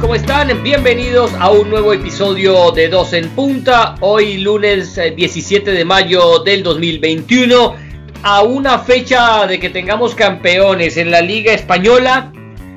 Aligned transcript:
¿cómo 0.00 0.14
están? 0.14 0.62
Bienvenidos 0.62 1.32
a 1.38 1.50
un 1.50 1.70
nuevo 1.70 1.92
episodio 1.92 2.70
de 2.72 2.88
Dos 2.88 3.12
en 3.12 3.28
Punta. 3.30 3.96
Hoy 4.00 4.38
lunes 4.38 4.94
17 4.94 5.70
eh, 5.70 5.74
de 5.74 5.84
mayo 5.84 6.40
del 6.40 6.62
2021, 6.62 7.74
a 8.22 8.42
una 8.42 8.78
fecha 8.78 9.46
de 9.46 9.58
que 9.58 9.70
tengamos 9.70 10.14
campeones 10.14 10.96
en 10.96 11.10
la 11.10 11.20
Liga 11.20 11.52
Española 11.52 12.32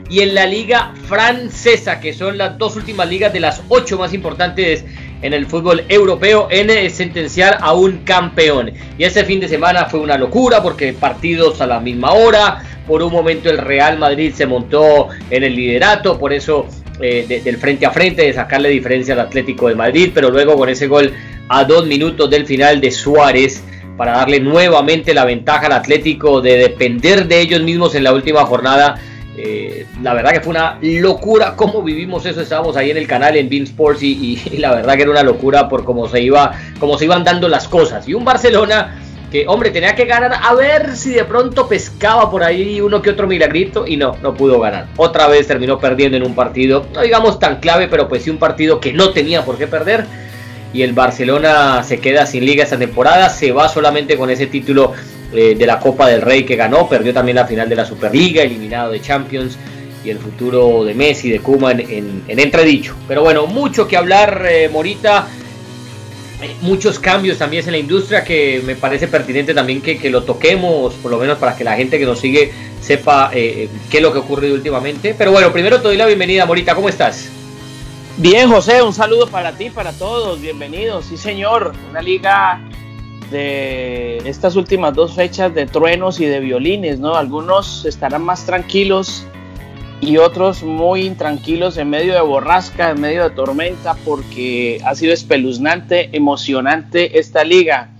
y 0.09 0.21
en 0.21 0.33
la 0.33 0.45
Liga 0.45 0.93
Francesa, 1.07 1.99
que 1.99 2.13
son 2.13 2.37
las 2.37 2.57
dos 2.57 2.75
últimas 2.75 3.07
ligas 3.07 3.33
de 3.33 3.39
las 3.39 3.61
ocho 3.69 3.97
más 3.97 4.13
importantes 4.13 4.85
en 5.21 5.33
el 5.33 5.45
fútbol 5.45 5.83
europeo 5.89 6.47
en 6.49 6.89
sentenciar 6.89 7.57
a 7.61 7.73
un 7.73 7.99
campeón. 7.99 8.71
Y 8.97 9.03
este 9.03 9.25
fin 9.25 9.39
de 9.39 9.47
semana 9.47 9.85
fue 9.85 9.99
una 9.99 10.17
locura 10.17 10.63
porque 10.63 10.93
partidos 10.93 11.61
a 11.61 11.67
la 11.67 11.79
misma 11.79 12.13
hora. 12.13 12.63
Por 12.87 13.03
un 13.03 13.11
momento 13.11 13.49
el 13.49 13.59
Real 13.59 13.99
Madrid 13.99 14.33
se 14.33 14.47
montó 14.47 15.09
en 15.29 15.43
el 15.43 15.55
liderato, 15.55 16.17
por 16.17 16.33
eso 16.33 16.67
eh, 16.99 17.41
del 17.43 17.57
frente 17.57 17.85
a 17.85 17.91
frente, 17.91 18.23
de 18.23 18.33
sacarle 18.33 18.69
diferencia 18.69 19.13
al 19.13 19.21
Atlético 19.21 19.67
de 19.67 19.75
Madrid, 19.75 20.11
pero 20.13 20.29
luego 20.29 20.55
con 20.55 20.69
ese 20.69 20.87
gol 20.87 21.13
a 21.49 21.63
dos 21.63 21.85
minutos 21.85 22.29
del 22.29 22.45
final 22.45 22.81
de 22.81 22.91
Suárez 22.91 23.63
para 23.97 24.13
darle 24.13 24.39
nuevamente 24.39 25.13
la 25.13 25.25
ventaja 25.25 25.67
al 25.67 25.73
Atlético 25.73 26.41
de 26.41 26.57
depender 26.57 27.27
de 27.27 27.41
ellos 27.41 27.61
mismos 27.61 27.93
en 27.95 28.03
la 28.03 28.13
última 28.13 28.45
jornada 28.45 28.99
eh, 29.37 29.87
la 30.03 30.13
verdad 30.13 30.33
que 30.33 30.41
fue 30.41 30.51
una 30.51 30.77
locura 30.81 31.55
cómo 31.55 31.81
vivimos 31.81 32.25
eso. 32.25 32.41
Estábamos 32.41 32.75
ahí 32.75 32.91
en 32.91 32.97
el 32.97 33.07
canal 33.07 33.35
en 33.37 33.49
Bean 33.49 33.63
Sports 33.63 34.03
y, 34.03 34.39
la 34.57 34.75
verdad 34.75 34.95
que 34.95 35.03
era 35.03 35.11
una 35.11 35.23
locura 35.23 35.69
por 35.69 35.85
cómo 35.85 36.07
se 36.07 36.21
iba, 36.21 36.51
cómo 36.79 36.97
se 36.97 37.05
iban 37.05 37.23
dando 37.23 37.47
las 37.47 37.67
cosas. 37.67 38.07
Y 38.07 38.13
un 38.13 38.25
Barcelona 38.25 38.99
que, 39.31 39.45
hombre, 39.47 39.69
tenía 39.69 39.95
que 39.95 40.05
ganar 40.05 40.33
a 40.43 40.53
ver 40.53 40.95
si 40.95 41.11
de 41.11 41.23
pronto 41.23 41.67
pescaba 41.67 42.29
por 42.29 42.43
ahí 42.43 42.81
uno 42.81 43.01
que 43.01 43.09
otro 43.09 43.27
milagrito 43.27 43.87
y 43.87 43.95
no, 43.95 44.17
no 44.21 44.33
pudo 44.33 44.59
ganar. 44.59 44.87
Otra 44.97 45.27
vez 45.27 45.47
terminó 45.47 45.79
perdiendo 45.79 46.17
en 46.17 46.23
un 46.23 46.35
partido, 46.35 46.85
no 46.93 47.01
digamos 47.01 47.39
tan 47.39 47.59
clave, 47.59 47.87
pero 47.87 48.09
pues 48.09 48.23
sí 48.23 48.29
un 48.29 48.37
partido 48.37 48.79
que 48.79 48.91
no 48.91 49.11
tenía 49.11 49.45
por 49.45 49.57
qué 49.57 49.67
perder. 49.67 50.05
Y 50.73 50.83
el 50.83 50.93
Barcelona 50.93 51.83
se 51.83 51.99
queda 51.99 52.25
sin 52.25 52.45
liga 52.45 52.63
esta 52.63 52.77
temporada, 52.77 53.29
se 53.29 53.51
va 53.51 53.67
solamente 53.67 54.17
con 54.17 54.29
ese 54.29 54.47
título 54.47 54.93
eh, 55.33 55.55
de 55.55 55.65
la 55.65 55.79
Copa 55.79 56.07
del 56.07 56.21
Rey 56.21 56.43
que 56.43 56.55
ganó, 56.55 56.87
perdió 56.89 57.13
también 57.13 57.35
la 57.35 57.45
final 57.45 57.69
de 57.69 57.75
la 57.75 57.85
Superliga, 57.85 58.43
eliminado 58.43 58.91
de 58.91 59.01
Champions 59.01 59.57
y 60.03 60.09
el 60.09 60.17
futuro 60.17 60.83
de 60.83 60.93
Messi, 60.93 61.29
de 61.29 61.39
Kuma 61.39 61.71
en, 61.71 62.23
entredicho. 62.27 62.95
Pero 63.07 63.21
bueno, 63.21 63.47
mucho 63.47 63.87
que 63.87 63.95
hablar, 63.95 64.45
eh, 64.49 64.69
Morita. 64.69 65.27
Muchos 66.61 66.99
cambios 66.99 67.37
también 67.37 67.65
en 67.65 67.71
la 67.71 67.77
industria 67.77 68.23
que 68.23 68.61
me 68.65 68.75
parece 68.75 69.07
pertinente 69.07 69.53
también 69.53 69.81
que, 69.81 70.09
lo 70.09 70.23
toquemos, 70.23 70.93
por 70.95 71.11
lo 71.11 71.17
menos 71.17 71.37
para 71.37 71.55
que 71.55 71.63
la 71.63 71.75
gente 71.75 71.99
que 71.99 72.05
nos 72.05 72.19
sigue 72.19 72.51
sepa 72.81 73.29
eh, 73.33 73.69
qué 73.89 73.97
es 73.97 74.03
lo 74.03 74.11
que 74.11 74.19
ha 74.19 74.21
ocurrido 74.21 74.55
últimamente. 74.55 75.13
Pero 75.17 75.31
bueno, 75.31 75.51
primero 75.51 75.77
te 75.77 75.83
doy 75.83 75.97
la 75.97 76.05
bienvenida, 76.05 76.45
Morita, 76.45 76.73
¿cómo 76.73 76.89
estás? 76.89 77.29
Bien, 78.17 78.49
José, 78.49 78.81
un 78.81 78.93
saludo 78.93 79.27
para 79.27 79.53
ti, 79.53 79.69
para 79.69 79.93
todos, 79.93 80.41
bienvenidos. 80.41 81.05
Sí, 81.05 81.17
señor, 81.17 81.73
una 81.89 82.01
liga 82.01 82.61
de 83.31 84.17
estas 84.25 84.55
últimas 84.55 84.93
dos 84.93 85.15
fechas 85.15 85.53
de 85.53 85.65
truenos 85.65 86.19
y 86.19 86.25
de 86.25 86.39
violines, 86.39 86.99
¿no? 86.99 87.15
Algunos 87.15 87.85
estarán 87.85 88.23
más 88.23 88.45
tranquilos 88.45 89.25
y 90.01 90.17
otros 90.17 90.63
muy 90.63 91.03
intranquilos 91.03 91.77
en 91.77 91.91
medio 91.91 92.15
de 92.15 92.21
borrasca, 92.21 92.89
en 92.89 92.99
medio 92.99 93.23
de 93.23 93.29
tormenta, 93.29 93.95
porque 94.03 94.81
ha 94.83 94.95
sido 94.95 95.13
espeluznante, 95.13 96.09
emocionante 96.11 97.19
esta 97.19 97.43
liga. 97.43 97.91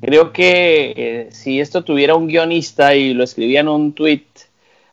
Creo 0.00 0.32
que 0.32 0.92
eh, 0.96 1.28
si 1.30 1.60
esto 1.60 1.84
tuviera 1.84 2.16
un 2.16 2.26
guionista 2.26 2.96
y 2.96 3.14
lo 3.14 3.22
escribía 3.22 3.60
en 3.60 3.68
un 3.68 3.92
tweet, 3.92 4.26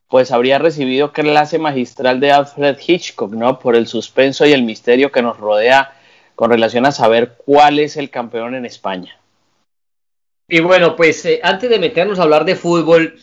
pues 0.08 0.32
habría 0.32 0.60
recibido 0.60 1.12
clase 1.12 1.58
magistral 1.58 2.20
de 2.20 2.32
Alfred 2.32 2.78
Hitchcock, 2.86 3.34
¿no? 3.34 3.58
Por 3.58 3.76
el 3.76 3.88
suspenso 3.88 4.46
y 4.46 4.52
el 4.52 4.62
misterio 4.62 5.12
que 5.12 5.24
nos 5.24 5.38
rodea 5.38 5.92
con 6.36 6.52
relación 6.52 6.86
a 6.86 6.92
saber 6.92 7.36
cuál 7.44 7.80
es 7.80 7.98
el 7.98 8.12
campeón 8.12 8.54
en 8.54 8.68
España. 8.68 9.18
Y 10.48 10.60
bueno, 10.60 10.96
pues 10.96 11.26
eh, 11.26 11.40
antes 11.42 11.68
de 11.68 11.80
meternos 11.80 12.20
a 12.20 12.24
hablar 12.24 12.46
de 12.46 12.56
fútbol, 12.56 13.18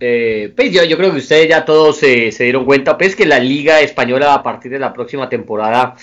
eh, 0.00 0.52
pues 0.54 0.72
yo, 0.72 0.96
creo 0.96 1.12
que 1.12 1.18
ustedes 1.18 1.48
ya 1.48 1.64
todos 1.64 1.98
se 1.98 2.32
dieron 2.38 2.64
cuenta, 2.64 2.98
pues 2.98 3.14
que 3.14 3.26
la 3.26 3.38
liga 3.38 3.80
española 3.80 4.34
a 4.34 4.42
partir 4.42 4.72
de 4.72 4.78
la 4.78 4.92
próxima 4.92 5.28
temporada 5.28 5.94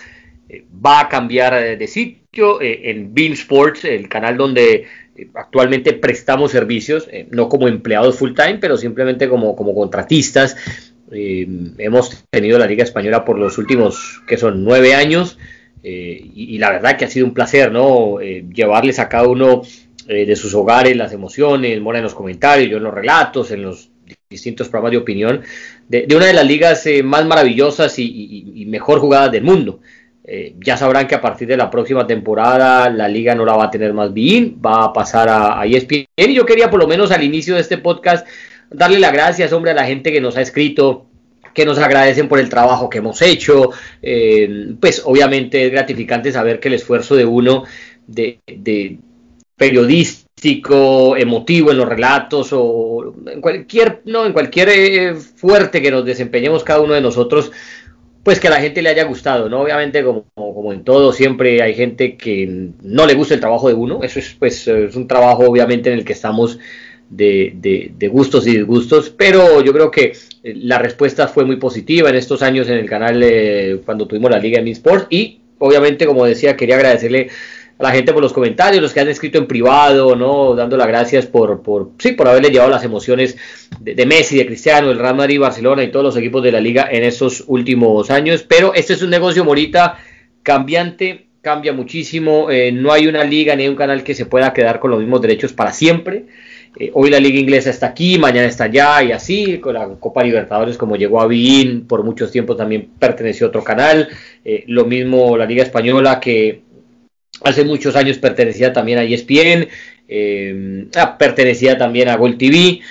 eh, 0.47 0.65
va 0.85 1.01
a 1.01 1.09
cambiar 1.09 1.77
de 1.77 1.87
sitio 1.87 2.59
en 2.61 3.13
Bean 3.13 3.33
Sports, 3.33 3.83
el 3.85 4.07
canal 4.07 4.37
donde 4.37 4.85
actualmente 5.33 5.93
prestamos 5.93 6.51
servicios, 6.51 7.09
no 7.29 7.49
como 7.49 7.67
empleados 7.67 8.17
full 8.17 8.33
time, 8.33 8.57
pero 8.59 8.77
simplemente 8.77 9.27
como, 9.27 9.55
como 9.55 9.75
contratistas. 9.75 10.55
hemos 11.11 12.23
tenido 12.29 12.57
la 12.57 12.67
liga 12.67 12.83
española 12.83 13.25
por 13.25 13.37
los 13.37 13.57
últimos, 13.57 14.21
que 14.25 14.37
son 14.37 14.63
nueve 14.63 14.95
años, 14.95 15.37
y, 15.83 16.55
y, 16.55 16.57
la 16.59 16.69
verdad 16.69 16.95
que 16.95 17.05
ha 17.05 17.09
sido 17.09 17.25
un 17.25 17.33
placer, 17.33 17.71
¿no? 17.71 18.19
llevarles 18.21 18.99
a 18.99 19.09
cada 19.09 19.27
uno 19.27 19.63
eh, 20.07 20.25
de 20.25 20.35
sus 20.35 20.53
hogares, 20.53 20.95
las 20.95 21.13
emociones, 21.13 21.79
Mora 21.81 21.99
en 21.99 22.03
los 22.03 22.15
comentarios, 22.15 22.69
yo 22.69 22.77
en 22.77 22.83
los 22.83 22.93
relatos, 22.93 23.51
en 23.51 23.63
los 23.63 23.89
distintos 24.29 24.69
programas 24.69 24.91
de 24.91 24.97
opinión, 24.97 25.41
de, 25.87 26.07
una 26.15 26.25
de 26.25 26.33
las 26.33 26.45
ligas 26.45 26.85
eh, 26.87 27.03
más 27.03 27.25
maravillosas 27.25 27.97
y, 27.97 28.65
mejor 28.67 28.99
jugadas 28.99 29.31
del 29.31 29.43
mundo. 29.43 29.79
Eh, 30.23 30.55
ya 30.59 30.77
sabrán 30.77 31.07
que 31.07 31.15
a 31.15 31.21
partir 31.21 31.47
de 31.47 31.57
la 31.57 31.69
próxima 31.69 32.05
temporada 32.05 32.89
la 32.89 33.07
liga 33.07 33.35
no 33.35 33.43
la 33.43 33.55
va 33.55 33.65
a 33.65 33.71
tener 33.71 33.93
más 33.93 34.13
bien, 34.13 34.59
va 34.63 34.85
a 34.85 34.93
pasar 34.93 35.29
a, 35.29 35.59
a 35.59 35.65
ESPN. 35.65 36.05
Y 36.15 36.33
yo 36.33 36.45
quería 36.45 36.69
por 36.69 36.79
lo 36.79 36.87
menos 36.87 37.11
al 37.11 37.23
inicio 37.23 37.55
de 37.55 37.61
este 37.61 37.77
podcast 37.77 38.27
darle 38.69 38.99
las 38.99 39.11
gracias, 39.11 39.51
hombre, 39.51 39.71
a 39.71 39.75
la 39.75 39.85
gente 39.85 40.11
que 40.11 40.21
nos 40.21 40.37
ha 40.37 40.41
escrito, 40.41 41.07
que 41.53 41.65
nos 41.65 41.77
agradecen 41.79 42.27
por 42.27 42.39
el 42.39 42.49
trabajo 42.49 42.89
que 42.89 42.99
hemos 42.99 43.21
hecho. 43.21 43.71
pues 44.79 45.01
obviamente 45.05 45.65
es 45.65 45.71
gratificante 45.71 46.31
saber 46.31 46.59
que 46.59 46.69
el 46.69 46.75
esfuerzo 46.75 47.15
de 47.15 47.25
uno 47.25 47.65
de, 48.07 48.39
periodístico, 49.61 51.15
emotivo 51.15 51.69
en 51.69 51.77
los 51.77 51.87
relatos 51.87 52.49
o 52.51 53.13
en 53.27 53.41
cualquier, 53.41 54.01
no, 54.05 54.25
en 54.25 54.33
cualquier 54.33 54.69
eh, 54.69 55.13
fuerte 55.13 55.83
que 55.83 55.91
nos 55.91 56.03
desempeñemos 56.03 56.63
cada 56.63 56.81
uno 56.81 56.95
de 56.95 57.01
nosotros, 57.01 57.51
pues 58.23 58.39
que 58.39 58.47
a 58.47 58.49
la 58.49 58.59
gente 58.59 58.81
le 58.81 58.89
haya 58.89 59.03
gustado, 59.03 59.49
¿no? 59.49 59.61
Obviamente, 59.61 60.03
como, 60.03 60.25
como 60.33 60.73
en 60.73 60.83
todo, 60.83 61.13
siempre 61.13 61.61
hay 61.61 61.75
gente 61.75 62.17
que 62.17 62.71
no 62.81 63.05
le 63.05 63.13
gusta 63.13 63.35
el 63.35 63.39
trabajo 63.39 63.67
de 63.67 63.75
uno, 63.75 63.99
eso 64.01 64.17
es, 64.17 64.33
pues, 64.33 64.67
es 64.67 64.95
un 64.95 65.07
trabajo 65.07 65.43
obviamente 65.43 65.91
en 65.91 65.99
el 65.99 66.05
que 66.05 66.13
estamos 66.13 66.57
de, 67.11 67.53
de, 67.95 68.07
gustos 68.07 68.47
y 68.47 68.57
disgustos, 68.57 69.11
pero 69.15 69.61
yo 69.61 69.71
creo 69.73 69.91
que 69.91 70.13
la 70.41 70.79
respuesta 70.79 71.27
fue 71.27 71.45
muy 71.45 71.57
positiva 71.57 72.09
en 72.09 72.15
estos 72.15 72.41
años 72.41 72.67
en 72.67 72.79
el 72.79 72.89
canal 72.89 73.21
eh, 73.21 73.79
cuando 73.85 74.07
tuvimos 74.07 74.31
la 74.31 74.39
Liga 74.39 74.57
de 74.57 74.63
Mi 74.63 74.71
Sports 74.71 75.05
y 75.11 75.41
obviamente, 75.59 76.07
como 76.07 76.25
decía, 76.25 76.57
quería 76.57 76.77
agradecerle 76.77 77.29
la 77.81 77.91
gente 77.91 78.13
por 78.13 78.21
los 78.21 78.33
comentarios, 78.33 78.81
los 78.81 78.93
que 78.93 78.99
han 78.99 79.07
escrito 79.07 79.37
en 79.37 79.47
privado, 79.47 80.15
¿no? 80.15 80.55
Dando 80.55 80.77
las 80.77 80.87
gracias 80.87 81.25
por, 81.25 81.61
por, 81.61 81.91
sí, 81.97 82.11
por 82.13 82.27
haberle 82.27 82.49
llevado 82.49 82.69
las 82.69 82.83
emociones 82.83 83.37
de, 83.79 84.05
Messi, 84.05 84.37
de 84.37 84.45
Cristiano, 84.45 84.89
del 84.89 84.99
Real 84.99 85.15
Madrid, 85.15 85.39
Barcelona 85.39 85.83
y 85.83 85.91
todos 85.91 86.05
los 86.05 86.17
equipos 86.17 86.43
de 86.43 86.51
la 86.51 86.59
liga 86.59 86.87
en 86.91 87.03
estos 87.03 87.43
últimos 87.47 88.11
años. 88.11 88.45
Pero 88.47 88.73
este 88.73 88.93
es 88.93 89.01
un 89.01 89.09
negocio, 89.09 89.43
Morita, 89.43 89.97
cambiante, 90.43 91.27
cambia 91.41 91.73
muchísimo. 91.73 92.51
Eh, 92.51 92.71
no 92.71 92.91
hay 92.91 93.07
una 93.07 93.23
liga 93.23 93.55
ni 93.55 93.67
un 93.67 93.75
canal 93.75 94.03
que 94.03 94.15
se 94.15 94.25
pueda 94.25 94.53
quedar 94.53 94.79
con 94.79 94.91
los 94.91 94.99
mismos 94.99 95.21
derechos 95.21 95.53
para 95.53 95.73
siempre. 95.73 96.25
Eh, 96.79 96.89
hoy 96.93 97.09
la 97.09 97.19
liga 97.19 97.37
inglesa 97.37 97.69
está 97.69 97.87
aquí, 97.87 98.17
mañana 98.17 98.47
está 98.47 98.65
allá 98.65 99.03
y 99.03 99.11
así, 99.11 99.57
con 99.57 99.73
la 99.73 99.87
Copa 99.99 100.23
Libertadores 100.23 100.77
como 100.77 100.95
llegó 100.95 101.21
a 101.21 101.27
Bein, 101.27 101.85
por 101.85 102.03
muchos 102.03 102.31
tiempos 102.31 102.55
también 102.55 102.91
perteneció 102.97 103.47
a 103.47 103.49
otro 103.49 103.61
canal, 103.61 104.07
eh, 104.45 104.63
lo 104.67 104.85
mismo 104.85 105.35
la 105.35 105.45
liga 105.45 105.63
española 105.63 106.21
que 106.21 106.61
Hace 107.43 107.63
muchos 107.63 107.95
años 107.95 108.17
pertenecía 108.19 108.71
también 108.71 108.99
a 108.99 109.03
ESPN, 109.03 109.67
eh, 110.07 110.87
ah, 110.95 111.17
pertenecía 111.17 111.77
también 111.77 112.09
a 112.09 112.15
Gold 112.15 112.37
TV, 112.37 112.81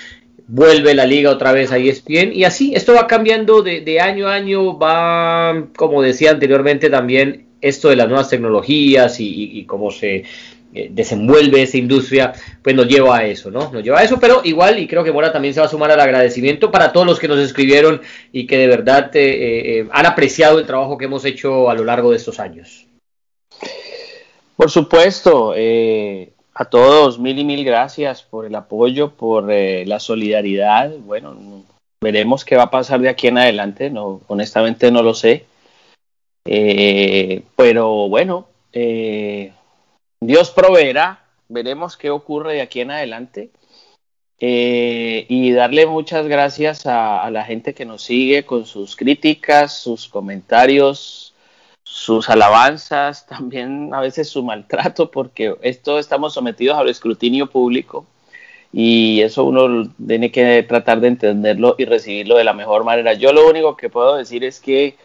vuelve 0.47 0.93
la 0.93 1.05
liga 1.05 1.29
otra 1.29 1.53
vez 1.53 1.71
a 1.71 1.77
ESPN 1.77 2.33
y 2.33 2.43
así, 2.43 2.73
esto 2.75 2.93
va 2.93 3.07
cambiando 3.07 3.61
de, 3.61 3.99
año 4.01 4.27
a 4.27 4.33
año, 4.33 4.77
va, 4.77 5.67
como 5.77 6.01
decía 6.01 6.31
anteriormente 6.31 6.89
también, 6.89 7.45
esto 7.61 7.89
de 7.89 7.95
las 7.95 8.09
nuevas 8.09 8.27
tecnologías 8.27 9.17
y, 9.19 9.63
cómo 9.65 9.91
se 9.91 10.25
eh, 10.73 10.89
desenvuelve 10.91 11.61
esa 11.61 11.77
industria, 11.77 12.33
pues 12.61 12.75
nos 12.75 12.87
lleva 12.87 13.19
a 13.19 13.25
eso, 13.25 13.51
¿no? 13.51 13.71
Nos 13.71 13.83
lleva 13.83 13.99
a 13.99 14.03
eso, 14.03 14.19
pero 14.19 14.41
igual, 14.43 14.79
y 14.79 14.87
creo 14.87 15.03
que 15.03 15.13
Mora 15.13 15.31
también 15.31 15.53
se 15.53 15.61
va 15.61 15.67
a 15.67 15.69
sumar 15.69 15.91
al 15.91 15.99
agradecimiento 16.01 16.71
para 16.71 16.91
todos 16.91 17.05
los 17.05 17.19
que 17.19 17.29
nos 17.29 17.39
escribieron 17.39 18.01
y 18.33 18.47
que 18.47 18.57
de 18.57 18.67
verdad 18.67 19.11
eh, 19.13 19.87
han 19.91 20.05
apreciado 20.05 20.59
el 20.59 20.65
trabajo 20.65 20.97
que 20.97 21.05
hemos 21.05 21.23
hecho 21.23 21.69
a 21.69 21.75
lo 21.75 21.85
largo 21.85 22.11
de 22.11 22.17
estos 22.17 22.39
años. 22.39 22.90
Por 24.61 24.69
supuesto, 24.69 25.55
eh, 25.57 26.33
a 26.53 26.65
todos 26.65 27.17
mil 27.17 27.39
y 27.39 27.43
mil 27.43 27.65
gracias 27.65 28.21
por 28.21 28.45
el 28.45 28.53
apoyo, 28.53 29.09
por 29.09 29.51
eh, 29.51 29.87
la 29.87 29.99
solidaridad. 29.99 30.91
Bueno, 30.99 31.63
veremos 31.99 32.45
qué 32.45 32.57
va 32.57 32.63
a 32.65 32.69
pasar 32.69 33.01
de 33.01 33.09
aquí 33.09 33.25
en 33.25 33.39
adelante, 33.39 33.89
no, 33.89 34.21
honestamente 34.27 34.91
no 34.91 35.01
lo 35.01 35.15
sé. 35.15 35.47
Eh, 36.45 37.41
pero 37.55 38.07
bueno, 38.07 38.49
Dios 38.71 40.51
proveerá, 40.51 41.25
veremos 41.49 41.97
qué 41.97 42.11
ocurre 42.11 42.53
de 42.53 42.61
aquí 42.61 42.81
en 42.81 42.91
adelante. 42.91 43.49
eh, 44.39 45.25
y 45.27 45.53
darle 45.53 45.87
muchas 45.87 46.27
gracias 46.27 46.85
a, 46.85 47.27
la 47.31 47.45
gente 47.45 47.73
que 47.73 47.85
nos 47.85 48.03
sigue 48.03 48.45
con 48.45 48.67
sus 48.67 48.95
críticas, 48.95 49.75
sus 49.75 50.07
comentarios, 50.07 51.30
sus 51.91 52.29
alabanzas, 52.29 53.25
también 53.27 53.93
a 53.93 53.99
veces 53.99 54.29
su 54.29 54.43
maltrato, 54.43 55.11
porque 55.11 55.55
esto 55.61 55.99
estamos 55.99 56.33
sometidos 56.33 56.77
al 56.77 56.89
escrutinio 56.89 57.47
público 57.47 58.05
y 58.73 59.21
eso 59.21 59.43
uno 59.43 59.91
tiene 60.07 60.31
que 60.31 60.63
tratar 60.63 61.01
de 61.01 61.09
entenderlo 61.09 61.75
y 61.77 61.85
recibirlo 61.85 62.37
de 62.37 62.45
la 62.45 62.53
mejor 62.53 62.85
manera. 62.85 63.13
Yo 63.13 63.33
lo 63.33 63.49
único 63.49 63.75
que 63.75 63.89
puedo 63.89 64.15
decir 64.15 64.45
es 64.45 64.61
que 64.61 64.95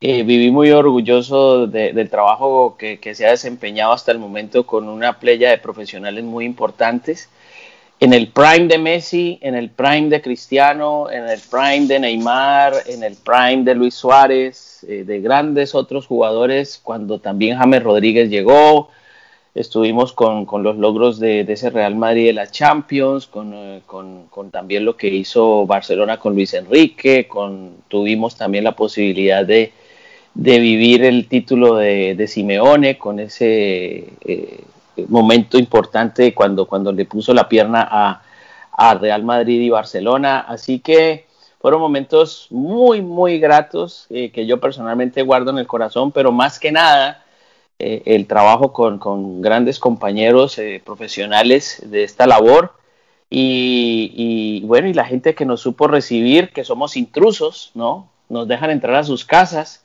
eh, 0.00 0.22
viví 0.22 0.50
muy 0.50 0.70
orgulloso 0.70 1.66
del 1.66 2.10
trabajo 2.10 2.76
que, 2.78 3.00
que, 3.00 3.14
se 3.14 3.26
ha 3.26 3.30
desempeñado 3.30 3.92
hasta 3.92 4.12
el 4.12 4.18
momento 4.18 4.66
con 4.66 4.88
una 4.88 5.18
playa 5.18 5.50
de 5.50 5.58
profesionales 5.58 6.24
muy 6.24 6.44
importantes. 6.44 7.30
En 8.00 8.12
el 8.12 8.28
prime 8.28 8.68
de 8.68 8.78
Messi, 8.78 9.38
en 9.42 9.56
el 9.56 9.70
prime 9.70 10.08
de 10.08 10.22
Cristiano, 10.22 11.10
en 11.10 11.28
el 11.28 11.40
prime 11.50 11.86
de 11.86 11.98
Neymar, 11.98 12.74
en 12.86 13.02
el 13.02 13.16
prime 13.16 13.64
de 13.64 13.74
Luis 13.74 13.94
Suárez, 13.94 14.84
eh, 14.88 15.02
de 15.04 15.20
grandes 15.20 15.74
otros 15.74 16.06
jugadores, 16.06 16.80
cuando 16.80 17.18
también 17.18 17.58
James 17.58 17.82
Rodríguez 17.82 18.30
llegó, 18.30 18.90
estuvimos 19.52 20.12
con, 20.12 20.46
con 20.46 20.62
los 20.62 20.76
logros 20.76 21.18
de, 21.18 21.40
ese 21.40 21.70
Real 21.70 21.96
Madrid 21.96 22.26
de 22.26 22.32
la 22.34 22.48
Champions, 22.48 23.26
con, 23.26 23.52
eh, 23.52 23.82
con, 23.84 24.26
con, 24.28 24.52
también 24.52 24.84
lo 24.84 24.96
que 24.96 25.08
hizo 25.08 25.66
Barcelona 25.66 26.18
con 26.18 26.34
Luis 26.34 26.54
Enrique, 26.54 27.26
con, 27.26 27.78
tuvimos 27.88 28.36
también 28.36 28.62
la 28.62 28.76
posibilidad 28.76 29.44
de, 29.44 29.72
de 30.34 30.58
vivir 30.60 31.02
el 31.02 31.26
título 31.26 31.74
de, 31.74 32.14
de 32.14 32.28
Simeone 32.28 32.96
con 32.96 33.18
ese 33.18 34.04
eh, 34.24 34.60
momento 35.08 35.58
importante 35.58 36.34
cuando, 36.34 36.66
cuando 36.66 36.92
le 36.92 37.04
puso 37.04 37.32
la 37.34 37.48
pierna 37.48 37.86
a, 37.90 38.22
Real 39.00 39.24
Madrid 39.24 39.60
y 39.60 39.70
Barcelona. 39.70 40.38
Así 40.40 40.78
que 40.78 41.26
fueron 41.60 41.80
momentos 41.80 42.46
muy, 42.50 43.02
muy 43.02 43.40
gratos 43.40 44.06
eh, 44.08 44.30
que 44.30 44.46
yo 44.46 44.60
personalmente 44.60 45.22
guardo 45.22 45.50
en 45.50 45.58
el 45.58 45.66
corazón, 45.66 46.12
pero 46.12 46.30
más 46.30 46.60
que 46.60 46.70
nada 46.70 47.24
eh, 47.80 48.02
el 48.06 48.28
trabajo 48.28 48.72
con, 48.72 49.42
grandes 49.42 49.80
compañeros 49.80 50.60
profesionales 50.84 51.82
de 51.86 52.04
esta 52.04 52.28
labor. 52.28 52.74
Y, 53.30 54.12
y, 54.14 54.66
bueno, 54.66 54.88
y 54.88 54.94
la 54.94 55.04
gente 55.04 55.34
que 55.34 55.44
nos 55.44 55.60
supo 55.60 55.88
recibir, 55.88 56.50
que 56.50 56.62
somos 56.62 56.96
intrusos, 56.96 57.72
¿no? 57.74 58.08
Nos 58.28 58.46
dejan 58.46 58.70
entrar 58.70 58.94
a 58.94 59.04
sus 59.04 59.24
casas 59.24 59.84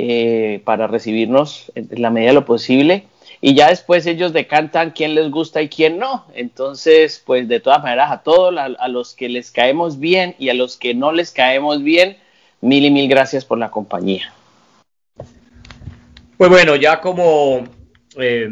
eh, 0.00 0.62
para 0.64 0.86
recibirnos 0.86 1.72
en 1.74 1.88
la 2.00 2.10
medida 2.10 2.30
de 2.30 2.34
lo 2.34 2.44
posible. 2.44 3.08
Y 3.40 3.54
ya 3.54 3.68
después 3.68 4.06
ellos 4.06 4.32
decantan 4.32 4.92
quién 4.92 5.16
les 5.16 5.28
gusta 5.28 5.60
y 5.60 5.68
quién 5.68 5.98
no. 5.98 6.24
Entonces, 6.34 7.20
pues 7.26 7.48
de 7.48 7.58
todas 7.58 7.82
maneras, 7.82 8.12
a 8.12 8.22
todos, 8.22 8.54
a, 8.56 8.88
los 8.88 9.14
que 9.14 9.28
les 9.28 9.50
caemos 9.50 9.98
bien 9.98 10.36
y 10.38 10.50
a 10.50 10.54
los 10.54 10.76
que 10.76 10.94
no 10.94 11.10
les 11.10 11.32
caemos 11.32 11.82
bien, 11.82 12.16
mil 12.60 12.84
y 12.84 12.92
mil 12.92 13.08
gracias 13.08 13.44
por 13.44 13.58
la 13.58 13.72
compañía. 13.72 14.32
Pues 16.36 16.48
bueno, 16.48 16.76
ya 16.76 17.00
como 17.00 17.64
eh, 18.16 18.48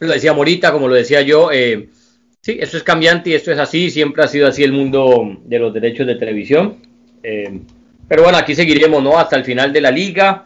lo 0.00 0.12
decía 0.12 0.32
Morita, 0.32 0.72
como 0.72 0.88
lo 0.88 0.96
decía 0.96 1.22
yo, 1.22 1.52
eh, 1.52 1.88
sí, 2.42 2.56
esto 2.58 2.76
es 2.76 2.82
cambiante 2.82 3.30
y 3.30 3.34
esto 3.34 3.52
es 3.52 3.60
así, 3.60 3.90
siempre 3.90 4.24
ha 4.24 4.28
sido 4.28 4.48
así 4.48 4.64
el 4.64 4.72
mundo 4.72 5.38
de 5.44 5.60
los 5.60 5.72
derechos 5.72 6.08
de 6.08 6.16
televisión. 6.16 6.78
Eh, 7.22 7.60
pero 8.08 8.22
bueno, 8.22 8.38
aquí 8.38 8.54
seguiremos, 8.54 9.02
¿no? 9.02 9.18
Hasta 9.18 9.36
el 9.36 9.44
final 9.44 9.72
de 9.72 9.80
la 9.80 9.90
liga. 9.90 10.44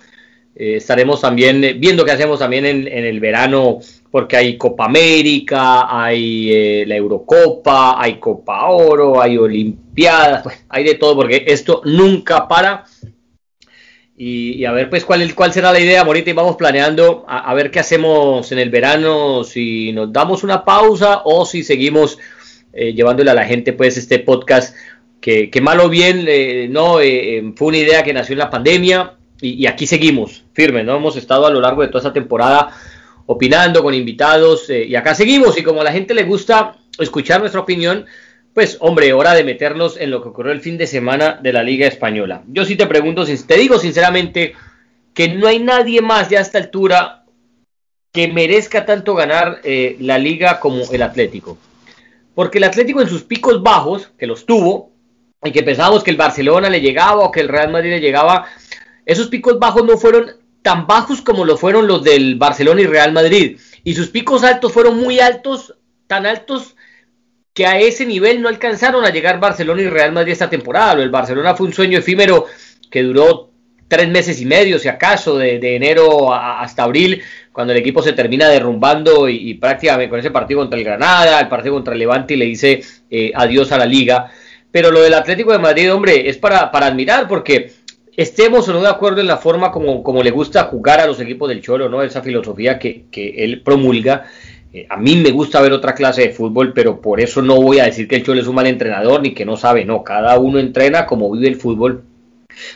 Eh, 0.55 0.77
estaremos 0.77 1.21
también 1.21 1.63
eh, 1.63 1.75
viendo 1.75 2.05
qué 2.05 2.13
hacemos 2.13 2.39
también 2.39 2.67
en, 2.67 2.87
el 2.87 3.21
verano, 3.21 3.79
porque 4.11 4.37
hay 4.37 4.59
Copa 4.59 4.87
América, 4.87 5.87
hay 5.89 6.53
eh, 6.53 6.85
la 6.87 6.97
Eurocopa, 6.97 8.01
hay 8.01 8.19
Copa 8.19 8.67
Oro, 8.67 9.21
hay 9.21 9.39
Olimpiadas, 9.39 10.45
hay 10.69 10.85
de 10.85 10.95
todo, 10.97 11.17
porque 11.17 11.45
esto 11.47 11.83
nunca 11.85 12.49
para. 12.49 12.85
Y, 14.17 14.67
a 14.67 14.73
ver, 14.73 14.91
pues, 14.91 15.07
cuál, 15.07 15.35
cuál 15.35 15.51
será 15.51 15.73
la 15.73 15.81
idea, 15.81 16.05
Morita, 16.05 16.29
y 16.29 16.35
vamos 16.35 16.57
planeando 16.57 17.25
a, 17.27 17.55
ver 17.55 17.71
qué 17.71 17.81
hacemos 17.81 18.53
en 18.53 18.59
el 18.59 18.69
verano, 18.69 19.45
si 19.45 19.93
nos 19.93 20.13
damos 20.13 20.45
una 20.45 20.63
pausa 20.63 21.23
o 21.25 21.47
si 21.47 21.63
seguimos 21.63 22.19
llevándole 22.71 23.31
a 23.31 23.35
la 23.35 23.47
gente, 23.47 23.73
pues, 23.73 23.97
este 23.97 24.19
podcast 24.19 24.77
que, 25.21 25.61
mal 25.61 25.81
o 25.81 25.89
bien, 25.89 26.25
eh, 26.27 26.67
no, 26.71 27.01
eh, 27.01 27.39
eh, 27.39 27.53
fue 27.55 27.69
una 27.69 27.79
idea 27.79 28.03
que 28.03 28.13
nació 28.13 28.33
en 28.33 28.39
la 28.39 28.51
pandemia 28.51 29.15
y, 29.41 29.67
aquí 29.67 29.87
seguimos 29.87 30.45
firmes, 30.53 30.85
¿no? 30.85 30.97
Hemos 30.97 31.17
estado 31.17 31.47
a 31.47 31.51
lo 31.51 31.61
largo 31.61 31.83
de 31.83 31.89
toda 31.89 32.01
esta 32.01 32.13
temporada 32.13 32.71
opinando 33.27 33.83
con 33.83 33.95
invitados 33.95 34.69
y 34.71 34.95
acá 34.97 35.15
seguimos 35.15 35.57
y 35.57 35.63
como 35.63 35.83
a 35.83 35.85
la 35.85 35.93
gente 35.93 36.15
le 36.15 36.25
gusta 36.25 36.77
escuchar 36.99 37.41
nuestra 37.41 37.61
opinión, 37.61 38.07
pues 38.53 38.77
hombre, 38.81 39.13
hora 39.13 39.35
de 39.35 39.45
meternos 39.45 39.97
en 39.99 40.11
lo 40.11 40.21
que 40.21 40.31
ocurrió 40.31 40.53
el 40.53 40.61
fin 40.61 40.77
de 40.77 40.89
semana 40.89 41.39
de 41.41 41.53
la 41.53 41.63
Liga 41.63 41.87
Española. 41.87 42.43
Yo 42.49 42.65
sí 42.65 42.75
te 42.75 42.87
pregunto, 42.87 43.25
te 43.25 43.57
digo 43.57 43.79
sinceramente 43.79 44.55
que 45.15 45.29
no 45.29 45.47
hay 45.47 45.61
nadie 45.61 46.03
más 46.03 46.29
ya 46.29 46.41
a 46.41 46.43
esta 46.43 46.59
altura 46.59 47.25
que 48.13 48.27
merezca 48.27 48.85
tanto 48.85 49.15
ganar 49.15 49.61
la 50.01 50.19
liga 50.19 50.59
como 50.59 50.83
el 50.91 51.03
Atlético. 51.03 51.57
Porque 52.35 52.59
el 52.59 52.65
Atlético 52.65 53.01
en 53.01 53.09
sus 53.09 53.23
picos 53.23 53.63
bajos, 53.63 54.11
que 54.19 54.27
los 54.27 54.45
tuvo, 54.45 54.90
y 55.43 55.53
que 55.53 55.63
pensábamos 55.63 56.05
que 56.05 56.11
el 56.11 56.17
Barcelona 56.17 56.69
le 56.69 56.81
llegaba 56.81 57.25
o 57.25 57.31
que 57.31 57.41
el 57.41 57.49
Real 57.49 57.71
Madrid 57.71 57.91
le 57.91 58.01
llegaba, 58.01 58.47
esos 59.07 59.29
picos 59.29 59.59
bajos 59.59 59.85
no 59.85 59.97
fueron 59.97 60.33
tan 60.63 60.87
bajos 60.87 61.23
como 61.23 61.45
lo 61.45 61.57
fueron 61.57 61.87
los 61.87 62.05
del 62.05 62.37
Barcelona 62.37 62.83
y 62.83 62.87
Real 62.87 63.13
Madrid. 63.13 63.59
Y 63.83 63.95
sus 63.95 64.09
picos 64.09 64.45
altos 64.45 64.73
fueron 64.73 64.99
muy 64.99 65.21
altos, 65.21 65.75
tan 66.07 66.27
altos 66.27 66.77
que 67.55 67.67
a 67.67 67.79
ese 67.79 68.05
nivel 68.07 68.43
no 68.43 68.49
alcanzaron 68.49 69.05
a 69.05 69.11
llegar 69.11 69.41
Barcelona 69.41 69.83
y 69.83 69.89
Real 69.89 70.13
Madrid 70.13 70.33
esta 70.33 70.51
temporada. 70.51 71.03
El 71.03 71.11
Barcelona 71.11 71.55
fue 71.55 71.67
un 71.67 71.73
sueño 71.73 71.99
efímero 71.99 72.47
que 72.91 73.03
duró 73.03 73.51
tres 73.89 74.09
meses 74.09 74.41
y 74.41 74.47
medio, 74.47 74.79
si 74.79 74.89
acaso, 74.89 75.37
de, 75.37 75.57
enero 75.75 76.33
hasta 76.33 76.85
abril, 76.85 77.23
cuando 77.51 77.73
el 77.73 77.81
equipo 77.81 78.03
se 78.03 78.13
termina 78.13 78.49
derrumbando 78.49 79.29
y, 79.29 79.55
prácticamente 79.55 80.09
con 80.09 80.21
ese 80.21 80.31
partido 80.31 80.61
contra 80.61 80.79
el 80.79 80.85
Granada, 80.85 81.41
el 81.41 81.49
partido 81.49 81.75
contra 81.75 81.95
el 81.95 81.99
Levante 81.99 82.35
y 82.35 82.37
le 82.37 82.45
dice 82.45 82.83
eh, 83.11 83.33
adiós 83.35 83.73
a 83.73 83.79
la 83.79 83.87
liga. 83.87 84.31
Pero 84.73 84.91
lo 84.91 85.01
del 85.01 85.15
Atlético 85.15 85.53
de 85.53 85.59
Madrid, 85.59 85.93
hombre, 85.93 86.29
es 86.29 86.39
para, 86.39 86.71
para 86.71 86.87
admirar 86.87 87.27
porque 87.29 87.73
estemos 88.17 88.69
o 88.69 88.73
no 88.73 88.81
de 88.81 88.89
acuerdo 88.89 89.21
en 89.21 89.27
la 89.27 89.39
forma 89.39 89.73
como, 89.73 90.03
como 90.03 90.23
le 90.23 90.31
gusta 90.31 90.65
jugar 90.65 91.01
a 91.01 91.07
los 91.07 91.21
equipos 91.21 91.49
del 91.49 91.63
Cholo, 91.63 91.89
¿no? 91.89 92.03
Esa 92.03 92.23
filosofía 92.23 92.79
que, 92.79 93.05
que 93.11 93.45
él 93.45 93.63
promulga. 93.63 94.27
Eh, 94.73 94.87
a 94.89 94.97
mí 94.97 95.17
me 95.17 95.31
gusta 95.31 95.61
ver 95.61 95.73
otra 95.73 95.95
clase 95.95 96.23
de 96.23 96.31
fútbol, 96.31 96.73
pero 96.73 97.01
por 97.01 97.21
eso 97.21 97.43
no 97.43 97.61
voy 97.61 97.81
a 97.81 97.85
decir 97.85 98.07
que 98.07 98.17
el 98.17 98.25
Cholo 98.25 98.41
es 98.41 98.47
un 98.47 98.55
mal 98.55 98.67
entrenador 98.67 99.21
ni 99.21 99.35
que 99.35 99.45
no 99.45 99.57
sabe, 99.57 99.85
no. 99.85 100.05
Cada 100.05 100.39
uno 100.39 100.59
entrena 100.59 101.07
como 101.07 101.31
vive 101.33 101.49
el 101.49 101.57
fútbol 101.57 102.05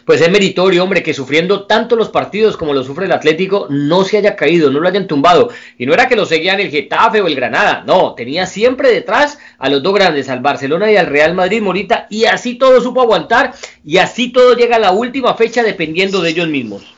pues 0.05 0.21
es 0.21 0.31
meritorio, 0.31 0.83
hombre, 0.83 1.03
que 1.03 1.15
sufriendo 1.15 1.67
tanto 1.67 1.97
los 1.97 2.09
partidos 2.09 2.57
como 2.57 2.73
lo 2.73 2.85
sufre 2.85 3.07
el 3.07 3.13
Atlético, 3.13 3.67
no 3.71 4.05
se 4.05 4.19
haya 4.19 4.37
caído, 4.37 4.71
no 4.71 4.81
lo 4.81 4.89
hayan 4.89 5.07
tumbado. 5.07 5.51
Y 5.79 5.87
no 5.87 5.95
era 5.95 6.09
que 6.09 6.17
lo 6.17 6.27
seguían 6.27 6.61
el 6.61 6.71
Getafe 6.71 7.21
o 7.21 7.27
el 7.27 7.35
Granada, 7.35 7.85
no, 7.87 8.15
tenía 8.15 8.47
siempre 8.47 8.91
detrás 8.91 9.39
a 9.59 9.69
los 9.69 9.83
dos 9.83 9.95
grandes, 9.95 10.29
al 10.29 10.41
Barcelona 10.41 10.91
y 10.91 10.97
al 10.97 11.07
Real 11.07 11.35
Madrid 11.35 11.63
Morita, 11.63 12.07
y 12.11 12.25
así 12.25 12.55
todo 12.55 12.81
supo 12.81 13.03
aguantar, 13.03 13.55
y 13.85 13.99
así 13.99 14.31
todo 14.33 14.57
llega 14.57 14.77
a 14.77 14.81
la 14.81 14.93
última 14.93 15.35
fecha 15.35 15.63
dependiendo 15.63 16.21
de 16.21 16.31
ellos 16.31 16.49
mismos. 16.49 16.94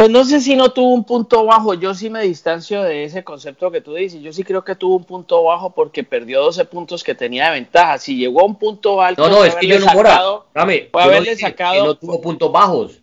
Pues 0.00 0.08
no 0.08 0.24
sé 0.24 0.40
si 0.40 0.56
no 0.56 0.70
tuvo 0.70 0.94
un 0.94 1.04
punto 1.04 1.44
bajo, 1.44 1.74
yo 1.74 1.94
sí 1.94 2.08
me 2.08 2.22
distancio 2.22 2.82
de 2.82 3.04
ese 3.04 3.22
concepto 3.22 3.70
que 3.70 3.82
tú 3.82 3.92
dices, 3.92 4.22
yo 4.22 4.32
sí 4.32 4.44
creo 4.44 4.64
que 4.64 4.74
tuvo 4.74 4.96
un 4.96 5.04
punto 5.04 5.42
bajo 5.42 5.74
porque 5.74 6.04
perdió 6.04 6.40
12 6.40 6.64
puntos 6.64 7.04
que 7.04 7.14
tenía 7.14 7.44
de 7.44 7.50
ventaja, 7.50 7.98
si 7.98 8.16
llegó 8.16 8.40
a 8.40 8.44
un 8.44 8.54
punto 8.54 9.02
alto... 9.02 9.28
No, 9.28 9.36
no, 9.36 9.44
es 9.44 9.54
que 9.56 9.66
yo 9.66 9.78
no, 9.78 9.84
sacado, 9.84 10.46
dame, 10.54 10.88
puede 10.90 11.04
haberle 11.04 11.36
sacado... 11.36 11.84
no 11.84 11.94
tuvo 11.96 12.18
puntos 12.18 12.50
bajos. 12.50 13.02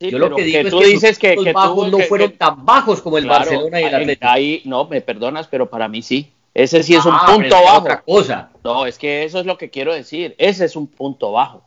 yo 0.00 0.18
lo 0.18 0.34
que 0.34 0.44
digo 0.44 0.60
es 0.60 0.74
que 0.74 0.86
dices 0.86 1.18
que, 1.18 1.36
que 1.36 1.52
bajos 1.52 1.92
no 1.92 1.98
fueron 1.98 2.32
tan 2.32 2.64
bajos 2.64 3.02
como 3.02 3.18
el 3.18 3.26
Barcelona 3.26 3.82
y 3.82 3.84
el 3.84 3.94
Atlético. 3.94 4.26
Ahí, 4.26 4.62
no, 4.64 4.86
me 4.86 5.02
perdonas, 5.02 5.48
pero 5.48 5.68
para 5.68 5.86
mí 5.86 6.00
sí. 6.00 6.32
Ese 6.54 6.82
sí 6.82 6.94
es 6.94 7.04
un 7.04 7.12
ah, 7.14 7.26
punto 7.26 7.56
bajo. 7.62 7.80
Otra 7.80 8.00
cosa. 8.00 8.50
No, 8.64 8.86
es 8.86 8.96
que 8.96 9.24
eso 9.24 9.38
es 9.38 9.44
lo 9.44 9.58
que 9.58 9.68
quiero 9.68 9.92
decir. 9.92 10.34
Ese 10.38 10.64
es 10.64 10.76
un 10.76 10.86
punto 10.86 11.32
bajo. 11.32 11.62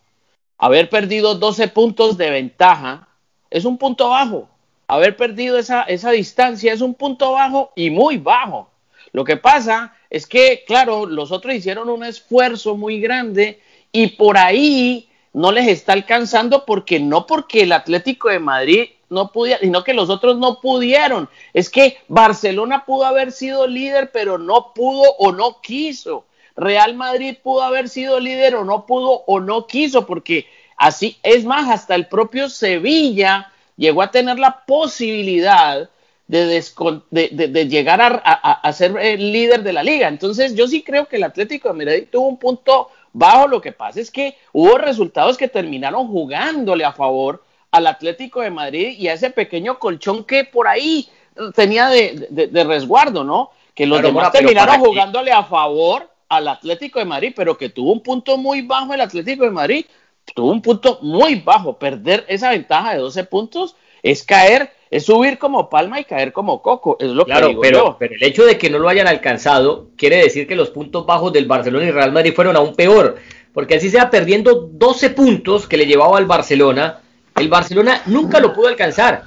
Haber 0.57 0.89
perdido 0.89 1.35
12 1.35 1.67
puntos 1.67 2.17
de 2.17 2.31
ventaja 2.31 3.09
es 3.51 3.63
un 3.65 3.77
punto 3.77 4.09
bajo 4.09 4.49
haber 4.87 5.17
perdido 5.17 5.57
esa, 5.57 5.83
esa 5.83 6.11
distancia 6.11 6.73
es 6.73 6.81
un 6.81 6.93
punto 6.93 7.31
bajo 7.31 7.71
y 7.75 7.89
muy 7.89 8.17
bajo. 8.17 8.69
Lo 9.11 9.23
que 9.23 9.37
pasa 9.37 9.95
es 10.09 10.27
que, 10.27 10.63
claro, 10.67 11.05
los 11.05 11.31
otros 11.31 11.55
hicieron 11.55 11.89
un 11.89 12.03
esfuerzo 12.03 12.75
muy 12.75 12.99
grande 12.99 13.61
y 13.91 14.07
por 14.07 14.37
ahí 14.37 15.09
no 15.33 15.51
les 15.51 15.67
está 15.67 15.93
alcanzando 15.93 16.65
porque 16.65 16.99
no 16.99 17.25
porque 17.25 17.63
el 17.63 17.71
Atlético 17.71 18.29
de 18.29 18.39
Madrid 18.39 18.89
no 19.09 19.31
pudiera, 19.31 19.59
sino 19.59 19.83
que 19.83 19.93
los 19.93 20.09
otros 20.09 20.37
no 20.37 20.59
pudieron. 20.59 21.29
Es 21.53 21.69
que 21.69 21.97
Barcelona 22.07 22.85
pudo 22.85 23.05
haber 23.05 23.31
sido 23.31 23.67
líder, 23.67 24.11
pero 24.11 24.37
no 24.37 24.73
pudo 24.73 25.03
o 25.17 25.31
no 25.31 25.61
quiso. 25.61 26.25
Real 26.55 26.95
Madrid 26.95 27.37
pudo 27.41 27.61
haber 27.63 27.89
sido 27.89 28.19
líder 28.19 28.55
o 28.55 28.63
no 28.63 28.85
pudo 28.85 29.23
o 29.27 29.39
no 29.39 29.67
quiso, 29.67 30.05
porque 30.05 30.47
así 30.77 31.17
es 31.23 31.45
más, 31.45 31.69
hasta 31.69 31.95
el 31.95 32.07
propio 32.07 32.49
Sevilla 32.49 33.51
llegó 33.77 34.01
a 34.01 34.11
tener 34.11 34.39
la 34.39 34.65
posibilidad 34.65 35.89
de, 36.27 36.63
de, 37.11 37.67
llegar 37.67 38.21
a, 38.25 38.73
ser 38.73 38.97
el 38.97 39.31
líder 39.31 39.63
de 39.63 39.73
la 39.73 39.83
liga. 39.83 40.07
Entonces 40.07 40.55
yo 40.55 40.67
sí 40.67 40.83
creo 40.83 41.07
que 41.07 41.17
el 41.17 41.23
Atlético 41.23 41.69
de 41.69 41.85
Madrid 41.85 42.07
tuvo 42.11 42.27
un 42.27 42.37
punto 42.37 42.89
bajo. 43.13 43.47
Lo 43.47 43.61
que 43.61 43.71
pasa 43.71 43.99
es 43.99 44.09
que 44.09 44.35
hubo 44.51 44.77
resultados 44.77 45.37
que 45.37 45.47
terminaron 45.47 46.07
jugándole 46.07 46.83
a 46.83 46.93
favor 46.93 47.43
al 47.71 47.87
Atlético 47.87 48.41
de 48.41 48.49
Madrid 48.49 48.95
y 48.97 49.07
a 49.07 49.13
ese 49.13 49.29
pequeño 49.29 49.77
colchón 49.77 50.23
que 50.23 50.45
por 50.45 50.67
ahí 50.67 51.07
tenía 51.53 51.89
de, 51.89 52.63
resguardo, 52.65 53.23
¿no? 53.23 53.51
Que 53.73 53.85
los 53.85 54.01
demás 54.01 54.31
terminaron 54.31 54.79
jugándole 54.79 55.31
a 55.31 55.43
favor 55.43 56.09
al 56.29 56.47
Atlético 56.47 56.99
de 56.99 57.05
Madrid, 57.05 57.33
pero 57.35 57.57
que 57.57 57.69
tuvo 57.69 57.91
un 57.91 58.01
punto 58.01 58.37
muy 58.37 58.61
bajo 58.61 58.93
el 58.93 59.01
Atlético 59.01 59.43
de 59.43 59.51
Madrid. 59.51 59.85
Tuvo 60.33 60.51
un 60.51 60.61
punto 60.61 60.99
muy 61.01 61.35
bajo. 61.35 61.77
Perder 61.77 62.25
esa 62.27 62.49
ventaja 62.49 62.93
de 62.93 62.99
12 62.99 63.23
puntos 63.25 63.75
es 64.01 64.23
caer 64.23 64.71
es 64.91 65.05
subir 65.05 65.37
como 65.37 65.69
palma 65.69 65.99
y 65.99 66.05
caer 66.05 66.31
como 66.31 66.61
coco, 66.61 66.95
es 66.99 67.09
lo 67.09 67.25
claro, 67.25 67.59
pero, 67.61 67.97
pero 67.99 68.15
el 68.15 68.23
hecho 68.23 68.45
de 68.45 68.57
que 68.57 68.69
no 68.69 68.79
lo 68.79 68.87
hayan 68.87 69.07
alcanzado 69.07 69.87
quiere 69.97 70.17
decir 70.17 70.47
que 70.47 70.55
los 70.55 70.69
puntos 70.69 71.05
bajos 71.05 71.33
del 71.33 71.47
Barcelona 71.47 71.85
y 71.85 71.91
Real 71.91 72.13
Madrid 72.13 72.33
fueron 72.33 72.55
aún 72.55 72.75
peor, 72.75 73.17
porque 73.53 73.75
así 73.75 73.89
se 73.89 73.97
va 73.97 74.09
perdiendo 74.09 74.69
12 74.71 75.09
puntos 75.09 75.67
que 75.67 75.77
le 75.77 75.85
llevaba 75.85 76.17
al 76.17 76.25
Barcelona, 76.25 77.01
el 77.35 77.49
Barcelona 77.49 78.03
nunca 78.05 78.39
lo 78.39 78.53
pudo 78.53 78.67
alcanzar. 78.67 79.23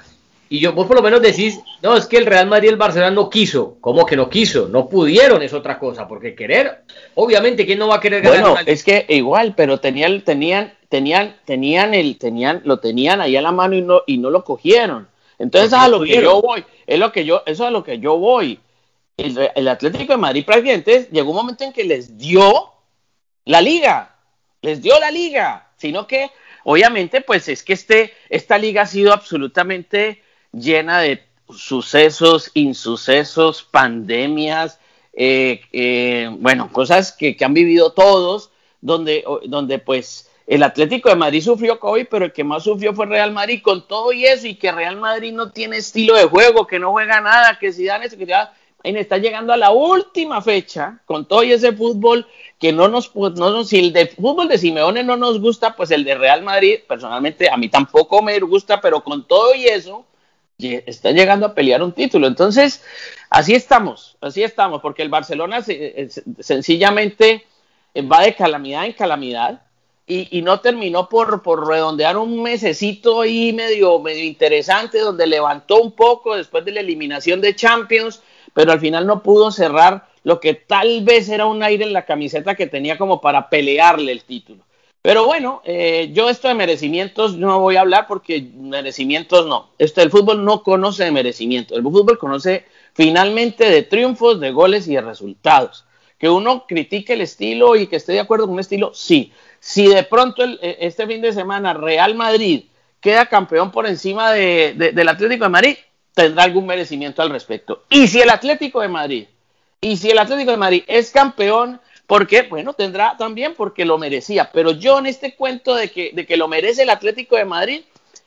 Y 0.50 0.60
yo, 0.60 0.72
vos 0.72 0.86
por 0.86 0.96
lo 0.96 1.02
menos 1.02 1.20
decís, 1.20 1.60
no, 1.82 1.96
es 1.96 2.06
que 2.06 2.16
el 2.16 2.26
Real 2.26 2.46
Madrid 2.46 2.68
y 2.68 2.72
el 2.72 2.76
Barcelona 2.76 3.10
no 3.10 3.28
quiso. 3.28 3.76
¿Cómo 3.80 4.06
que 4.06 4.16
no 4.16 4.30
quiso? 4.30 4.68
No 4.68 4.88
pudieron, 4.88 5.42
es 5.42 5.52
otra 5.52 5.78
cosa, 5.78 6.08
porque 6.08 6.34
querer, 6.34 6.84
obviamente, 7.14 7.66
¿quién 7.66 7.78
no 7.78 7.88
va 7.88 7.96
a 7.96 8.00
querer 8.00 8.22
ganar? 8.22 8.40
Bueno, 8.40 8.56
es 8.64 8.82
que 8.82 9.04
igual, 9.08 9.54
pero 9.54 9.78
tenían, 9.78 10.22
tenían, 10.22 10.72
tenían, 10.88 11.36
tenían 11.44 11.92
el, 11.92 12.16
tenían, 12.16 12.62
lo 12.64 12.78
tenían 12.78 13.20
ahí 13.20 13.36
a 13.36 13.42
la 13.42 13.52
mano 13.52 13.76
y 13.76 13.82
no, 13.82 14.02
y 14.06 14.16
no 14.16 14.30
lo 14.30 14.42
cogieron. 14.44 15.08
Entonces, 15.38 15.72
a 15.72 15.88
lo 15.88 16.02
que 16.02 16.20
yo 16.20 16.40
voy, 16.40 16.64
es 16.86 16.98
lo 16.98 17.12
que 17.12 17.24
yo, 17.24 17.42
eso 17.46 17.64
es 17.64 17.68
a 17.68 17.70
lo 17.70 17.84
que 17.84 17.98
yo 17.98 18.18
voy. 18.18 18.58
El, 19.16 19.68
Atlético 19.68 20.12
de 20.12 20.16
Madrid 20.16 20.44
prácticamente 20.44 21.08
llegó 21.10 21.30
un 21.30 21.36
momento 21.36 21.64
en 21.64 21.72
que 21.72 21.84
les 21.84 22.16
dio 22.16 22.72
la 23.44 23.60
liga, 23.60 24.14
les 24.62 24.80
dio 24.80 24.98
la 25.00 25.10
liga, 25.10 25.70
sino 25.76 26.06
que 26.06 26.30
obviamente 26.64 27.20
pues 27.20 27.48
es 27.48 27.64
que 27.64 27.72
este, 27.72 28.12
esta 28.28 28.58
liga 28.58 28.82
ha 28.82 28.86
sido 28.86 29.12
absolutamente 29.12 30.22
llena 30.60 31.00
de 31.00 31.24
sucesos, 31.50 32.50
insucesos, 32.54 33.62
pandemias, 33.62 34.78
eh, 35.12 35.62
eh, 35.72 36.28
bueno, 36.38 36.70
cosas 36.72 37.12
que, 37.12 37.36
que, 37.36 37.44
han 37.44 37.54
vivido 37.54 37.92
todos, 37.92 38.50
donde, 38.80 39.24
donde 39.46 39.78
pues 39.78 40.30
el 40.46 40.62
Atlético 40.62 41.08
de 41.08 41.16
Madrid 41.16 41.42
sufrió 41.42 41.78
COVID, 41.78 42.06
pero 42.10 42.26
el 42.26 42.32
que 42.32 42.44
más 42.44 42.64
sufrió 42.64 42.94
fue 42.94 43.06
Real 43.06 43.32
Madrid 43.32 43.60
con 43.62 43.86
todo 43.86 44.12
y 44.12 44.24
eso, 44.24 44.46
y 44.46 44.54
que 44.54 44.72
Real 44.72 44.96
Madrid 44.96 45.32
no 45.32 45.50
tiene 45.50 45.78
estilo 45.78 46.14
de 46.16 46.24
juego, 46.24 46.66
que 46.66 46.78
no 46.78 46.92
juega 46.92 47.20
nada, 47.20 47.58
que 47.58 47.72
si 47.72 47.84
dan 47.84 48.02
eso, 48.02 48.16
que 48.16 48.26
ya 48.26 48.52
está 48.82 49.18
llegando 49.18 49.52
a 49.52 49.56
la 49.56 49.70
última 49.70 50.40
fecha 50.40 51.00
con 51.04 51.26
todo 51.26 51.42
y 51.42 51.52
ese 51.52 51.72
fútbol 51.72 52.26
que 52.58 52.72
no 52.72 52.88
nos, 52.88 53.08
pues, 53.08 53.34
no 53.34 53.64
si 53.64 53.78
el 53.78 53.92
de 53.92 54.06
fútbol 54.06 54.48
de 54.48 54.58
Simeone 54.58 55.04
no 55.04 55.16
nos 55.16 55.40
gusta, 55.40 55.76
pues 55.76 55.90
el 55.90 56.04
de 56.04 56.14
Real 56.14 56.42
Madrid, 56.42 56.78
personalmente 56.86 57.50
a 57.50 57.56
mí 57.56 57.68
tampoco 57.68 58.22
me 58.22 58.38
gusta, 58.40 58.80
pero 58.80 59.02
con 59.02 59.26
todo 59.26 59.54
y 59.54 59.66
eso, 59.66 60.06
está 60.58 61.12
llegando 61.12 61.46
a 61.46 61.54
pelear 61.54 61.82
un 61.82 61.92
título. 61.92 62.26
Entonces, 62.26 62.82
así 63.30 63.54
estamos, 63.54 64.16
así 64.20 64.42
estamos, 64.42 64.82
porque 64.82 65.02
el 65.02 65.08
Barcelona 65.08 65.64
sencillamente 66.40 67.46
va 67.96 68.22
de 68.22 68.34
calamidad 68.34 68.86
en 68.86 68.92
calamidad 68.92 69.62
y, 70.06 70.40
no 70.42 70.60
terminó 70.60 71.08
por, 71.08 71.42
por, 71.42 71.68
redondear 71.68 72.16
un 72.16 72.42
mesecito 72.42 73.20
ahí 73.20 73.52
medio, 73.52 73.98
medio 74.00 74.24
interesante, 74.24 75.00
donde 75.00 75.26
levantó 75.26 75.82
un 75.82 75.92
poco 75.92 76.34
después 76.34 76.64
de 76.64 76.72
la 76.72 76.80
eliminación 76.80 77.42
de 77.42 77.54
Champions, 77.54 78.22
pero 78.54 78.72
al 78.72 78.80
final 78.80 79.06
no 79.06 79.22
pudo 79.22 79.50
cerrar 79.50 80.08
lo 80.24 80.40
que 80.40 80.54
tal 80.54 81.04
vez 81.04 81.28
era 81.28 81.44
un 81.44 81.62
aire 81.62 81.84
en 81.84 81.92
la 81.92 82.06
camiseta 82.06 82.54
que 82.54 82.66
tenía 82.66 82.96
como 82.96 83.20
para 83.20 83.50
pelearle 83.50 84.10
el 84.12 84.24
título. 84.24 84.64
Pero 85.02 85.24
bueno, 85.24 85.62
eh, 85.64 86.10
yo 86.12 86.28
esto 86.28 86.48
de 86.48 86.54
merecimientos 86.54 87.36
no 87.36 87.60
voy 87.60 87.76
a 87.76 87.82
hablar 87.82 88.06
porque 88.08 88.42
merecimientos 88.56 89.46
no. 89.46 89.70
Esto 89.78 90.02
el 90.02 90.10
fútbol 90.10 90.44
no 90.44 90.62
conoce 90.62 91.04
de 91.04 91.12
merecimientos. 91.12 91.76
El 91.76 91.84
fútbol 91.84 92.18
conoce 92.18 92.66
finalmente 92.94 93.70
de 93.70 93.82
triunfos, 93.82 94.40
de 94.40 94.50
goles 94.50 94.88
y 94.88 94.94
de 94.94 95.00
resultados. 95.00 95.84
Que 96.18 96.28
uno 96.28 96.66
critique 96.66 97.12
el 97.12 97.20
estilo 97.20 97.76
y 97.76 97.86
que 97.86 97.96
esté 97.96 98.12
de 98.12 98.20
acuerdo 98.20 98.46
con 98.46 98.54
un 98.54 98.60
estilo, 98.60 98.92
sí. 98.92 99.32
Si 99.60 99.86
de 99.86 100.02
pronto 100.02 100.42
e, 100.44 100.78
este 100.80 101.06
fin 101.06 101.22
de 101.22 101.32
semana 101.32 101.74
Real 101.74 102.16
Madrid 102.16 102.64
queda 103.00 103.26
campeón 103.26 103.70
por 103.70 103.86
encima 103.86 104.32
del 104.32 105.08
Atlético 105.08 105.44
de 105.44 105.50
Madrid, 105.50 105.76
tendrá 106.12 106.42
algún 106.42 106.66
merecimiento 106.66 107.22
al 107.22 107.30
respecto. 107.30 107.84
Y 107.88 108.08
si 108.08 108.20
el 108.20 108.30
Atlético 108.30 108.80
de 108.80 108.88
Madrid, 108.88 109.26
y 109.80 109.96
si 109.96 110.10
el 110.10 110.18
Atlético 110.18 110.50
de 110.50 110.56
Madrid 110.56 110.82
es 110.88 111.12
campeón, 111.12 111.80
¿por 112.08 112.26
qué? 112.26 112.42
Bueno, 112.42 112.72
tendrá 112.72 113.16
también 113.16 113.54
porque 113.56 113.84
lo 113.84 113.98
merecía. 113.98 114.50
Pero 114.52 114.72
yo 114.72 114.98
en 114.98 115.06
este 115.06 115.36
cuento 115.36 115.76
de 115.76 115.92
que, 115.92 116.10
de 116.12 116.26
que 116.26 116.36
lo 116.36 116.48
merece 116.48 116.82
el 116.82 116.90
Atlético 116.90 117.36
de 117.36 117.44
Madrid, 117.44 117.82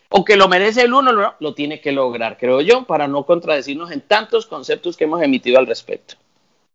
o 0.08 0.24
que 0.24 0.38
lo 0.38 0.48
merece 0.48 0.84
el 0.84 0.94
uno, 0.94 1.12
lo, 1.12 1.36
lo 1.40 1.54
tiene 1.54 1.82
que 1.82 1.92
lograr, 1.92 2.38
creo 2.38 2.62
yo, 2.62 2.86
para 2.86 3.08
no 3.10 3.26
contradecirnos 3.26 3.92
en 3.92 4.02
tantos 4.02 4.46
conceptos 4.46 4.96
que 4.96 5.04
hemos 5.06 5.22
emitido 5.22 5.60
al 5.60 5.68
respecto. 5.68 6.16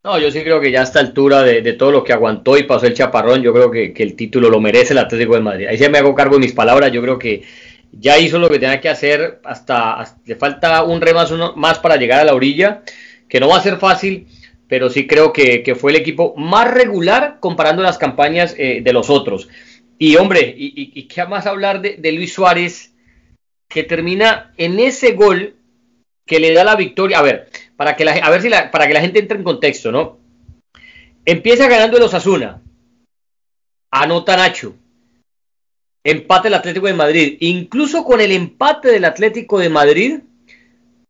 No, 0.07 0.21
yo 0.21 0.31
sí 0.31 0.43
creo 0.43 0.61
que 0.61 0.71
ya 0.71 0.81
a 0.81 0.85
esta 0.85 1.01
altura 1.01 1.43
de, 1.43 1.73
todo 1.73 1.91
lo 1.91 2.05
que 2.05 2.13
aguantó 2.13 2.57
y 2.57 2.63
pasó 2.63 2.87
el 2.87 2.95
chaparrón, 2.95 3.43
yo 3.43 3.53
creo 3.53 3.73
que, 3.73 3.93
el 3.97 4.15
título 4.15 4.49
lo 4.49 4.61
merece 4.61 4.93
el 4.93 4.99
Atlético 4.99 5.35
de 5.35 5.41
Madrid. 5.41 5.67
Ahí 5.67 5.79
se 5.79 5.89
me 5.89 5.99
hago 5.99 6.15
cargo 6.15 6.37
de 6.37 6.43
mis 6.43 6.53
palabras, 6.53 6.93
yo 6.93 7.03
creo 7.03 7.19
que 7.19 7.43
ya 7.91 8.17
hizo 8.17 8.39
lo 8.39 8.49
que 8.49 8.61
tenía 8.61 8.81
que 8.81 8.89
hacer, 8.89 9.41
hasta, 9.43 10.17
le 10.25 10.37
falta 10.37 10.85
un 10.85 11.01
remas 11.01 11.33
más 11.57 11.81
para 11.81 11.97
llegar 11.97 12.21
a 12.21 12.25
la 12.25 12.35
orilla, 12.35 12.83
que 13.29 13.41
no 13.41 13.49
va 13.49 13.57
a 13.57 13.63
ser 13.63 13.79
fácil, 13.79 14.29
pero 14.69 14.91
sí 14.91 15.07
creo 15.07 15.33
que, 15.33 15.77
fue 15.79 15.93
el 15.93 15.97
equipo 15.97 16.35
más 16.37 16.71
regular 16.71 17.39
comparando 17.41 17.83
las 17.83 17.99
campañas 17.99 18.55
eh, 18.59 18.81
de 18.83 18.93
los 18.93 19.11
otros. 19.11 19.49
Y 19.99 20.17
hombre, 20.17 20.55
y, 20.57 20.93
y, 20.95 21.03
qué 21.05 21.25
más 21.25 21.47
hablar 21.47 21.81
de, 21.81 22.13
Luis 22.13 22.35
Suárez, 22.35 22.93
que 23.69 23.83
termina 23.83 24.53
en 24.57 24.79
ese 24.79 25.13
gol 25.13 25.57
que 26.27 26.41
le 26.41 26.53
da 26.53 26.65
la 26.65 26.77
victoria. 26.77 27.19
A 27.19 27.23
ver, 27.23 27.49
para 27.77 27.97
que 27.97 28.05
la, 28.05 28.13
a 28.13 28.31
ver 28.31 28.43
si 28.43 28.51
para 28.51 28.87
que 28.87 28.95
la 28.95 29.01
gente 29.01 29.21
entre 29.21 29.39
en 29.39 29.45
contexto, 29.45 29.91
¿no? 29.91 30.19
Empieza 31.25 31.69
ganando 31.69 31.97
el 31.97 32.03
Osasuna. 32.03 32.63
Anota 33.91 34.37
Nacho. 34.37 34.75
Empate 36.05 36.49
el 36.49 36.55
Atlético 36.55 36.87
de 36.87 36.95
Madrid. 36.95 37.37
Incluso 37.41 38.05
con 38.05 38.21
el 38.21 38.33
empate 38.33 38.89
del 38.89 39.05
Atlético 39.05 39.59
de 39.59 39.71
Madrid, 39.71 40.21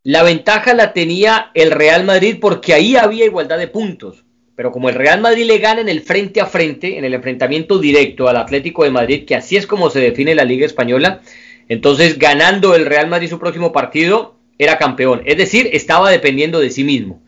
la 0.06 0.22
ventaja 0.22 0.72
la 0.72 0.92
tenía 0.92 1.50
el 1.54 1.72
Real 1.72 2.04
Madrid 2.04 2.36
porque 2.40 2.72
ahí 2.72 2.94
había 2.94 3.24
igualdad 3.24 3.58
de 3.58 3.66
puntos. 3.66 4.22
Pero 4.54 4.70
como 4.70 4.88
el 4.88 4.94
Real 4.94 5.20
Madrid 5.20 5.46
le 5.46 5.58
gana 5.58 5.80
en 5.80 5.88
el 5.88 6.00
frente 6.00 6.40
a 6.40 6.46
frente, 6.46 6.96
en 6.96 7.04
el 7.04 7.12
enfrentamiento 7.12 7.80
directo 7.80 8.28
al 8.28 8.36
Atlético 8.36 8.84
de 8.84 8.90
Madrid, 8.90 9.24
que 9.26 9.34
así 9.34 9.56
es 9.56 9.66
como 9.66 9.90
se 9.90 9.98
define 9.98 10.36
la 10.36 10.44
Liga 10.44 10.64
Española, 10.64 11.22
entonces 11.68 12.20
ganando 12.20 12.76
el 12.76 12.86
Real 12.86 13.08
Madrid 13.08 13.28
su 13.28 13.40
próximo 13.40 13.72
partido, 13.72 14.36
era 14.58 14.78
campeón. 14.78 15.22
Es 15.24 15.38
decir, 15.38 15.70
estaba 15.72 16.08
dependiendo 16.08 16.60
de 16.60 16.70
sí 16.70 16.84
mismo. 16.84 17.20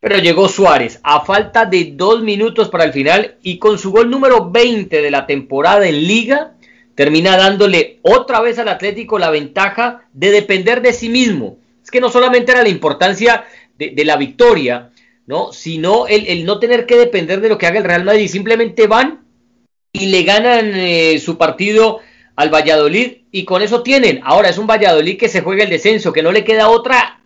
Pero 0.00 0.18
llegó 0.18 0.48
Suárez 0.48 0.98
a 1.04 1.24
falta 1.24 1.64
de 1.64 1.92
dos 1.94 2.24
minutos 2.24 2.70
para 2.70 2.82
el 2.82 2.92
final 2.92 3.36
y 3.44 3.58
con 3.58 3.78
su 3.78 3.92
gol 3.92 4.10
número 4.10 4.50
20 4.50 5.00
de 5.00 5.10
la 5.12 5.28
temporada 5.28 5.86
en 5.86 6.04
liga 6.08 6.54
termina 6.96 7.36
dándole 7.36 8.00
otra 8.02 8.40
vez 8.40 8.58
al 8.58 8.66
Atlético 8.66 9.16
la 9.16 9.30
ventaja 9.30 10.08
de 10.12 10.32
depender 10.32 10.82
de 10.82 10.92
sí 10.92 11.08
mismo. 11.08 11.58
Es 11.86 11.92
que 11.92 12.00
no 12.00 12.10
solamente 12.10 12.50
era 12.50 12.64
la 12.64 12.68
importancia 12.68 13.44
de, 13.78 14.04
la 14.04 14.16
victoria, 14.16 14.90
¿no? 15.26 15.52
sino 15.52 16.08
el, 16.08 16.44
no 16.44 16.58
tener 16.58 16.84
que 16.84 16.96
depender 16.96 17.40
de 17.40 17.48
lo 17.48 17.58
que 17.58 17.68
haga 17.68 17.78
el 17.78 17.84
Real 17.84 18.02
Madrid. 18.02 18.26
Simplemente 18.26 18.88
van 18.88 19.24
y 19.92 20.06
le 20.06 20.24
ganan 20.24 20.72
eh, 20.74 21.20
su 21.20 21.38
partido 21.38 22.00
al 22.34 22.52
Valladolid 22.52 23.18
y 23.30 23.44
con 23.44 23.62
eso 23.62 23.84
tienen. 23.84 24.18
Ahora 24.24 24.48
es 24.48 24.58
un 24.58 24.66
Valladolid 24.66 25.16
que 25.16 25.28
se 25.28 25.42
juega 25.42 25.62
el 25.62 25.70
descenso, 25.70 26.12
que 26.12 26.24
no 26.24 26.32
le 26.32 26.42
queda 26.42 26.70
otra 26.70 27.20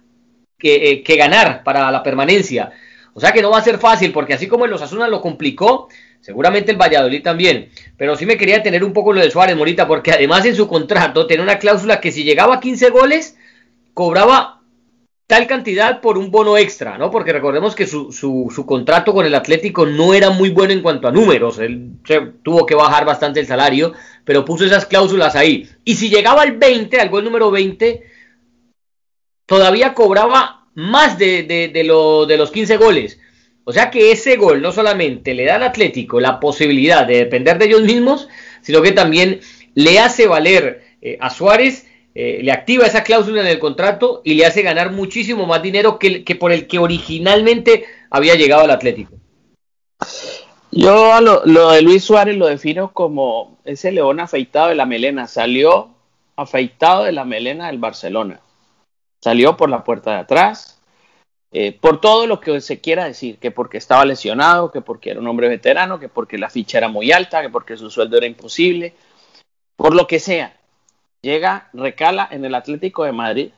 que, 0.59 1.03
eh, 1.07 1.17
ganar 1.17 1.65
para 1.65 1.91
la 1.91 2.03
permanencia. 2.03 2.71
O 3.15 3.21
sea 3.21 3.33
que 3.33 3.41
no 3.41 3.51
va 3.51 3.61
a 3.61 3.65
ser 3.65 3.79
fácil, 3.79 4.13
porque 4.13 4.35
así 4.35 4.47
como 4.47 4.67
el 4.67 4.75
Osasuna 4.75 5.09
lo 5.09 5.23
complicó, 5.23 5.89
seguramente 6.21 6.71
el 6.71 6.77
Valladolid 6.77 7.23
también. 7.23 7.71
Pero 7.97 8.15
sí 8.15 8.27
me 8.27 8.37
quería 8.37 8.63
tener 8.63 8.85
un 8.85 8.93
poco 8.93 9.15
lo 9.15 9.23
de 9.23 9.31
Suárez, 9.31 9.57
Morita, 9.57 9.89
porque 9.89 10.13
además 10.13 10.45
en 10.45 10.55
su 10.55 10.69
contrato 10.69 11.27
tiene 11.27 11.43
una 11.43 11.59
cláusula 11.59 11.99
que 11.99 12.13
si 12.13 12.25
llegaba 12.25 12.57
a 12.57 12.61
15 12.61 12.91
goles, 12.91 13.39
cobraba 13.95 14.61
tal 15.27 15.47
cantidad 15.47 16.01
por 16.01 16.19
un 16.19 16.33
bono 16.33 16.59
extra, 16.59 16.99
¿no? 16.99 17.11
Porque 17.11 17.33
recordemos 17.33 17.77
que 17.77 17.87
su, 17.87 18.11
su, 18.11 18.53
su, 18.53 18.67
contrato 18.67 19.15
con 19.15 19.25
el 19.25 19.35
Atlético 19.37 19.87
no 19.87 20.13
era 20.13 20.31
muy 20.31 20.51
bueno 20.51 20.73
en 20.73 20.83
cuanto 20.83 21.07
a 21.07 21.13
números, 21.13 21.61
él 21.61 21.93
tuvo 22.43 22.67
que 22.67 22.75
bajar 22.75 23.05
bastante 23.05 23.39
el 23.39 23.47
salario, 23.47 23.93
pero 24.25 24.45
puso 24.45 24.65
esas 24.65 24.87
cláusulas 24.87 25.37
ahí. 25.37 25.69
Y 25.85 25.95
si 25.95 26.11
llegaba 26.11 26.43
al 26.43 26.57
20, 26.57 27.01
al 27.01 27.11
gol 27.11 27.23
número 27.23 27.53
20, 27.53 28.03
todavía 29.47 29.95
cobraba 29.95 30.67
más 30.75 31.17
de, 31.17 31.45
de, 31.45 31.69
de, 31.69 31.85
lo, 31.85 32.27
de 32.27 32.37
los 32.37 32.51
15 32.51 32.77
goles. 32.77 33.21
O 33.65 33.73
sea 33.73 33.91
que 33.91 34.11
ese 34.11 34.37
gol 34.37 34.61
no 34.61 34.73
solamente 34.73 35.35
le 35.35 35.45
da 35.45 35.57
al 35.57 35.63
Atlético 35.63 36.19
la 36.19 36.41
posibilidad 36.41 37.07
de 37.07 37.19
depender 37.19 37.59
de 37.59 37.67
ellos 37.67 37.83
mismos, 37.83 38.29
sino 38.63 38.83
que 38.83 38.91
también 38.91 39.41
le 39.75 40.01
hace 40.01 40.27
valer 40.27 40.83
eh, 41.03 41.19
a 41.21 41.31
Suárez 41.31 41.87
eh, 42.15 42.41
le 42.43 42.53
activa 42.53 42.87
esa 42.87 43.05
cláusula 43.05 43.41
en 43.41 43.47
el 43.47 43.59
contrato 43.59 44.21
y 44.25 44.35
le 44.35 44.47
hace 44.47 44.63
ganar 44.63 44.93
muchísimo 44.93 45.47
más 45.47 45.63
dinero 45.63 45.99
que, 45.99 46.25
que 46.25 46.35
por 46.35 46.53
el 46.53 46.67
que 46.67 46.79
originalmente 46.79 47.85
había 48.11 48.35
llegado 48.35 48.63
al 48.63 48.71
Atlético. 48.71 49.15
Yo 50.73 51.21
lo, 51.21 51.71
de 51.71 51.83
Luis 51.83 52.05
Suárez 52.05 52.37
lo 52.37 52.47
defino 52.47 52.93
como 52.93 53.59
ese 53.65 53.91
león 53.91 54.21
afeitado 54.21 54.69
de 54.69 54.77
la 54.77 54.87
melena. 54.87 55.27
Salió 55.27 55.91
afeitado 56.37 57.05
de 57.05 57.13
la 57.13 57.25
melena 57.25 57.67
del 57.67 57.79
Barcelona. 57.79 58.41
Salió 59.21 59.57
por 59.57 59.69
la 59.69 59.85
puerta 59.85 60.13
de 60.13 60.19
atrás, 60.19 60.81
eh, 61.53 61.73
por 61.73 62.01
todo 62.01 62.27
lo 62.27 62.41
que 62.41 62.61
se 62.61 62.81
quiera 62.81 63.05
decir, 63.05 63.39
que 63.39 63.51
porque 63.51 63.79
estaba 63.79 64.05
lesionado, 64.05 64.71
que 64.71 64.81
porque 64.81 65.11
era 65.11 65.21
un 65.21 65.27
hombre 65.27 65.49
veterano, 65.49 65.99
que 65.99 66.09
porque 66.09 66.39
la 66.39 66.49
ficha 66.49 66.79
era 66.79 66.89
muy 66.89 67.13
alta, 67.13 67.43
que 67.43 67.51
porque 67.51 67.77
su 67.77 67.91
sueldo 67.91 68.17
era 68.17 68.27
imposible, 68.27 68.95
por 69.77 69.95
lo 69.95 70.07
que 70.07 70.21
sea. 70.21 70.60
Llega, 71.23 71.69
recala 71.73 72.29
en 72.31 72.45
el 72.45 72.55
Atlético 72.55 73.05
de 73.05 73.13
Madrid 73.13 73.51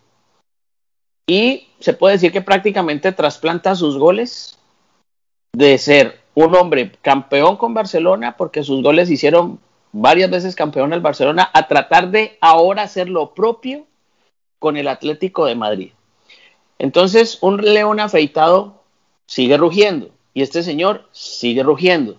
y 1.27 1.69
se 1.79 1.93
puede 1.93 2.15
decir 2.15 2.33
que 2.33 2.43
prácticamente 2.43 3.13
trasplanta 3.13 3.77
sus 3.77 3.97
goles 3.97 4.59
de 5.55 5.79
ser 5.79 6.21
un 6.35 6.55
hombre 6.57 6.93
campeón 7.03 7.57
con 7.57 7.75
Barcelona, 7.75 8.37
porque 8.37 8.65
sus 8.65 8.83
goles 8.83 9.11
hicieron 9.11 9.61
varias 9.93 10.31
veces 10.31 10.57
campeón 10.57 10.93
al 10.93 11.01
Barcelona, 11.01 11.51
a 11.53 11.69
tratar 11.69 12.11
de 12.11 12.39
ahora 12.41 12.83
hacer 12.83 13.09
lo 13.09 13.35
propio 13.35 13.87
con 14.59 14.77
el 14.77 14.89
Atlético 14.89 15.47
de 15.47 15.55
Madrid. 15.55 15.93
Entonces, 16.79 17.39
un 17.43 17.59
león 17.59 18.01
afeitado 18.01 18.83
sigue 19.27 19.57
rugiendo 19.57 20.11
y 20.35 20.43
este 20.43 20.63
señor 20.63 21.07
sigue 21.13 21.63
rugiendo. 21.63 22.19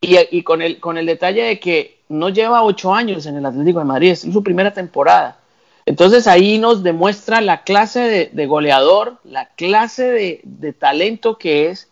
Y, 0.00 0.42
con, 0.42 0.62
el, 0.62 0.78
con 0.78 0.96
el 0.96 1.06
detalle 1.06 1.42
de 1.42 1.58
que 1.58 1.97
no 2.08 2.28
lleva 2.28 2.62
ocho 2.62 2.94
años 2.94 3.26
en 3.26 3.36
el 3.36 3.46
Atlético 3.46 3.80
de 3.80 3.84
Madrid, 3.84 4.10
es 4.10 4.20
su 4.20 4.42
primera 4.42 4.72
temporada. 4.72 5.38
Entonces 5.86 6.26
ahí 6.26 6.58
nos 6.58 6.82
demuestra 6.82 7.40
la 7.40 7.62
clase 7.62 8.30
de, 8.30 8.46
goleador, 8.46 9.18
la 9.24 9.46
clase 9.54 10.42
de, 10.44 10.72
talento 10.74 11.38
que 11.38 11.70
es 11.70 11.88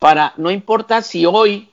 para, 0.00 0.34
no 0.36 0.50
importa 0.50 1.02
si 1.02 1.26
hoy 1.26 1.70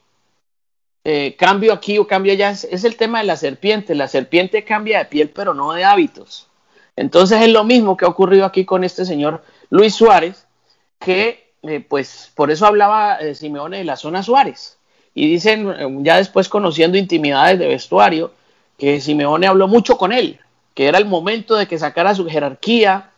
eh, 1.03 1.35
cambio 1.35 1.73
aquí 1.73 1.97
o 1.97 2.05
cambio 2.05 2.33
allá, 2.33 2.51
es, 2.51 2.83
el 2.83 2.95
tema 2.95 3.19
de 3.19 3.25
la 3.25 3.37
serpiente. 3.37 3.95
La 3.95 4.07
serpiente 4.07 4.63
cambia 4.65 4.99
de 4.99 5.05
piel, 5.05 5.29
pero 5.29 5.55
no 5.55 5.73
de 5.73 5.83
hábitos. 5.83 6.47
Entonces 6.95 7.41
es 7.41 7.49
lo 7.49 7.63
mismo 7.63 7.97
que 7.97 8.05
ha 8.05 8.09
ocurrido 8.09 8.45
aquí 8.45 8.65
con 8.65 8.83
este 8.83 9.05
señor 9.05 9.43
Luis 9.71 9.95
Suárez, 9.95 10.45
que 10.99 11.53
eh, 11.63 11.79
pues 11.79 12.31
por 12.35 12.51
eso 12.51 12.65
hablaba 12.65 13.15
eh, 13.15 13.33
Simeone 13.33 13.79
de 13.79 13.83
la 13.83 13.95
zona 13.95 14.21
Suárez. 14.21 14.76
Y 15.17 15.27
dicen, 15.27 15.67
eh, 15.71 15.97
ya 16.01 16.17
después 16.17 16.47
conociendo 16.47 16.95
intimidades 16.95 17.57
de 17.57 17.67
vestuario, 17.67 18.33
que 18.77 19.01
Simeone 19.01 19.47
habló 19.47 19.67
mucho 19.67 19.97
con 19.97 20.11
él, 20.11 20.39
que 20.75 20.85
era 20.85 20.99
el 20.99 21.05
momento 21.05 21.55
de 21.55 21.67
que 21.67 21.79
sacara 21.79 22.13
su 22.13 22.29
jerarquía, 22.29 23.09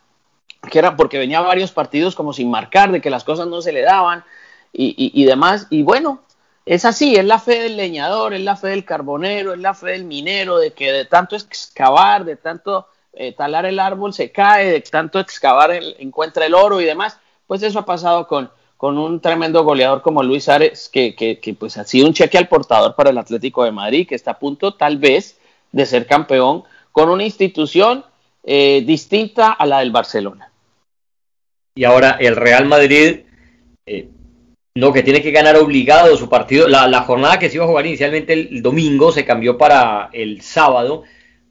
que 0.70 0.78
era 0.78 0.96
porque 0.96 1.18
venía 1.18 1.42
varios 1.42 1.72
partidos 1.72 2.14
como 2.14 2.32
sin 2.32 2.50
marcar, 2.50 2.90
de 2.90 3.02
que 3.02 3.10
las 3.10 3.22
cosas 3.22 3.48
no 3.48 3.60
se 3.60 3.72
le 3.72 3.82
daban 3.82 4.24
y, 4.72 4.94
y 4.96 5.24
demás. 5.26 5.66
Y 5.68 5.82
bueno, 5.82 6.22
es 6.64 6.86
así, 6.86 7.16
es 7.16 7.24
la 7.26 7.38
fe 7.38 7.60
del 7.60 7.76
leñador, 7.76 8.32
es 8.32 8.40
la 8.40 8.56
fe 8.56 8.68
del 8.68 8.86
carbonero, 8.86 9.52
es 9.52 9.60
la 9.60 9.74
fe 9.74 9.90
del 9.90 10.04
minero, 10.04 10.56
de 10.56 10.72
que 10.72 10.92
de 10.92 11.04
tanto 11.04 11.36
excavar, 11.36 12.24
de 12.24 12.36
tanto 12.36 12.88
eh, 13.12 13.34
talar 13.34 13.66
el 13.66 13.78
árbol 13.78 14.14
se 14.14 14.32
cae, 14.32 14.70
de 14.72 14.80
tanto 14.80 15.20
excavar 15.20 15.72
encuentra 15.98 16.46
el 16.46 16.54
oro 16.54 16.80
y 16.80 16.86
demás. 16.86 17.18
Pues 17.46 17.62
eso 17.62 17.80
ha 17.80 17.84
pasado 17.84 18.26
con, 18.26 18.50
con 18.80 18.96
un 18.96 19.20
tremendo 19.20 19.62
goleador 19.62 20.00
como 20.00 20.22
Luis 20.22 20.48
Ares, 20.48 20.88
que, 20.88 21.54
pues 21.58 21.76
ha 21.76 21.84
sido 21.84 22.06
un 22.06 22.14
cheque 22.14 22.38
al 22.38 22.48
portador 22.48 22.94
para 22.94 23.10
el 23.10 23.18
Atlético 23.18 23.62
de 23.62 23.72
Madrid, 23.72 24.08
que 24.08 24.14
está 24.14 24.30
a 24.30 24.38
punto 24.38 24.72
tal 24.72 24.96
vez 24.96 25.38
de 25.70 25.84
ser 25.84 26.06
campeón 26.06 26.64
con 26.90 27.10
una 27.10 27.24
institución 27.24 28.06
eh, 28.42 28.82
distinta 28.86 29.52
a 29.52 29.66
la 29.66 29.80
del 29.80 29.90
Barcelona. 29.90 30.50
Y 31.74 31.84
ahora 31.84 32.16
el 32.18 32.36
Real 32.36 32.64
Madrid, 32.64 33.20
eh, 33.84 34.08
no, 34.74 34.94
que 34.94 35.02
tiene 35.02 35.20
que 35.20 35.30
ganar 35.30 35.56
obligado 35.56 36.16
su 36.16 36.30
partido. 36.30 36.66
La, 36.66 37.02
jornada 37.02 37.38
que 37.38 37.50
se 37.50 37.56
iba 37.56 37.66
a 37.66 37.68
jugar 37.68 37.84
inicialmente 37.84 38.32
el 38.32 38.62
domingo 38.62 39.12
se 39.12 39.26
cambió 39.26 39.58
para 39.58 40.08
el 40.14 40.40
sábado 40.40 41.02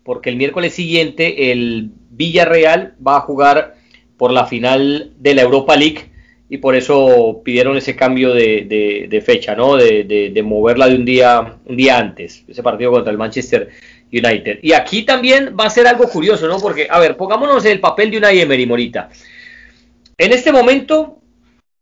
porque 0.03 0.31
el 0.31 0.35
miércoles 0.35 0.73
siguiente 0.73 1.51
el 1.51 1.91
Villarreal 2.09 2.95
va 3.05 3.17
a 3.17 3.21
jugar 3.21 3.75
por 4.17 4.31
la 4.31 4.47
final 4.47 5.13
de 5.19 5.35
la 5.35 5.43
Europa 5.43 5.75
League 5.75 6.08
y 6.49 6.57
por 6.57 6.75
eso 6.75 7.41
pidieron 7.45 7.77
ese 7.77 7.95
cambio 7.95 8.33
de, 8.33 9.23
fecha, 9.23 9.55
¿no? 9.55 9.77
De, 9.77 10.41
moverla 10.43 10.87
de 10.87 10.95
un 10.95 11.05
día, 11.05 11.55
un 11.65 11.77
día 11.77 11.97
antes, 11.97 12.43
ese 12.47 12.63
partido 12.63 12.91
contra 12.91 13.11
el 13.11 13.19
Manchester 13.19 13.69
United. 14.11 14.59
Y 14.63 14.73
aquí 14.73 15.03
también 15.03 15.55
va 15.57 15.65
a 15.65 15.69
ser 15.69 15.85
algo 15.87 16.09
curioso, 16.09 16.47
¿no? 16.47 16.59
Porque, 16.59 16.87
a 16.89 16.97
ver, 16.99 17.15
pongámonos 17.15 17.63
el 17.65 17.79
papel 17.79 18.09
de 18.09 18.17
una 18.17 18.31
Emery 18.31 18.65
Morita. 18.65 19.09
En 20.17 20.33
este 20.33 20.51
momento, 20.51 21.19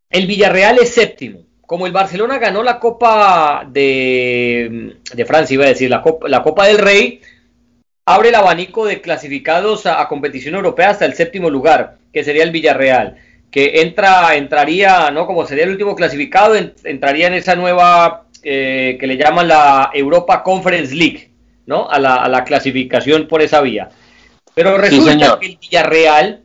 el 0.10 0.27
Villarreal 0.27 0.80
es 0.80 0.89
séptimo. 0.89 1.39
Como 1.65 1.88
el 1.88 1.93
Barcelona 1.93 2.38
ganó 2.38 2.62
la 2.62 2.80
Copa 2.80 3.65
de, 3.69 4.97
Francia, 5.25 5.53
iba 5.53 5.65
a 5.65 5.69
decir, 5.69 5.89
la 5.89 6.43
Copa 6.43 6.67
del 6.67 6.77
Rey, 6.77 7.21
abre 8.06 8.30
el 8.30 8.36
abanico 8.36 8.86
de 8.86 8.99
clasificados 9.01 9.86
a, 9.86 10.06
competición 10.08 10.56
europea 10.56 10.89
hasta 10.89 11.06
el 11.06 11.13
séptimo 11.13 11.49
lugar, 11.49 11.97
que 12.12 12.23
sería 12.23 12.43
el 12.43 12.51
Villarreal, 12.51 13.17
que 13.51 13.81
entra, 13.81 14.36
entraría, 14.36 15.10
¿no? 15.12 15.25
Como 15.25 15.45
sería 15.45 15.63
el 15.63 15.71
último 15.71 15.95
clasificado, 15.95 16.55
entraría 16.55 17.27
en 17.27 17.33
esa 17.33 17.55
nueva 17.55 18.25
eh, 18.43 18.97
que 18.99 19.07
le 19.07 19.17
llaman 19.17 19.47
la 19.47 19.91
Europa 19.93 20.43
Conference 20.43 20.93
League, 20.93 21.31
¿no? 21.65 21.89
A 21.89 21.99
la, 21.99 22.43
clasificación 22.43 23.27
por 23.27 23.41
esa 23.41 23.62
vía. 23.62 23.89
Pero 24.53 24.77
resulta 24.77 25.39
que 25.39 25.47
el 25.47 25.57
Villarreal, 25.60 26.43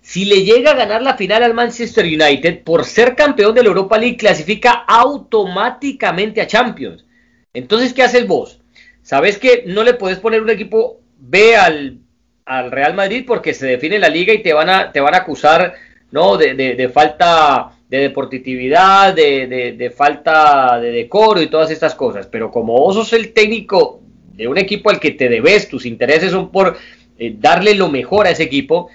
si 0.00 0.24
le 0.24 0.44
llega 0.44 0.72
a 0.72 0.76
ganar 0.76 1.02
la 1.02 1.16
final 1.16 1.42
al 1.42 1.54
Manchester 1.54 2.04
United, 2.04 2.62
por 2.62 2.84
ser 2.84 3.14
campeón 3.14 3.54
de 3.54 3.62
la 3.62 3.68
Europa 3.68 3.98
League, 3.98 4.16
clasifica 4.16 4.84
automáticamente 4.86 6.40
a 6.40 6.46
Champions. 6.46 7.04
Entonces, 7.52 7.94
¿qué 7.94 8.02
haces 8.02 8.26
vos? 8.26 8.60
Sabes 9.02 9.38
que 9.38 9.64
no 9.66 9.84
le 9.84 9.94
puedes 9.94 10.18
poner 10.18 10.42
un 10.42 10.50
equipo 10.50 11.00
B 11.18 11.56
al, 11.56 12.00
Real 12.44 12.94
Madrid 12.94 13.24
porque 13.26 13.54
se 13.54 13.66
define 13.66 13.98
la 13.98 14.08
liga 14.08 14.32
y 14.32 14.42
te 14.42 14.52
van 14.52 14.68
a, 14.68 14.92
te 14.92 15.00
van 15.00 15.14
a 15.14 15.18
acusar 15.18 15.74
¿no? 16.16 16.38
de, 16.38 16.90
falta 16.92 17.72
de 17.90 17.98
deportividad, 17.98 19.14
de, 19.14 19.92
falta 19.94 20.80
de 20.80 20.90
decoro 20.90 21.42
y 21.42 21.48
todas 21.48 21.70
estas 21.70 21.94
cosas. 21.94 22.26
Pero 22.26 22.50
como 22.50 22.72
vos 22.72 22.94
sos 22.94 23.12
el 23.12 23.34
técnico 23.34 24.00
de 24.32 24.48
un 24.48 24.56
equipo 24.56 24.88
al 24.88 24.98
que 24.98 25.10
te 25.10 25.28
debes, 25.28 25.68
tus 25.68 25.84
intereses 25.84 26.30
son 26.30 26.50
por 26.50 26.78
eh, 27.18 27.34
darle 27.38 27.74
lo 27.74 27.90
mejor 27.90 28.26
a 28.26 28.30
ese 28.30 28.44
equipo, 28.44 28.88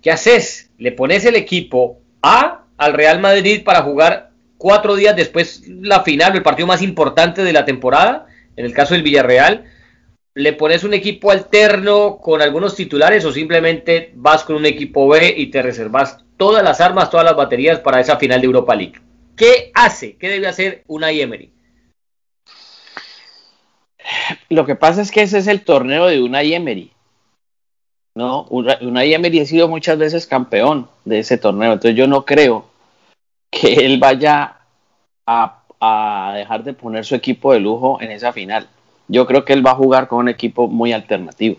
¿qué 0.00 0.10
haces? 0.10 0.70
Le 0.78 0.92
pones 0.92 1.26
el 1.26 1.36
equipo 1.36 2.00
A 2.22 2.64
al 2.78 2.94
Real 2.94 3.20
Madrid 3.20 3.62
para 3.62 3.82
jugar 3.82 4.30
cuatro 4.56 4.96
días 4.96 5.14
después 5.14 5.64
la 5.68 6.00
final, 6.00 6.34
el 6.34 6.42
partido 6.42 6.66
más 6.66 6.80
importante 6.80 7.44
de 7.44 7.52
la 7.52 7.66
temporada 7.66 8.26
en 8.56 8.64
el 8.64 8.72
caso 8.72 8.94
del 8.94 9.02
Villarreal, 9.02 9.64
le 10.34 10.52
pones 10.54 10.84
un 10.84 10.94
equipo 10.94 11.30
alterno 11.30 12.18
con 12.18 12.40
algunos 12.40 12.74
titulares 12.74 13.24
o 13.24 13.32
simplemente 13.32 14.12
vas 14.14 14.44
con 14.44 14.56
un 14.56 14.66
equipo 14.66 15.08
B 15.08 15.34
y 15.36 15.46
te 15.46 15.62
reservas 15.62 16.24
todas 16.36 16.62
las 16.62 16.80
armas, 16.80 17.10
todas 17.10 17.26
las 17.26 17.36
baterías 17.36 17.80
para 17.80 18.00
esa 18.00 18.16
final 18.16 18.40
de 18.40 18.46
Europa 18.46 18.74
League. 18.74 19.00
¿Qué 19.36 19.70
hace? 19.74 20.16
¿Qué 20.16 20.28
debe 20.28 20.46
hacer 20.46 20.84
una 20.86 21.10
Emery? 21.10 21.52
Lo 24.48 24.66
que 24.66 24.74
pasa 24.74 25.02
es 25.02 25.10
que 25.10 25.22
ese 25.22 25.38
es 25.38 25.46
el 25.46 25.62
torneo 25.62 26.06
de 26.06 26.22
una 26.22 26.42
Emery. 26.42 26.92
¿no? 28.14 28.44
Una 28.50 29.04
Emery 29.04 29.40
ha 29.40 29.46
sido 29.46 29.68
muchas 29.68 29.98
veces 29.98 30.26
campeón 30.26 30.88
de 31.04 31.20
ese 31.20 31.38
torneo, 31.38 31.72
entonces 31.72 31.96
yo 31.96 32.06
no 32.06 32.24
creo 32.24 32.66
que 33.50 33.74
él 33.86 33.98
vaya 33.98 34.58
a 35.26 35.62
a 35.84 36.34
dejar 36.36 36.62
de 36.62 36.74
poner 36.74 37.04
su 37.04 37.16
equipo 37.16 37.52
de 37.52 37.58
lujo 37.58 38.00
en 38.00 38.12
esa 38.12 38.32
final. 38.32 38.68
Yo 39.12 39.26
creo 39.26 39.44
que 39.44 39.52
él 39.52 39.64
va 39.64 39.72
a 39.72 39.74
jugar 39.74 40.08
con 40.08 40.20
un 40.20 40.30
equipo 40.30 40.68
muy 40.68 40.94
alternativo. 40.94 41.56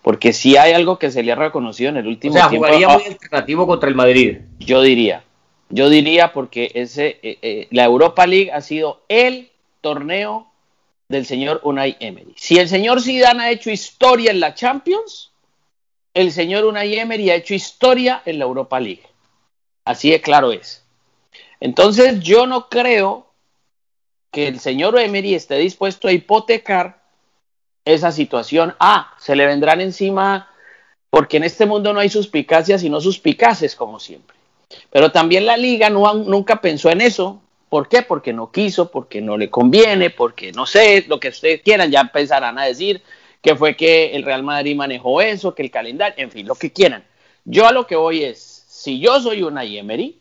Porque 0.00 0.32
si 0.32 0.56
hay 0.56 0.72
algo 0.72 0.98
que 0.98 1.10
se 1.10 1.22
le 1.22 1.32
ha 1.32 1.34
reconocido 1.34 1.90
en 1.90 1.98
el 1.98 2.06
último 2.06 2.34
o 2.34 2.38
sea, 2.38 2.48
jugaría 2.48 2.88
muy 2.88 3.04
alternativo 3.04 3.66
contra 3.66 3.90
el 3.90 3.94
Madrid. 3.94 4.38
Yo 4.58 4.80
diría. 4.80 5.22
Yo 5.68 5.90
diría 5.90 6.32
porque 6.32 6.70
ese, 6.72 7.18
eh, 7.22 7.38
eh, 7.42 7.68
la 7.72 7.84
Europa 7.84 8.26
League 8.26 8.52
ha 8.52 8.62
sido 8.62 9.02
el 9.08 9.50
torneo 9.82 10.46
del 11.10 11.26
señor 11.26 11.60
Unai 11.62 11.94
Emery. 12.00 12.32
Si 12.36 12.56
el 12.56 12.70
señor 12.70 13.02
Zidane 13.02 13.42
ha 13.42 13.50
hecho 13.50 13.70
historia 13.70 14.30
en 14.30 14.40
la 14.40 14.54
Champions, 14.54 15.32
el 16.14 16.32
señor 16.32 16.64
Unai 16.64 16.98
Emery 16.98 17.28
ha 17.28 17.34
hecho 17.34 17.52
historia 17.52 18.22
en 18.24 18.38
la 18.38 18.46
Europa 18.46 18.80
League. 18.80 19.02
Así 19.84 20.10
de 20.10 20.22
claro 20.22 20.52
es. 20.52 20.82
Entonces 21.60 22.20
yo 22.20 22.46
no 22.46 22.70
creo 22.70 23.25
que 24.30 24.48
el 24.48 24.60
señor 24.60 24.98
Emery 24.98 25.34
esté 25.34 25.56
dispuesto 25.56 26.08
a 26.08 26.12
hipotecar 26.12 27.02
esa 27.84 28.12
situación. 28.12 28.74
Ah, 28.80 29.14
se 29.18 29.36
le 29.36 29.46
vendrán 29.46 29.80
encima 29.80 30.50
porque 31.10 31.38
en 31.38 31.44
este 31.44 31.66
mundo 31.66 31.92
no 31.92 32.00
hay 32.00 32.10
suspicacias 32.10 32.80
sino 32.80 33.00
suspicaces 33.00 33.74
como 33.74 33.98
siempre. 33.98 34.36
Pero 34.90 35.12
también 35.12 35.46
la 35.46 35.56
liga 35.56 35.90
nunca 35.90 36.60
pensó 36.60 36.90
en 36.90 37.00
eso. 37.00 37.40
¿Por 37.68 37.88
qué? 37.88 38.02
Porque 38.02 38.32
no 38.32 38.50
quiso, 38.50 38.90
porque 38.90 39.20
no 39.20 39.36
le 39.36 39.50
conviene, 39.50 40.10
porque 40.10 40.52
no 40.52 40.66
sé, 40.66 41.04
lo 41.08 41.18
que 41.18 41.28
ustedes 41.28 41.62
quieran, 41.62 41.90
ya 41.90 42.00
empezarán 42.00 42.58
a 42.58 42.64
decir 42.64 43.02
que 43.42 43.54
fue 43.54 43.76
que 43.76 44.14
el 44.14 44.22
Real 44.24 44.42
Madrid 44.42 44.76
manejó 44.76 45.20
eso, 45.20 45.54
que 45.54 45.62
el 45.62 45.70
calendario, 45.70 46.14
en 46.18 46.30
fin, 46.30 46.46
lo 46.46 46.54
que 46.54 46.72
quieran. 46.72 47.04
Yo 47.44 47.66
a 47.66 47.72
lo 47.72 47.86
que 47.86 47.96
voy 47.96 48.24
es, 48.24 48.64
si 48.68 48.98
yo 48.98 49.20
soy 49.20 49.42
una 49.42 49.64
Emery, 49.64 50.18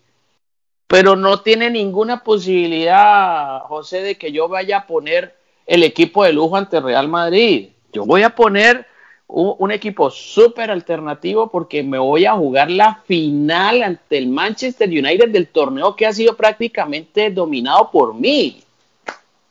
pero 0.87 1.15
no 1.15 1.41
tiene 1.41 1.69
ninguna 1.69 2.23
posibilidad, 2.23 3.61
José, 3.61 4.01
de 4.01 4.15
que 4.15 4.31
yo 4.31 4.47
vaya 4.47 4.77
a 4.77 4.87
poner 4.87 5.35
el 5.65 5.83
equipo 5.83 6.23
de 6.23 6.33
lujo 6.33 6.57
ante 6.57 6.79
Real 6.79 7.07
Madrid. 7.07 7.69
Yo 7.91 8.05
voy 8.05 8.23
a 8.23 8.35
poner 8.35 8.85
un, 9.27 9.71
equipo 9.71 10.11
súper 10.11 10.69
alternativo 10.69 11.49
porque 11.49 11.81
me 11.81 11.97
voy 11.97 12.25
a 12.25 12.33
jugar 12.33 12.69
la 12.69 13.01
final 13.05 13.81
ante 13.81 14.17
el 14.17 14.27
Manchester 14.27 14.87
United 14.87 15.29
del 15.29 15.47
torneo 15.47 15.95
que 15.95 16.05
ha 16.05 16.13
sido 16.13 16.35
prácticamente 16.35 17.31
dominado 17.31 17.89
por 17.91 18.13
mí. 18.13 18.61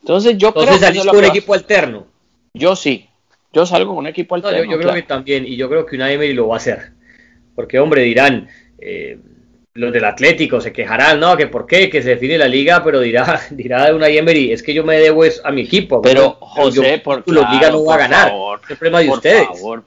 Entonces 0.01 0.37
yo 0.37 0.53
creo 0.53 0.79
que 0.79 0.99
con 1.05 1.17
un 1.17 1.25
equipo 1.25 1.53
alterno. 1.53 2.05
Yo 2.53 2.75
sí, 2.75 3.09
yo 3.51 3.65
salgo 3.65 3.89
con 3.89 3.99
un 3.99 4.07
equipo 4.07 4.35
alterno. 4.35 4.71
yo, 4.71 4.79
creo 4.79 4.93
que 4.93 5.03
también, 5.03 5.45
y 5.45 5.57
yo 5.57 5.67
creo 5.67 5.85
que 5.85 5.97
una 5.97 6.11
Emery 6.11 6.33
lo 6.33 6.47
va 6.47 6.55
a 6.55 6.57
hacer. 6.57 6.91
Porque, 7.55 7.79
hombre, 7.79 8.03
dirán, 8.03 8.47
eh, 8.77 9.17
los 9.75 9.91
del 9.91 10.05
Atlético 10.05 10.61
se 10.61 10.71
quejarán, 10.71 11.19
¿no? 11.19 11.35
Que 11.35 11.47
por 11.47 11.67
qué, 11.67 11.89
que 11.89 12.01
se 12.01 12.11
define 12.11 12.37
la 12.37 12.47
liga, 12.47 12.81
pero 12.81 13.01
dirá, 13.01 13.41
dirá 13.51 13.93
una 13.93 14.07
Emery, 14.07 14.53
es 14.53 14.63
que 14.63 14.73
yo 14.73 14.85
me 14.85 14.95
debo 14.95 15.23
a 15.43 15.51
mi 15.51 15.61
equipo. 15.61 16.01
Pero, 16.01 16.37
José, 16.39 16.99
por 16.99 17.29
la 17.29 17.51
liga 17.51 17.69
no 17.69 17.83
va 17.83 17.95
a 17.95 17.99
ganar. 17.99 18.29
Favor, 18.29 18.61
es 18.63 18.71
el 18.71 18.77
problema 18.77 18.99
de 19.01 19.09
ustedes. 19.09 19.47
Favor. 19.47 19.83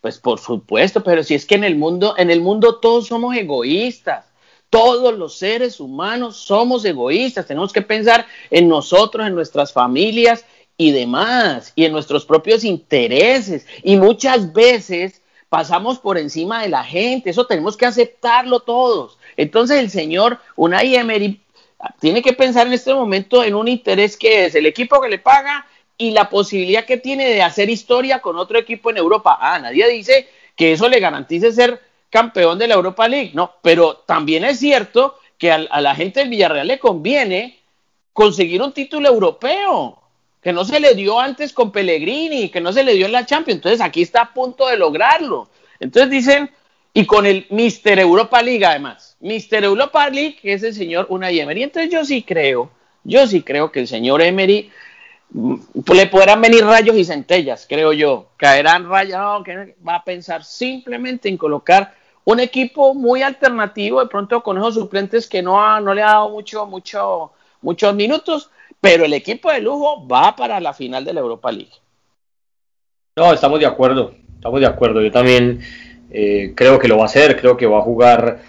Pues 0.00 0.18
por 0.18 0.38
supuesto, 0.38 1.02
pero 1.02 1.22
si 1.22 1.34
es 1.34 1.44
que 1.44 1.56
en 1.56 1.64
el 1.64 1.76
mundo, 1.76 2.14
en 2.18 2.30
el 2.30 2.40
mundo 2.40 2.76
todos 2.76 3.08
somos 3.08 3.36
egoístas. 3.36 4.26
Todos 4.70 5.18
los 5.18 5.36
seres 5.36 5.80
humanos 5.80 6.36
somos 6.36 6.84
egoístas. 6.84 7.46
Tenemos 7.46 7.72
que 7.72 7.82
pensar 7.82 8.26
en 8.50 8.68
nosotros, 8.68 9.26
en 9.26 9.34
nuestras 9.34 9.72
familias 9.72 10.46
y 10.76 10.92
demás, 10.92 11.72
y 11.76 11.84
en 11.84 11.92
nuestros 11.92 12.24
propios 12.24 12.64
intereses. 12.64 13.66
Y 13.82 13.96
muchas 13.96 14.52
veces 14.52 15.20
pasamos 15.48 15.98
por 15.98 16.16
encima 16.16 16.62
de 16.62 16.70
la 16.70 16.82
gente. 16.82 17.28
Eso 17.28 17.46
tenemos 17.46 17.76
que 17.76 17.86
aceptarlo 17.86 18.60
todos. 18.60 19.18
Entonces 19.36 19.78
el 19.80 19.90
señor 19.90 20.38
Unai 20.56 20.94
Emery 20.94 21.40
tiene 22.00 22.22
que 22.22 22.32
pensar 22.32 22.66
en 22.66 22.72
este 22.72 22.94
momento 22.94 23.42
en 23.42 23.54
un 23.54 23.68
interés 23.68 24.16
que 24.16 24.46
es 24.46 24.54
el 24.54 24.66
equipo 24.66 25.00
que 25.00 25.08
le 25.08 25.18
paga 25.18 25.66
y 25.98 26.10
la 26.10 26.28
posibilidad 26.28 26.84
que 26.84 26.96
tiene 26.96 27.28
de 27.28 27.42
hacer 27.42 27.70
historia 27.70 28.20
con 28.20 28.36
otro 28.36 28.58
equipo 28.58 28.90
en 28.90 28.96
Europa. 28.96 29.38
Ah, 29.40 29.58
nadie 29.58 29.88
dice 29.88 30.28
que 30.56 30.72
eso 30.72 30.88
le 30.88 31.00
garantice 31.00 31.52
ser 31.52 31.80
campeón 32.10 32.58
de 32.58 32.68
la 32.68 32.74
Europa 32.74 33.08
League, 33.08 33.30
no, 33.34 33.54
pero 33.62 33.96
también 34.06 34.44
es 34.44 34.58
cierto 34.58 35.18
que 35.38 35.50
a, 35.50 35.58
la 35.58 35.94
gente 35.94 36.20
del 36.20 36.28
Villarreal 36.28 36.68
le 36.68 36.78
conviene 36.78 37.58
conseguir 38.12 38.62
un 38.62 38.72
título 38.72 39.08
europeo, 39.08 39.98
que 40.40 40.52
no 40.52 40.64
se 40.64 40.78
le 40.78 40.94
dio 40.94 41.18
antes 41.18 41.52
con 41.52 41.72
Pellegrini, 41.72 42.48
que 42.48 42.60
no 42.60 42.72
se 42.72 42.84
le 42.84 42.94
dio 42.94 43.06
en 43.06 43.12
la 43.12 43.24
Champions. 43.24 43.58
Entonces 43.58 43.80
aquí 43.80 44.02
está 44.02 44.22
a 44.22 44.34
punto 44.34 44.66
de 44.66 44.76
lograrlo. 44.76 45.48
Entonces 45.80 46.10
dicen, 46.10 46.50
y 46.92 47.06
con 47.06 47.26
el 47.26 47.46
Mister 47.50 47.98
Europa 47.98 48.42
League 48.42 48.64
además. 48.64 49.11
Mister 49.22 49.62
Europa 49.62 50.10
League, 50.10 50.36
que 50.42 50.52
es 50.52 50.62
el 50.64 50.74
señor 50.74 51.06
Unai 51.08 51.38
Emery. 51.38 51.62
Entonces 51.62 51.90
yo 51.90 52.04
sí 52.04 52.22
creo, 52.22 52.70
yo 53.04 53.26
sí 53.26 53.42
creo 53.42 53.70
que 53.70 53.80
el 53.80 53.86
señor 53.86 54.20
Emery 54.20 54.70
mm, 55.30 55.54
le 55.94 56.06
podrán 56.08 56.40
venir 56.40 56.64
rayos 56.64 56.96
y 56.96 57.04
centellas, 57.04 57.66
creo 57.68 57.92
yo. 57.92 58.30
Caerán 58.36 58.88
rayos, 58.88 59.18
no, 59.18 59.44
va 59.86 59.96
a 59.96 60.04
pensar 60.04 60.44
simplemente 60.44 61.28
en 61.28 61.36
colocar 61.36 61.94
un 62.24 62.40
equipo 62.40 62.94
muy 62.94 63.22
alternativo, 63.22 64.00
de 64.00 64.08
pronto 64.08 64.42
con 64.42 64.58
esos 64.58 64.74
suplentes 64.74 65.28
que 65.28 65.40
no, 65.40 65.80
no 65.80 65.94
le 65.94 66.02
ha 66.02 66.06
dado 66.06 66.30
mucho, 66.30 66.66
mucho, 66.66 67.32
muchos 67.60 67.94
minutos, 67.94 68.50
pero 68.80 69.04
el 69.04 69.12
equipo 69.12 69.52
de 69.52 69.60
lujo 69.60 70.06
va 70.06 70.34
para 70.34 70.58
la 70.58 70.74
final 70.74 71.04
de 71.04 71.12
la 71.12 71.20
Europa 71.20 71.52
League. 71.52 71.72
No, 73.14 73.32
estamos 73.32 73.60
de 73.60 73.66
acuerdo, 73.66 74.14
estamos 74.34 74.60
de 74.60 74.66
acuerdo. 74.66 75.00
Yo 75.00 75.12
también 75.12 75.60
eh, 76.10 76.54
creo 76.56 76.80
que 76.80 76.88
lo 76.88 76.96
va 76.96 77.04
a 77.04 77.06
hacer, 77.06 77.40
creo 77.40 77.56
que 77.56 77.66
va 77.66 77.78
a 77.78 77.82
jugar 77.82 78.40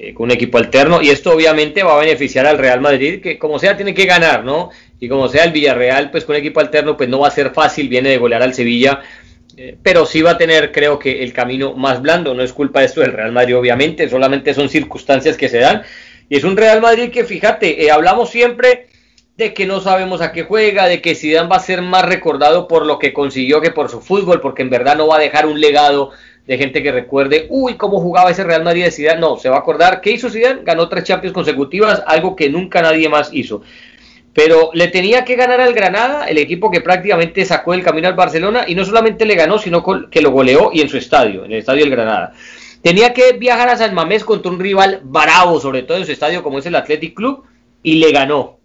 eh, 0.00 0.14
con 0.14 0.26
un 0.26 0.30
equipo 0.30 0.58
alterno 0.58 1.02
y 1.02 1.08
esto 1.08 1.32
obviamente 1.32 1.82
va 1.82 1.96
a 1.96 1.98
beneficiar 2.00 2.46
al 2.46 2.56
Real 2.56 2.80
Madrid 2.80 3.20
que 3.20 3.36
como 3.36 3.58
sea 3.58 3.76
tiene 3.76 3.94
que 3.94 4.04
ganar, 4.04 4.44
¿no? 4.44 4.70
Y 5.00 5.08
como 5.08 5.28
sea 5.28 5.42
el 5.42 5.50
Villarreal 5.50 6.12
pues 6.12 6.24
con 6.24 6.36
equipo 6.36 6.60
alterno 6.60 6.96
pues 6.96 7.08
no 7.08 7.18
va 7.18 7.26
a 7.26 7.32
ser 7.32 7.50
fácil, 7.50 7.88
viene 7.88 8.10
de 8.10 8.18
golear 8.18 8.42
al 8.42 8.54
Sevilla, 8.54 9.00
eh, 9.56 9.76
pero 9.82 10.06
sí 10.06 10.22
va 10.22 10.32
a 10.32 10.38
tener 10.38 10.70
creo 10.70 11.00
que 11.00 11.24
el 11.24 11.32
camino 11.32 11.74
más 11.74 12.00
blando, 12.00 12.32
no 12.32 12.44
es 12.44 12.52
culpa 12.52 12.78
de 12.78 12.86
esto 12.86 13.00
del 13.00 13.12
Real 13.12 13.32
Madrid 13.32 13.56
obviamente, 13.56 14.08
solamente 14.08 14.54
son 14.54 14.68
circunstancias 14.68 15.36
que 15.36 15.48
se 15.48 15.58
dan 15.58 15.82
y 16.28 16.36
es 16.36 16.44
un 16.44 16.56
Real 16.56 16.80
Madrid 16.80 17.10
que 17.10 17.24
fíjate, 17.24 17.90
hablamos 17.90 18.30
siempre 18.30 18.86
de 19.36 19.52
que 19.52 19.66
no 19.66 19.80
sabemos 19.80 20.20
a 20.20 20.30
qué 20.30 20.44
juega, 20.44 20.86
de 20.86 21.00
que 21.00 21.16
Zidane 21.16 21.48
va 21.48 21.56
a 21.56 21.60
ser 21.60 21.82
más 21.82 22.04
recordado 22.04 22.68
por 22.68 22.86
lo 22.86 23.00
que 23.00 23.12
consiguió 23.12 23.60
que 23.60 23.70
por 23.70 23.88
su 23.88 24.00
fútbol, 24.00 24.40
porque 24.40 24.62
en 24.62 24.70
verdad 24.70 24.96
no 24.96 25.08
va 25.08 25.16
a 25.16 25.20
dejar 25.20 25.46
un 25.46 25.60
legado 25.60 26.10
de 26.48 26.56
gente 26.56 26.82
que 26.82 26.90
recuerde, 26.90 27.46
uy, 27.50 27.74
cómo 27.74 28.00
jugaba 28.00 28.30
ese 28.30 28.42
Real 28.42 28.64
Madrid 28.64 28.84
de 28.84 28.90
Zidane. 28.90 29.20
No, 29.20 29.36
se 29.36 29.50
va 29.50 29.56
a 29.56 29.58
acordar, 29.58 30.00
¿qué 30.00 30.12
hizo 30.12 30.30
Zidane? 30.30 30.62
Ganó 30.64 30.88
tres 30.88 31.04
Champions 31.04 31.34
consecutivas, 31.34 32.02
algo 32.06 32.34
que 32.34 32.48
nunca 32.48 32.80
nadie 32.80 33.06
más 33.10 33.28
hizo. 33.34 33.60
Pero 34.32 34.70
le 34.72 34.88
tenía 34.88 35.26
que 35.26 35.36
ganar 35.36 35.60
al 35.60 35.74
Granada, 35.74 36.24
el 36.24 36.38
equipo 36.38 36.70
que 36.70 36.80
prácticamente 36.80 37.44
sacó 37.44 37.74
el 37.74 37.82
camino 37.82 38.08
al 38.08 38.14
Barcelona, 38.14 38.64
y 38.66 38.74
no 38.74 38.86
solamente 38.86 39.26
le 39.26 39.34
ganó, 39.34 39.58
sino 39.58 39.84
que 40.10 40.22
lo 40.22 40.30
goleó 40.30 40.70
y 40.72 40.80
en 40.80 40.88
su 40.88 40.96
estadio, 40.96 41.44
en 41.44 41.52
el 41.52 41.58
estadio 41.58 41.82
del 41.82 41.90
Granada. 41.90 42.32
Tenía 42.80 43.12
que 43.12 43.32
viajar 43.32 43.68
a 43.68 43.76
San 43.76 43.94
Mamés 43.94 44.24
contra 44.24 44.50
un 44.50 44.58
rival 44.58 45.02
bravo, 45.04 45.60
sobre 45.60 45.82
todo 45.82 45.98
en 45.98 46.06
su 46.06 46.12
estadio 46.12 46.42
como 46.42 46.60
es 46.60 46.66
el 46.66 46.76
Athletic 46.76 47.12
Club, 47.12 47.44
y 47.82 47.96
le 47.96 48.10
ganó. 48.10 48.58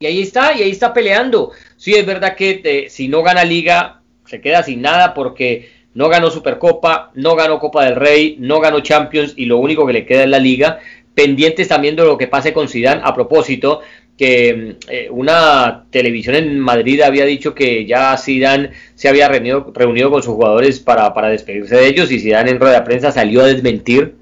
Y 0.00 0.06
ahí 0.06 0.20
está, 0.22 0.52
y 0.52 0.62
ahí 0.62 0.70
está 0.72 0.92
peleando. 0.92 1.52
Sí, 1.76 1.94
es 1.94 2.04
verdad 2.04 2.34
que 2.34 2.60
eh, 2.64 2.86
si 2.90 3.06
no 3.06 3.22
gana 3.22 3.44
liga, 3.44 4.02
se 4.26 4.40
queda 4.40 4.64
sin 4.64 4.82
nada 4.82 5.14
porque 5.14 5.79
no 6.00 6.08
ganó 6.08 6.30
Supercopa, 6.30 7.10
no 7.12 7.36
ganó 7.36 7.58
Copa 7.58 7.84
del 7.84 7.94
Rey, 7.94 8.36
no 8.38 8.58
ganó 8.58 8.80
Champions 8.80 9.34
y 9.36 9.44
lo 9.44 9.58
único 9.58 9.86
que 9.86 9.92
le 9.92 10.06
queda 10.06 10.22
es 10.22 10.30
la 10.30 10.38
Liga. 10.38 10.78
Pendientes 11.14 11.68
también 11.68 11.94
de 11.94 12.04
lo 12.04 12.16
que 12.16 12.26
pase 12.26 12.54
con 12.54 12.68
Zidane. 12.70 13.02
A 13.04 13.14
propósito, 13.14 13.82
que 14.16 14.76
eh, 14.88 15.08
una 15.10 15.84
televisión 15.90 16.36
en 16.36 16.58
Madrid 16.58 17.02
había 17.02 17.26
dicho 17.26 17.54
que 17.54 17.84
ya 17.84 18.16
Zidane 18.16 18.70
se 18.94 19.10
había 19.10 19.28
reunido, 19.28 20.10
con 20.10 20.22
sus 20.22 20.32
jugadores 20.32 20.80
para, 20.80 21.12
para, 21.12 21.28
despedirse 21.28 21.76
de 21.76 21.86
ellos 21.86 22.10
y 22.10 22.18
Zidane 22.18 22.52
en 22.52 22.60
rueda 22.60 22.80
de 22.80 22.86
prensa 22.86 23.12
salió 23.12 23.42
a 23.42 23.48
desmentir. 23.48 24.14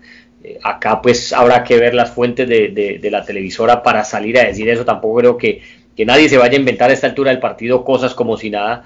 Eh, 0.42 0.58
acá 0.64 1.00
pues 1.00 1.32
habrá 1.32 1.62
que 1.62 1.78
ver 1.78 1.94
las 1.94 2.10
fuentes 2.10 2.48
de, 2.48 2.98
de, 3.00 3.10
la 3.12 3.24
televisora 3.24 3.84
para 3.84 4.02
salir 4.02 4.36
a 4.36 4.48
decir 4.48 4.68
eso. 4.68 4.84
Tampoco 4.84 5.20
creo 5.20 5.36
que, 5.38 5.62
que 5.96 6.04
nadie 6.04 6.28
se 6.28 6.38
vaya 6.38 6.56
a 6.56 6.60
inventar 6.60 6.90
a 6.90 6.94
esta 6.94 7.06
altura 7.06 7.30
del 7.30 7.38
partido 7.38 7.84
cosas 7.84 8.14
como 8.14 8.36
si 8.36 8.50
nada. 8.50 8.82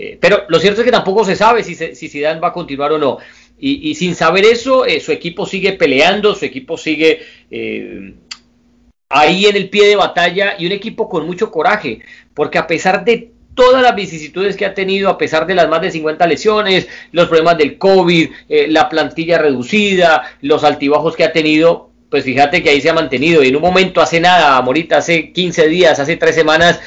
Eh, 0.00 0.16
pero 0.20 0.44
lo 0.48 0.60
cierto 0.60 0.80
es 0.80 0.84
que 0.84 0.92
tampoco 0.92 1.24
se 1.24 1.34
sabe 1.34 1.64
si, 1.64 1.74
si 1.74 2.08
Zidane 2.08 2.38
va 2.38 2.48
a 2.48 2.52
continuar 2.52 2.92
o 2.92 2.98
no. 2.98 3.18
Y, 3.60 3.96
sin 3.96 4.14
saber 4.14 4.44
eso, 4.44 4.86
eh, 4.86 5.00
su 5.00 5.10
equipo 5.10 5.44
sigue 5.44 5.72
peleando, 5.72 6.36
su 6.36 6.44
equipo 6.44 6.78
sigue 6.78 7.22
eh, 7.50 8.14
ahí 9.08 9.46
en 9.46 9.56
el 9.56 9.68
pie 9.68 9.88
de 9.88 9.96
batalla 9.96 10.54
y 10.56 10.66
un 10.66 10.70
equipo 10.70 11.08
con 11.08 11.26
mucho 11.26 11.50
coraje, 11.50 11.98
porque 12.34 12.58
a 12.58 12.68
pesar 12.68 13.04
de 13.04 13.32
todas 13.54 13.82
las 13.82 13.96
vicisitudes 13.96 14.56
que 14.56 14.64
ha 14.64 14.74
tenido, 14.74 15.10
a 15.10 15.18
pesar 15.18 15.44
de 15.44 15.56
las 15.56 15.68
más 15.68 15.80
de 15.80 15.90
50 15.90 16.24
lesiones, 16.28 16.86
los 17.10 17.26
problemas 17.26 17.58
del 17.58 17.78
COVID, 17.78 18.30
la 18.68 18.88
plantilla 18.88 19.38
reducida, 19.38 20.22
los 20.40 20.62
altibajos 20.62 21.16
que 21.16 21.24
ha 21.24 21.32
tenido, 21.32 21.90
pues 22.10 22.22
fíjate 22.22 22.62
que 22.62 22.70
ahí 22.70 22.80
se 22.80 22.90
ha 22.90 22.94
mantenido. 22.94 23.42
Y 23.42 23.48
en 23.48 23.56
un 23.56 23.62
momento, 23.62 24.00
hace 24.00 24.20
nada, 24.20 24.62
Morita, 24.62 24.98
hace 24.98 25.32
15 25.32 25.66
días, 25.66 25.98
hace 25.98 26.16
3 26.16 26.32
semanas, 26.32 26.80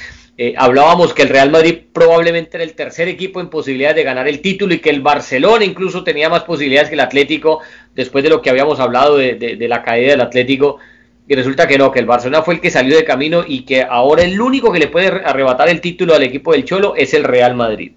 eh, 0.43 0.55
hablábamos 0.57 1.13
que 1.13 1.21
el 1.21 1.29
Real 1.29 1.51
Madrid 1.51 1.81
probablemente 1.93 2.57
era 2.57 2.63
el 2.63 2.73
tercer 2.73 3.07
equipo 3.07 3.39
en 3.39 3.51
posibilidades 3.51 3.97
de 3.97 4.03
ganar 4.03 4.27
el 4.27 4.41
título 4.41 4.73
y 4.73 4.79
que 4.79 4.89
el 4.89 4.99
Barcelona 4.99 5.63
incluso 5.63 6.03
tenía 6.03 6.29
más 6.29 6.45
posibilidades 6.45 6.89
que 6.89 6.95
el 6.95 7.01
Atlético 7.01 7.59
después 7.93 8.23
de 8.23 8.31
lo 8.31 8.41
que 8.41 8.49
habíamos 8.49 8.79
hablado 8.79 9.17
de, 9.17 9.67
la 9.69 9.83
caída 9.83 10.13
del 10.13 10.21
Atlético. 10.21 10.79
Y 11.27 11.35
resulta 11.35 11.67
que 11.67 11.77
no, 11.77 11.91
que 11.91 11.99
el 11.99 12.07
Barcelona 12.07 12.41
fue 12.41 12.55
el 12.55 12.59
que 12.59 12.71
salió 12.71 12.95
de 12.95 13.03
camino 13.03 13.43
y 13.47 13.65
que 13.65 13.83
ahora 13.83 14.23
el 14.23 14.41
único 14.41 14.71
que 14.71 14.79
le 14.79 14.87
puede 14.87 15.09
arrebatar 15.09 15.69
el 15.69 15.79
título 15.79 16.15
al 16.15 16.23
equipo 16.23 16.53
del 16.53 16.65
Cholo 16.65 16.95
es 16.95 17.13
el 17.13 17.23
Real 17.23 17.53
Madrid. 17.53 17.91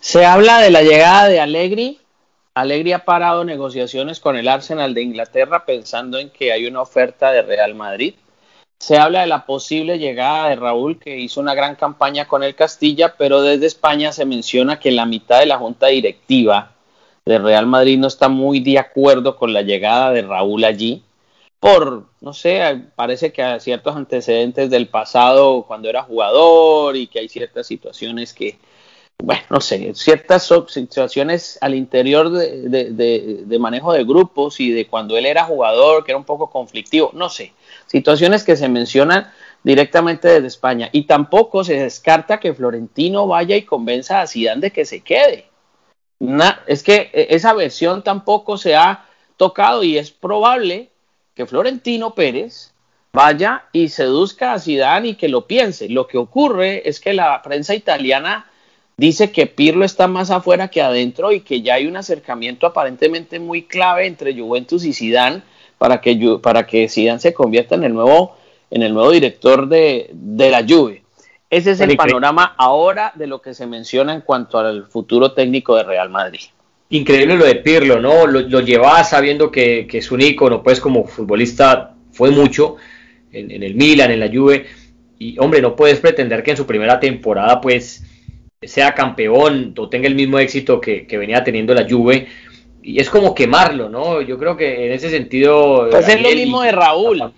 Se 0.00 0.24
habla 0.24 0.62
de 0.62 0.70
la 0.70 0.80
llegada 0.80 1.28
de 1.28 1.40
Allegri. 1.40 1.98
Allegri 2.54 2.92
ha 2.92 3.04
parado 3.04 3.44
negociaciones 3.44 4.18
con 4.18 4.38
el 4.38 4.48
Arsenal 4.48 4.94
de 4.94 5.02
Inglaterra 5.02 5.66
pensando 5.66 6.18
en 6.18 6.30
que 6.30 6.52
hay 6.52 6.66
una 6.66 6.80
oferta 6.80 7.32
de 7.32 7.42
Real 7.42 7.74
Madrid. 7.74 8.14
Se 8.78 8.98
habla 8.98 9.22
de 9.22 9.26
la 9.26 9.46
posible 9.46 9.98
llegada 9.98 10.48
de 10.48 10.56
Raúl, 10.56 10.98
que 10.98 11.18
hizo 11.18 11.40
una 11.40 11.54
gran 11.54 11.76
campaña 11.76 12.28
con 12.28 12.42
el 12.42 12.54
Castilla, 12.54 13.14
pero 13.16 13.42
desde 13.42 13.66
España 13.66 14.12
se 14.12 14.24
menciona 14.26 14.78
que 14.78 14.90
la 14.90 15.06
mitad 15.06 15.40
de 15.40 15.46
la 15.46 15.58
junta 15.58 15.86
directiva 15.86 16.72
de 17.24 17.38
Real 17.38 17.66
Madrid 17.66 17.98
no 17.98 18.06
está 18.06 18.28
muy 18.28 18.60
de 18.60 18.78
acuerdo 18.78 19.36
con 19.36 19.52
la 19.52 19.62
llegada 19.62 20.12
de 20.12 20.22
Raúl 20.22 20.64
allí, 20.64 21.02
por, 21.58 22.04
no 22.20 22.32
sé, 22.32 22.82
parece 22.94 23.32
que 23.32 23.42
hay 23.42 23.60
ciertos 23.60 23.96
antecedentes 23.96 24.70
del 24.70 24.88
pasado 24.88 25.64
cuando 25.66 25.88
era 25.88 26.02
jugador 26.02 26.96
y 26.96 27.06
que 27.06 27.18
hay 27.18 27.28
ciertas 27.28 27.66
situaciones 27.66 28.32
que, 28.32 28.58
bueno, 29.22 29.42
no 29.50 29.60
sé, 29.60 29.92
ciertas 29.94 30.52
situaciones 30.68 31.58
al 31.60 31.74
interior 31.74 32.30
de, 32.30 33.56
manejo 33.58 33.92
de 33.92 34.04
grupos 34.04 34.60
y 34.60 34.70
de 34.70 34.86
cuando 34.86 35.16
él 35.16 35.26
era 35.26 35.44
jugador, 35.44 36.04
que 36.04 36.12
era 36.12 36.18
un 36.18 36.24
poco 36.24 36.50
conflictivo, 36.50 37.10
no 37.14 37.28
sé 37.28 37.52
situaciones 37.86 38.44
que 38.44 38.56
se 38.56 38.68
mencionan 38.68 39.32
directamente 39.62 40.28
desde 40.28 40.46
España. 40.46 40.88
Y 40.92 41.04
tampoco 41.04 41.64
se 41.64 41.80
descarta 41.80 42.38
que 42.38 42.54
Florentino 42.54 43.26
vaya 43.26 43.56
y 43.56 43.62
convenza 43.62 44.20
a 44.20 44.26
Zidane 44.26 44.60
de 44.60 44.70
que 44.70 44.84
se 44.84 45.00
quede. 45.00 45.46
es 46.66 46.82
que 46.82 47.10
e, 47.12 47.28
esa 47.30 47.52
versión 47.54 48.02
tampoco 48.02 48.58
se 48.58 48.76
ha 48.76 49.06
tocado 49.36 49.82
y 49.82 49.98
es 49.98 50.10
probable 50.10 50.90
que 51.34 51.46
Florentino 51.46 52.14
Pérez 52.14 52.72
vaya 53.12 53.64
y 53.72 53.88
seduzca 53.88 54.52
a 54.52 54.58
Zidane 54.58 55.08
y 55.08 55.14
que 55.14 55.28
lo 55.28 55.46
piense. 55.46 55.88
Lo 55.88 56.06
que 56.06 56.18
ocurre 56.18 56.88
es 56.88 57.00
que 57.00 57.12
la 57.12 57.40
prensa 57.42 57.74
italiana 57.74 58.50
dice 58.98 59.30
que 59.30 59.46
Pirlo 59.46 59.84
está 59.84 60.06
más 60.06 60.30
afuera 60.30 60.68
que 60.68 60.80
adentro 60.80 61.32
y 61.32 61.40
que 61.40 61.60
ya 61.60 61.74
hay 61.74 61.86
un 61.86 61.96
acercamiento 61.96 62.66
aparentemente 62.66 63.38
muy 63.38 63.62
clave 63.62 64.06
entre 64.06 64.38
Juventus 64.38 64.84
y 64.84 64.94
Zidane 64.94 65.42
para 65.78 66.00
que, 66.00 66.38
para 66.42 66.66
que 66.66 66.88
Zidane 66.88 67.20
se 67.20 67.34
convierta 67.34 67.74
en 67.74 67.84
el 67.84 67.92
nuevo, 67.92 68.36
en 68.70 68.82
el 68.82 68.94
nuevo 68.94 69.10
director 69.10 69.68
de, 69.68 70.10
la 70.14 70.64
Juve. 70.66 71.02
Ese 71.50 71.72
es 71.72 71.80
el 71.80 71.96
panorama 71.96 72.54
ahora 72.56 73.12
de 73.14 73.26
lo 73.26 73.40
que 73.40 73.54
se 73.54 73.66
menciona 73.66 74.14
en 74.14 74.22
cuanto 74.22 74.58
al 74.58 74.86
futuro 74.86 75.32
técnico 75.32 75.76
de 75.76 75.84
Real 75.84 76.08
Madrid. 76.08 76.40
Increíble 76.88 77.36
lo 77.36 77.44
de 77.44 77.56
Pirlo, 77.56 78.00
¿no? 78.00 78.26
Lo, 78.26 78.40
lo 78.40 78.60
llevaba 78.60 79.04
sabiendo 79.04 79.50
que, 79.50 79.86
que 79.86 79.98
es 79.98 80.10
un 80.10 80.22
ícono, 80.22 80.62
pues 80.62 80.80
como 80.80 81.04
futbolista 81.04 81.94
fue 82.12 82.30
mucho 82.30 82.76
en, 83.30 83.50
en, 83.50 83.62
el 83.62 83.74
Milan, 83.74 84.10
en 84.10 84.20
la 84.20 84.28
Juve. 84.28 84.66
Y 85.18 85.38
hombre, 85.38 85.60
no 85.60 85.76
puedes 85.76 86.00
pretender 86.00 86.42
que 86.42 86.52
en 86.52 86.56
su 86.56 86.66
primera 86.66 86.98
temporada, 86.98 87.60
pues, 87.60 88.04
sea 88.62 88.94
campeón 88.94 89.74
o 89.76 89.88
tenga 89.88 90.08
el 90.08 90.14
mismo 90.14 90.38
éxito 90.38 90.80
que, 90.80 91.06
venía 91.10 91.44
teniendo 91.44 91.74
la 91.74 91.86
Juve. 91.88 92.28
Y 92.82 93.00
es 93.00 93.10
como 93.10 93.34
quemarlo, 93.34 93.88
¿no? 93.88 94.22
Yo 94.22 94.38
creo 94.38 94.56
que 94.56 94.86
en 94.86 94.92
ese 94.92 95.10
sentido... 95.10 95.88
Pues 95.90 96.08
es 96.08 96.22
lo 96.22 96.30
mismo 96.30 96.62
de 96.62 96.70
Raúl. 96.70 97.32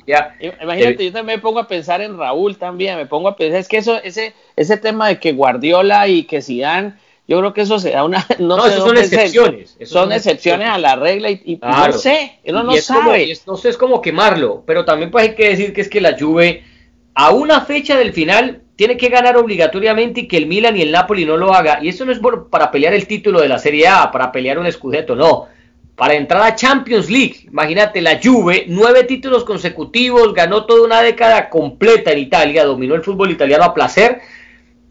Imagínate, 0.63 1.07
yo 1.07 1.13
también 1.13 1.39
me 1.39 1.43
pongo 1.43 1.61
a 1.61 1.67
pensar 1.67 2.03
en 2.03 2.19
Raúl 2.19 2.59
también, 2.59 2.97
me 2.97 3.07
pongo 3.07 3.29
a 3.29 3.37
pensar, 3.37 3.59
es 3.59 3.67
que 3.67 3.79
eso, 3.79 3.99
ese, 4.03 4.35
ese 4.57 4.77
tema 4.77 5.09
de 5.09 5.19
que 5.19 5.33
Guardiola 5.33 6.07
y 6.07 6.25
que 6.25 6.43
Zidane, 6.43 6.97
yo 7.27 7.39
creo 7.39 7.55
que 7.55 7.63
eso 7.63 7.79
se 7.79 7.93
da 7.93 8.05
una... 8.05 8.27
No, 8.39 8.59
son 8.69 8.99
excepciones. 8.99 9.79
son, 9.85 10.13
excepciones 10.13 10.69
a 10.69 10.77
la 10.77 10.97
regla 10.97 11.31
y, 11.31 11.59
no 11.63 11.93
sé, 11.95 12.41
uno 12.45 12.63
no 12.63 12.77
sabe. 12.77 13.35
no 13.47 13.57
sé, 13.57 13.71
es 13.71 13.79
como 13.79 14.03
quemarlo, 14.03 14.65
pero 14.67 14.85
también 14.85 15.11
pues 15.11 15.31
hay 15.31 15.35
que 15.35 15.49
decir 15.49 15.73
que 15.73 15.81
es 15.81 15.89
que 15.89 16.03
la 16.03 16.19
Juve 16.19 16.63
a 17.15 17.31
una 17.31 17.63
fecha 17.63 17.97
del 17.97 18.13
final 18.13 18.65
tiene 18.79 18.97
que 18.97 19.09
ganar 19.09 19.37
obligatoriamente 19.37 20.21
y 20.21 20.29
que 20.29 20.37
el 20.37 20.47
Milan 20.47 20.77
y 20.77 20.83
el 20.83 20.93
Napoli 20.93 21.25
no 21.25 21.37
lo 21.37 21.53
haga. 21.53 21.81
Y 21.83 21.89
eso 21.89 22.05
no 22.05 22.13
es 22.13 22.21
para 22.49 22.71
pelear 22.71 22.95
el 22.95 23.09
título 23.09 23.41
de 23.41 23.49
la 23.49 23.59
Serie 23.59 23.89
A, 23.89 24.13
para 24.13 24.31
pelear 24.31 24.57
un 24.57 24.67
escudeto, 24.67 25.17
no. 25.17 25.49
Para 25.97 26.15
entrar 26.15 26.43
a 26.43 26.55
Champions 26.55 27.11
League, 27.11 27.49
imagínate, 27.49 28.01
la 28.01 28.21
Juve, 28.23 28.67
nueve 28.69 29.03
títulos 29.03 29.43
consecutivos, 29.43 30.33
ganó 30.33 30.65
toda 30.65 30.85
una 30.85 31.03
década 31.03 31.51
completa 31.51 32.13
en 32.13 32.19
Italia, 32.21 32.65
dominó 32.65 32.95
el 32.95 33.03
fútbol 33.03 33.33
italiano 33.33 33.65
a 33.65 33.75
placer 33.75 34.21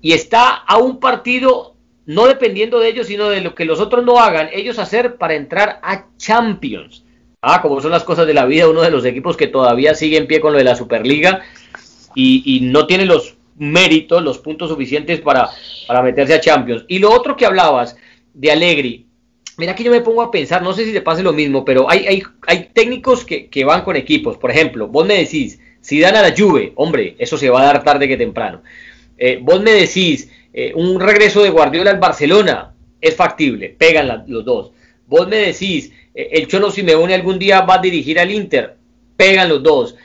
y 0.02 0.12
está 0.12 0.50
a 0.50 0.78
un 0.80 1.00
partido, 1.00 1.78
no 2.06 2.28
dependiendo 2.28 2.82
de 2.82 2.90
ellos, 2.90 3.08
sino 3.08 3.30
de 3.30 3.40
lo 3.40 3.56
que 3.56 3.64
los 3.64 3.80
otros 3.80 4.04
no 4.04 4.20
hagan, 4.20 4.50
ellos 4.52 4.80
hacer 4.80 5.16
para 5.16 5.36
entrar 5.36 5.80
a 5.82 6.08
Champions. 6.18 7.06
Ah, 7.42 7.62
como 7.62 7.80
son 7.80 7.92
las 7.92 8.04
cosas 8.04 8.28
de 8.28 8.34
la 8.34 8.46
vida, 8.46 8.68
uno 8.68 8.82
de 8.82 8.92
los 8.92 9.06
equipos 9.06 9.38
que 9.38 9.48
todavía 9.48 9.96
sigue 9.96 10.18
en 10.18 10.28
pie 10.28 10.42
con 10.42 10.52
lo 10.52 10.58
de 10.58 10.66
la 10.66 10.76
Superliga 10.76 11.44
y, 12.16 12.44
y 12.46 12.70
no 12.70 12.86
tiene 12.86 13.06
los 13.06 13.37
méritos, 13.58 14.24
los 14.24 14.38
puntos 14.38 14.70
suficientes 14.70 15.20
para, 15.20 15.50
para 15.88 16.02
meterse 16.02 16.34
a 16.34 16.42
Champions. 16.42 16.86
Y 16.88 17.00
lo 17.00 17.12
otro 17.12 17.36
que 17.36 17.46
hablabas 17.46 17.98
de 18.34 18.52
Allegri, 18.52 19.08
mira 19.58 19.76
que 19.76 19.84
yo 19.84 19.92
me 19.92 20.02
pongo 20.02 20.22
a 20.22 20.32
pensar, 20.32 20.62
no 20.62 20.74
sé 20.74 20.86
si 20.86 20.94
te 20.94 21.02
pase 21.02 21.24
lo 21.24 21.34
mismo, 21.34 21.66
pero 21.66 21.90
hay, 21.90 22.08
hay, 22.08 22.24
hay 22.46 22.70
técnicos 22.74 23.26
que, 23.26 23.66
van 23.66 23.82
con 23.82 23.96
equipos. 23.96 24.38
Por 24.38 24.52
ejemplo, 24.52 24.88
vos 24.88 25.06
me 25.06 25.16
decís, 25.16 25.60
si 25.82 26.00
dan 26.00 26.16
a 26.16 26.22
la 26.22 26.36
Juve, 26.38 26.74
hombre, 26.76 27.16
eso 27.18 27.38
se 27.38 27.50
va 27.50 27.62
a 27.62 27.66
dar 27.66 27.84
tarde 27.84 28.08
que 28.08 28.18
temprano. 28.18 28.62
Eh, 29.18 29.40
vos 29.42 29.62
me 29.62 29.72
decís, 29.72 30.32
eh, 30.54 30.72
un 30.76 31.00
regreso 31.00 31.42
de 31.42 31.50
Guardiola 31.50 31.92
al 31.92 32.00
Barcelona, 32.00 32.74
es 33.02 33.16
factible, 33.16 33.76
pegan 33.78 34.26
los 34.28 34.46
dos. 34.46 34.72
Vos 35.08 35.28
me 35.28 35.38
decís, 35.38 35.92
eh, 36.14 36.30
el 36.34 36.48
Cholo 36.48 36.72
Simeone 36.72 37.16
algún 37.16 37.40
día 37.40 37.62
va 37.62 37.76
a 37.76 37.82
dirigir 37.82 38.20
al 38.20 38.32
Inter, 38.32 38.76
pegan 39.16 39.50
los 39.50 39.64
dos. 39.64 39.96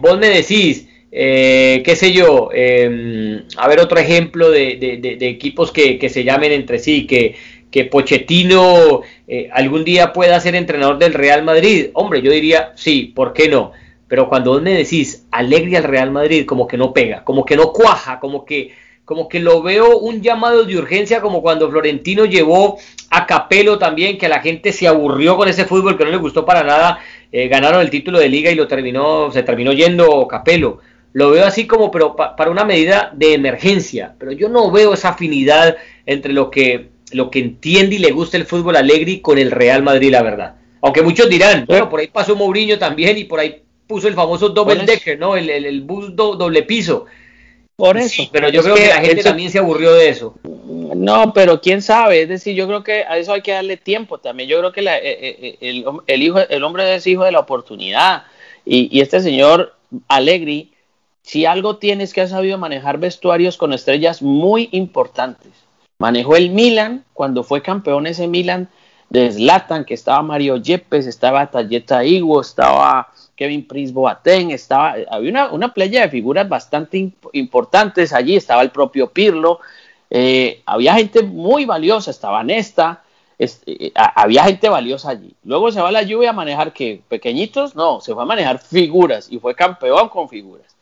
vos 0.00 0.18
me 0.18 0.28
decís, 0.28 0.86
eh, 1.12 1.82
qué 1.84 1.96
sé 1.96 2.12
yo, 2.12 2.50
em, 2.52 3.42
a 3.56 3.68
ver 3.68 3.80
otro 3.80 3.98
ejemplo 3.98 4.50
de, 4.50 5.18
equipos 5.20 5.72
que, 5.72 6.08
se 6.08 6.24
llamen 6.24 6.52
entre 6.52 6.78
sí, 6.78 7.06
que, 7.06 7.34
que 7.70 7.84
Pochettino 7.84 9.02
eh, 9.26 9.48
algún 9.52 9.84
día 9.84 10.12
pueda 10.12 10.40
ser 10.40 10.54
entrenador 10.54 10.98
del 10.98 11.14
Real 11.14 11.42
Madrid. 11.42 11.86
Hombre, 11.94 12.22
yo 12.22 12.30
diría, 12.30 12.72
sí, 12.76 13.12
¿por 13.14 13.32
qué 13.32 13.48
no? 13.48 13.72
Pero 14.08 14.28
cuando 14.28 14.52
vos 14.52 14.62
me 14.62 14.74
decís 14.74 15.26
alegría 15.30 15.78
al 15.78 15.84
Real 15.84 16.10
Madrid, 16.10 16.44
como 16.46 16.66
que 16.66 16.76
no 16.76 16.92
pega, 16.92 17.24
como 17.24 17.44
que 17.44 17.56
no 17.56 17.72
cuaja, 17.72 18.18
como 18.20 18.44
que, 18.44 18.72
como 19.04 19.28
que 19.28 19.40
lo 19.40 19.62
veo 19.62 19.98
un 19.98 20.22
llamado 20.22 20.64
de 20.64 20.76
urgencia, 20.76 21.20
como 21.20 21.42
cuando 21.42 21.70
Florentino 21.70 22.24
llevó 22.24 22.78
a 23.10 23.26
Capelo 23.26 23.78
también, 23.78 24.18
que 24.18 24.28
la 24.28 24.40
gente 24.40 24.72
se 24.72 24.86
aburrió 24.86 25.36
con 25.36 25.48
ese 25.48 25.64
fútbol 25.64 25.96
que 25.96 26.04
no 26.04 26.10
le 26.10 26.16
gustó 26.16 26.44
para 26.44 26.62
nada. 26.62 27.00
Eh, 27.32 27.46
ganaron 27.48 27.80
el 27.80 27.90
título 27.90 28.18
de 28.18 28.28
liga 28.28 28.50
y 28.50 28.56
lo 28.56 28.66
terminó, 28.66 29.30
se 29.30 29.44
terminó 29.44 29.72
yendo 29.72 30.26
Capelo 30.28 30.80
lo 31.12 31.30
veo 31.30 31.44
así 31.44 31.66
como 31.66 31.90
pero 31.90 32.14
para 32.14 32.50
una 32.50 32.64
medida 32.64 33.10
de 33.14 33.34
emergencia, 33.34 34.14
pero 34.18 34.32
yo 34.32 34.48
no 34.48 34.70
veo 34.70 34.94
esa 34.94 35.10
afinidad 35.10 35.76
entre 36.06 36.32
lo 36.32 36.50
que, 36.50 36.88
lo 37.12 37.30
que 37.30 37.40
entiende 37.40 37.96
y 37.96 37.98
le 37.98 38.12
gusta 38.12 38.36
el 38.36 38.46
fútbol 38.46 38.76
alegre 38.76 39.20
con 39.20 39.38
el 39.38 39.50
Real 39.50 39.82
Madrid, 39.82 40.10
la 40.10 40.22
verdad. 40.22 40.54
Aunque 40.82 41.02
muchos 41.02 41.28
dirán, 41.28 41.66
bueno, 41.66 41.90
por 41.90 42.00
ahí 42.00 42.06
pasó 42.06 42.36
Mourinho 42.36 42.78
también 42.78 43.18
y 43.18 43.24
por 43.24 43.40
ahí 43.40 43.62
puso 43.86 44.08
el 44.08 44.14
famoso 44.14 44.48
double 44.50 44.86
decker, 44.86 45.18
¿no? 45.18 45.36
El, 45.36 45.50
el, 45.50 45.80
bus 45.82 46.14
doble 46.14 46.62
piso. 46.62 47.06
Por 47.76 47.96
eso. 47.96 48.24
pero 48.30 48.48
yo 48.50 48.62
creo 48.62 48.74
que, 48.74 48.88
la 48.88 49.00
gente 49.00 49.22
también 49.22 49.50
se 49.50 49.58
aburrió 49.58 49.92
de 49.92 50.08
eso. 50.08 50.34
No, 50.44 51.32
pero 51.32 51.60
quién 51.60 51.82
sabe, 51.82 52.22
es 52.22 52.28
decir, 52.28 52.54
yo 52.54 52.66
creo 52.66 52.84
que 52.84 53.04
a 53.04 53.18
eso 53.18 53.32
hay 53.32 53.42
que 53.42 53.52
darle 53.52 53.76
tiempo 53.76 54.18
también. 54.18 54.48
Yo 54.48 54.58
creo 54.58 54.72
que 54.72 54.80
eh, 54.80 55.00
eh, 55.02 55.38
eh, 55.42 55.56
el, 55.60 55.84
el, 56.06 56.22
hijo, 56.22 56.38
el 56.38 56.62
hombre 56.62 56.94
es 56.94 57.06
hijo 57.06 57.24
de 57.24 57.32
la 57.32 57.40
oportunidad. 57.40 58.24
Y, 58.64 58.96
y 58.96 59.00
este 59.00 59.20
señor 59.20 59.74
Allegri 60.08 60.69
si 61.30 61.46
algo 61.46 61.76
tienes 61.76 62.12
que 62.12 62.22
ha 62.22 62.26
sabido 62.26 62.58
manejar 62.58 62.98
vestuarios 62.98 63.56
con 63.56 63.72
estrellas 63.72 64.20
muy 64.20 64.68
importantes. 64.72 65.52
Manejó 66.00 66.34
el 66.34 66.50
Milan 66.50 67.04
cuando 67.14 67.44
fue 67.44 67.62
campeón 67.62 68.08
ese 68.08 68.26
Milan 68.26 68.68
de 69.10 69.30
Zlatan, 69.30 69.84
que 69.84 69.94
estaba 69.94 70.22
Mario 70.22 70.56
Yepes, 70.56 71.06
estaba 71.06 71.48
Tayeta 71.48 72.04
Igo, 72.04 72.40
estaba 72.40 73.12
Kevin 73.36 73.64
Prince 73.64 73.92
Boateng, 73.92 74.50
estaba, 74.50 74.96
había 75.08 75.50
una, 75.52 75.72
playa 75.72 76.00
de 76.00 76.08
figuras 76.08 76.48
bastante 76.48 77.12
importantes 77.32 78.12
allí, 78.12 78.34
estaba 78.34 78.62
el 78.62 78.70
propio 78.70 79.12
Pirlo, 79.12 79.60
eh, 80.10 80.62
había 80.66 80.94
gente 80.94 81.22
muy 81.22 81.64
valiosa, 81.64 82.10
estaba 82.10 82.42
Nesta, 82.42 83.04
eh, 83.38 83.92
había 83.94 84.42
gente 84.46 84.68
valiosa 84.68 85.10
allí. 85.10 85.32
Luego 85.44 85.70
se 85.70 85.80
va 85.80 85.90
a 85.90 85.92
la 85.92 86.02
lluvia 86.02 86.30
a 86.30 86.32
manejar 86.32 86.72
que 86.72 87.02
pequeñitos, 87.08 87.76
no, 87.76 88.00
se 88.00 88.14
fue 88.14 88.24
a 88.24 88.26
manejar 88.26 88.58
figuras 88.58 89.28
y 89.30 89.38
fue 89.38 89.54
campeón 89.54 90.08
con 90.08 90.28
figuras. 90.28 90.79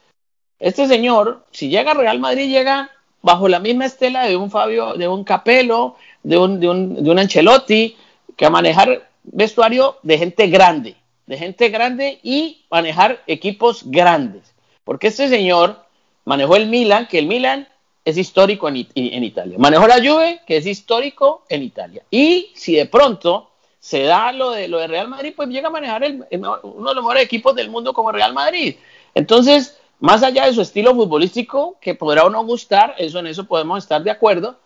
Este 0.58 0.88
señor, 0.88 1.44
si 1.52 1.68
llega 1.68 1.92
a 1.92 1.94
Real 1.94 2.18
Madrid, 2.18 2.48
llega 2.48 2.90
bajo 3.22 3.48
la 3.48 3.60
misma 3.60 3.86
estela 3.86 4.24
de 4.24 4.36
un 4.36 4.50
Fabio, 4.50 4.94
de 4.94 5.06
un 5.06 5.24
Capello, 5.24 5.96
de 6.22 6.36
un, 6.36 6.60
de 6.60 6.68
un, 6.68 7.18
Ancelotti, 7.18 7.96
que 8.36 8.46
a 8.46 8.50
manejar 8.50 9.08
vestuario 9.24 9.98
de 10.02 10.18
gente 10.18 10.48
grande, 10.48 10.96
de 11.26 11.36
gente 11.36 11.68
grande 11.68 12.18
y 12.22 12.64
manejar 12.70 13.22
equipos 13.26 13.82
grandes. 13.86 14.54
Porque 14.84 15.08
este 15.08 15.28
señor 15.28 15.84
manejó 16.24 16.56
el 16.56 16.66
Milan, 16.66 17.06
que 17.06 17.18
el 17.18 17.26
Milan 17.26 17.68
es 18.04 18.16
histórico 18.16 18.68
en, 18.68 18.76
Italia. 18.76 19.58
Manejó 19.58 19.86
la 19.86 19.96
Juve, 19.96 20.40
que 20.46 20.56
es 20.56 20.66
histórico 20.66 21.44
en 21.48 21.62
Italia. 21.62 22.02
Y 22.10 22.50
si 22.54 22.74
de 22.74 22.86
pronto 22.86 23.50
se 23.80 24.02
da 24.02 24.32
lo 24.32 24.50
de, 24.50 24.66
lo 24.66 24.78
de 24.78 24.86
Real 24.86 25.08
Madrid, 25.08 25.34
pues 25.36 25.48
llega 25.50 25.68
a 25.68 25.70
manejar 25.70 26.02
uno 26.02 26.88
de 26.88 26.94
los 26.94 27.04
mejores 27.04 27.22
equipos 27.22 27.54
del 27.54 27.70
mundo 27.70 27.92
como 27.92 28.10
Real 28.10 28.32
Madrid. 28.32 28.76
Entonces, 29.14 29.78
más 30.00 30.22
allá 30.22 30.46
de 30.46 30.52
su 30.52 30.60
estilo 30.60 30.94
futbolístico, 30.94 31.76
que 31.80 31.94
podrá 31.94 32.24
o 32.24 32.30
no 32.30 32.44
gustar, 32.44 32.94
eso 32.98 33.18
en 33.18 33.26
eso 33.26 33.44
podemos 33.44 33.82
estar 33.82 34.02
de 34.02 34.10
acuerdo. 34.10 34.56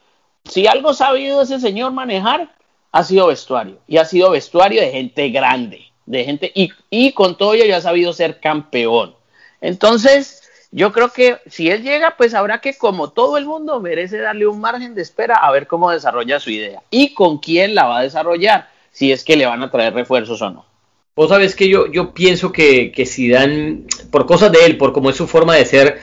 Si 0.44 0.66
algo 0.66 0.90
ha 0.90 0.94
sabido 0.94 1.42
ese 1.42 1.58
señor 1.58 1.92
manejar, 1.92 2.54
ha 2.90 3.04
sido 3.04 3.28
vestuario. 3.28 3.78
Y 3.86 3.96
ha 3.96 4.04
sido 4.04 4.30
vestuario 4.30 4.80
de 4.80 4.90
gente 4.90 5.30
grande, 5.30 5.86
de 6.06 6.24
gente, 6.24 6.52
y, 6.54 6.70
y 6.90 7.12
con 7.12 7.36
todo 7.36 7.54
ello 7.54 7.64
ya 7.64 7.78
ha 7.78 7.80
sabido 7.80 8.12
ser 8.12 8.40
campeón. 8.40 9.14
Entonces, 9.60 10.42
yo 10.70 10.92
creo 10.92 11.10
que 11.10 11.38
si 11.46 11.70
él 11.70 11.82
llega, 11.82 12.16
pues 12.16 12.34
habrá 12.34 12.60
que, 12.60 12.76
como 12.76 13.10
todo 13.10 13.36
el 13.36 13.46
mundo, 13.46 13.80
merece 13.80 14.18
darle 14.18 14.46
un 14.46 14.60
margen 14.60 14.94
de 14.94 15.02
espera 15.02 15.36
a 15.36 15.50
ver 15.50 15.66
cómo 15.66 15.90
desarrolla 15.90 16.40
su 16.40 16.50
idea 16.50 16.82
y 16.90 17.14
con 17.14 17.38
quién 17.38 17.74
la 17.74 17.86
va 17.86 17.98
a 17.98 18.02
desarrollar, 18.02 18.68
si 18.90 19.12
es 19.12 19.22
que 19.22 19.36
le 19.36 19.46
van 19.46 19.62
a 19.62 19.70
traer 19.70 19.94
refuerzos 19.94 20.40
o 20.42 20.50
no. 20.50 20.71
Vos 21.14 21.28
sabés 21.28 21.54
que 21.54 21.68
yo, 21.68 21.90
yo 21.90 22.14
pienso 22.14 22.52
que, 22.52 22.90
que 22.90 23.06
dan 23.28 23.86
por 24.10 24.26
cosas 24.26 24.50
de 24.52 24.64
él, 24.64 24.76
por 24.78 24.92
cómo 24.92 25.10
es 25.10 25.16
su 25.16 25.26
forma 25.26 25.56
de 25.56 25.64
ser, 25.64 25.98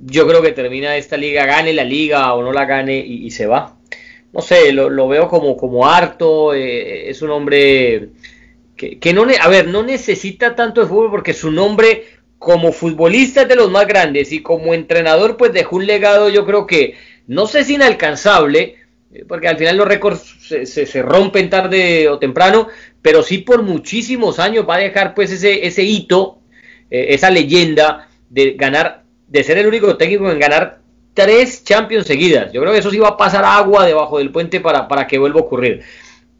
yo 0.00 0.26
creo 0.26 0.42
que 0.42 0.52
termina 0.52 0.96
esta 0.96 1.16
liga, 1.16 1.46
gane 1.46 1.72
la 1.72 1.84
liga 1.84 2.32
o 2.34 2.42
no 2.42 2.52
la 2.52 2.64
gane 2.64 2.98
y, 2.98 3.30
se 3.30 3.46
va. 3.46 3.76
No 4.32 4.40
sé, 4.42 4.72
lo, 4.72 5.08
veo 5.08 5.28
como, 5.28 5.56
como 5.56 5.86
harto, 5.86 6.54
eh, 6.54 7.10
es 7.10 7.22
un 7.22 7.30
hombre 7.30 8.10
que, 8.76 8.98
que, 8.98 9.12
no, 9.12 9.26
a 9.40 9.48
ver, 9.48 9.68
no 9.68 9.82
necesita 9.82 10.54
tanto 10.56 10.80
de 10.80 10.86
fútbol 10.86 11.10
porque 11.10 11.34
su 11.34 11.50
nombre 11.50 12.04
como 12.38 12.72
futbolista 12.72 13.42
es 13.42 13.48
de 13.48 13.56
los 13.56 13.70
más 13.70 13.86
grandes 13.86 14.32
y 14.32 14.40
como 14.40 14.72
entrenador 14.72 15.36
pues 15.36 15.52
dejó 15.52 15.76
un 15.76 15.86
legado 15.86 16.30
yo 16.30 16.46
creo 16.46 16.66
que 16.66 16.94
no 17.26 17.46
sé 17.46 17.64
si 17.64 17.74
inalcanzable, 17.74 18.76
eh, 19.12 19.24
porque 19.28 19.46
al 19.46 19.58
final 19.58 19.76
los 19.76 19.86
récords 19.86 20.36
se, 20.40 20.64
se, 20.64 21.02
rompen 21.02 21.48
tarde 21.48 22.08
o 22.08 22.18
temprano, 22.18 22.66
pero 23.02 23.22
sí 23.22 23.38
por 23.38 23.62
muchísimos 23.62 24.38
años 24.38 24.66
va 24.68 24.76
a 24.76 24.80
dejar 24.80 25.14
pues 25.14 25.30
ese, 25.30 25.66
ese 25.66 25.82
hito, 25.82 26.38
eh, 26.90 27.06
esa 27.10 27.30
leyenda 27.30 28.08
de 28.28 28.52
ganar, 28.52 29.04
de 29.28 29.42
ser 29.42 29.58
el 29.58 29.66
único 29.66 29.96
técnico 29.96 30.30
en 30.30 30.38
ganar 30.38 30.80
tres 31.14 31.64
Champions 31.64 32.06
seguidas. 32.06 32.52
Yo 32.52 32.60
creo 32.60 32.72
que 32.72 32.78
eso 32.78 32.90
sí 32.90 32.98
va 32.98 33.08
a 33.08 33.16
pasar 33.16 33.44
agua 33.44 33.86
debajo 33.86 34.18
del 34.18 34.30
puente 34.30 34.60
para, 34.60 34.88
para 34.88 35.06
que 35.06 35.18
vuelva 35.18 35.40
a 35.40 35.44
ocurrir. 35.44 35.82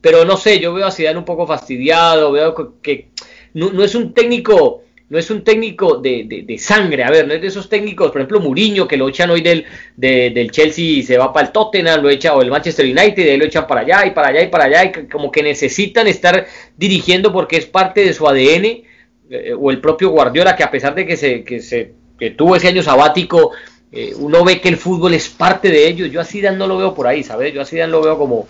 Pero 0.01 0.25
no 0.25 0.37
sé, 0.37 0.61
yo 0.61 0.73
veo 0.73 0.87
a 0.87 0.91
Zidane 0.91 1.19
un 1.19 1.25
poco 1.25 1.47
fastidiado, 1.47 2.33
veo 2.33 2.81
que 2.81 3.11
no, 3.55 3.83
es 3.83 3.95
un 3.95 4.15
técnico 4.15 4.83
no 5.11 5.19
es 5.19 5.29
un 5.31 5.43
técnico 5.43 5.97
de, 5.97 6.45
de, 6.47 6.59
sangre, 6.59 7.03
a 7.03 7.11
ver, 7.11 7.27
no 7.27 7.35
es 7.35 7.43
de 7.43 7.49
esos 7.49 7.69
técnicos, 7.69 8.13
por 8.13 8.21
ejemplo, 8.21 8.41
Muriño, 8.41 8.87
que 8.87 8.97
lo 8.97 9.09
echan 9.09 9.29
hoy 9.31 9.41
del, 9.43 9.67
del 9.97 10.51
Chelsea 10.53 10.85
y 10.85 11.03
se 11.03 11.19
va 11.19 11.33
para 11.33 11.49
el 11.49 11.53
Tottenham, 11.53 12.01
lo 12.01 12.09
echa, 12.09 12.33
o 12.35 12.43
el 12.43 12.51
Manchester 12.51 12.87
United, 12.87 13.19
y 13.19 13.29
ahí 13.29 13.37
lo 13.37 13.45
echan 13.45 13.67
para 13.67 13.81
allá 13.81 14.07
y 14.07 14.13
para 14.13 14.29
allá 14.29 14.43
y 14.43 14.47
para 14.47 14.65
allá, 14.65 14.85
y 14.85 15.09
como 15.09 15.33
que 15.33 15.43
necesitan 15.43 16.07
estar 16.07 16.47
dirigiendo 16.77 17.33
porque 17.33 17.57
es 17.57 17.67
parte 17.67 18.05
de 18.05 18.15
su 18.15 18.29
ADN, 18.29 18.85
eh, 19.31 19.55
o 19.59 19.73
el 19.73 19.81
propio 19.81 20.11
Guardiola, 20.11 20.55
que 20.55 20.63
a 20.63 20.71
pesar 20.71 20.95
de 20.95 21.05
que 21.05 21.17
se, 21.17 21.43
que 21.43 21.61
se 21.61 21.93
que 22.17 22.31
tuvo 22.31 22.55
ese 22.55 22.69
año 22.69 22.83
sabático, 22.83 23.51
eh, 23.91 24.13
uno 24.17 24.45
ve 24.45 24.61
que 24.61 24.69
el 24.69 24.77
fútbol 24.77 25.15
es 25.15 25.29
parte 25.29 25.71
de 25.71 25.89
ellos. 25.89 26.11
Yo 26.13 26.21
así 26.21 26.41
no 26.43 26.69
lo 26.69 26.77
veo 26.77 26.95
por 26.95 27.09
ahí, 27.09 27.25
¿sabes? 27.25 27.53
Yo 27.53 27.63
así 27.63 27.77
lo 27.79 28.03
veo 28.03 28.17
como, 28.17 28.47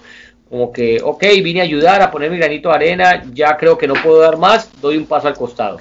como 0.50 0.72
que, 0.72 1.00
ok, 1.02 1.22
vine 1.42 1.60
a 1.60 1.64
ayudar 1.64 2.02
a 2.02 2.10
poner 2.10 2.30
mi 2.30 2.36
granito 2.36 2.68
de 2.68 2.74
arena, 2.74 3.24
ya 3.32 3.56
creo 3.56 3.78
que 3.78 3.86
no 3.86 3.94
puedo 3.94 4.18
dar 4.18 4.36
más, 4.36 4.70
doy 4.82 4.98
un 4.98 5.06
paso 5.06 5.28
al 5.28 5.34
costado. 5.34 5.78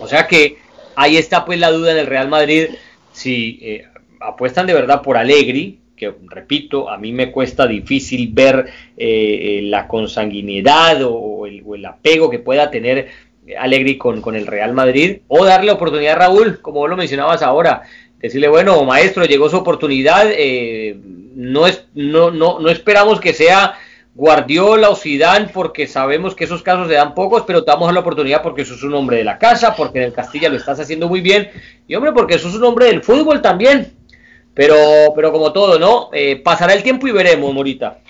O 0.00 0.08
sea 0.08 0.26
que 0.26 0.58
ahí 0.96 1.16
está 1.16 1.44
pues 1.44 1.58
la 1.58 1.70
duda 1.70 1.92
en 1.92 1.98
el 1.98 2.06
Real 2.06 2.28
Madrid, 2.28 2.68
si 3.12 3.58
eh, 3.62 3.86
apuestan 4.20 4.66
de 4.66 4.74
verdad 4.74 5.02
por 5.02 5.16
Allegri, 5.16 5.78
que 5.96 6.12
repito, 6.26 6.90
a 6.90 6.98
mí 6.98 7.12
me 7.12 7.30
cuesta 7.30 7.66
difícil 7.66 8.30
ver 8.32 8.66
eh, 8.96 9.60
la 9.64 9.86
consanguinidad 9.86 11.02
o 11.04 11.46
el, 11.46 11.62
o 11.64 11.74
el, 11.74 11.84
apego 11.84 12.28
que 12.28 12.40
pueda 12.40 12.70
tener 12.70 13.08
Allegri 13.58 13.98
con, 13.98 14.20
con 14.20 14.34
el 14.34 14.46
Real 14.46 14.72
Madrid, 14.72 15.18
o 15.28 15.44
darle 15.44 15.70
oportunidad 15.70 16.14
a 16.14 16.18
Raúl, 16.18 16.60
como 16.60 16.80
vos 16.80 16.90
lo 16.90 16.96
mencionabas 16.96 17.42
ahora, 17.42 17.82
decirle, 18.18 18.48
bueno, 18.48 18.82
maestro, 18.84 19.24
llegó 19.24 19.48
su 19.48 19.56
oportunidad, 19.56 20.26
eh, 20.30 20.96
no, 21.34 21.66
es, 21.66 21.86
no, 21.94 22.30
no, 22.30 22.60
no 22.60 22.70
esperamos 22.70 23.20
que 23.20 23.34
sea 23.34 23.74
Guardiola 24.14 24.90
o 24.90 24.96
Zidane 24.96 25.48
porque 25.48 25.86
sabemos 25.86 26.34
que 26.34 26.44
esos 26.44 26.62
casos 26.62 26.88
se 26.88 26.94
dan 26.94 27.14
pocos, 27.14 27.44
pero 27.46 27.64
te 27.64 27.70
damos 27.70 27.92
la 27.92 28.00
oportunidad 28.00 28.42
porque 28.42 28.62
eso 28.62 28.74
es 28.74 28.82
un 28.82 28.94
hombre 28.94 29.18
de 29.18 29.24
la 29.24 29.38
casa, 29.38 29.74
porque 29.74 29.98
en 29.98 30.04
el 30.04 30.12
Castilla 30.12 30.50
lo 30.50 30.56
estás 30.56 30.78
haciendo 30.80 31.08
muy 31.08 31.22
bien, 31.22 31.50
y 31.88 31.94
hombre, 31.94 32.12
porque 32.12 32.34
eso 32.34 32.48
es 32.48 32.54
un 32.54 32.64
hombre 32.64 32.86
del 32.86 33.02
fútbol 33.02 33.40
también. 33.40 33.96
Pero, 34.54 34.76
pero 35.16 35.32
como 35.32 35.50
todo, 35.50 35.78
¿no? 35.78 36.10
Eh, 36.12 36.36
pasará 36.36 36.74
el 36.74 36.82
tiempo 36.82 37.08
y 37.08 37.12
veremos, 37.12 37.54
Morita. 37.54 38.00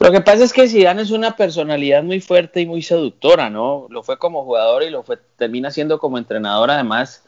Lo 0.00 0.10
que 0.10 0.20
pasa 0.20 0.42
es 0.42 0.52
que 0.52 0.66
Zidane 0.66 1.02
es 1.02 1.12
una 1.12 1.36
personalidad 1.36 2.02
muy 2.02 2.20
fuerte 2.20 2.60
y 2.60 2.66
muy 2.66 2.82
seductora, 2.82 3.50
¿no? 3.50 3.86
Lo 3.88 4.02
fue 4.02 4.18
como 4.18 4.44
jugador 4.44 4.82
y 4.82 4.90
lo 4.90 5.04
fue, 5.04 5.18
termina 5.36 5.70
siendo 5.70 6.00
como 6.00 6.18
entrenador, 6.18 6.72
además 6.72 7.22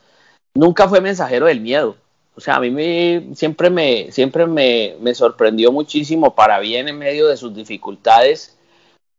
nunca 0.54 0.88
fue 0.88 1.00
mensajero 1.00 1.46
del 1.46 1.60
miedo. 1.60 1.96
O 2.35 2.40
sea, 2.40 2.57
a 2.57 2.61
mí 2.61 2.71
me, 2.71 3.35
siempre, 3.35 3.68
me, 3.68 4.11
siempre 4.11 4.47
me, 4.47 4.97
me, 5.01 5.14
sorprendió 5.14 5.71
muchísimo 5.71 6.35
para 6.35 6.61
bien 6.61 6.88
en 6.88 6.99
medio 6.99 7.29
de 7.29 7.37
sus 7.37 7.55
dificultades. 7.55 8.59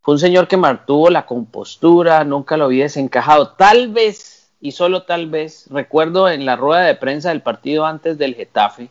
Fue 0.01 0.15
un 0.15 0.19
señor 0.19 0.47
que 0.47 0.57
mantuvo 0.57 1.09
la 1.09 1.25
compostura, 1.25 2.23
nunca 2.23 2.57
lo 2.57 2.67
vi 2.67 2.79
desencajado. 2.79 3.49
Tal 3.51 3.89
vez, 3.89 4.51
y 4.59 4.71
solo 4.71 5.03
tal 5.03 5.29
vez, 5.29 5.67
recuerdo 5.69 6.27
en 6.27 6.45
la 6.45 6.55
rueda 6.55 6.81
de 6.81 6.95
prensa 6.95 7.29
del 7.29 7.41
partido 7.41 7.85
antes 7.85 8.17
del 8.17 8.35
Getafe, 8.35 8.89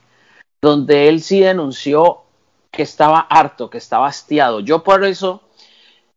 donde 0.62 1.08
él 1.08 1.20
sí 1.20 1.40
denunció 1.40 2.22
que 2.70 2.82
estaba 2.82 3.20
harto, 3.20 3.68
que 3.68 3.78
estaba 3.78 4.06
hastiado. 4.06 4.60
Yo 4.60 4.84
por 4.84 5.04
eso, 5.04 5.42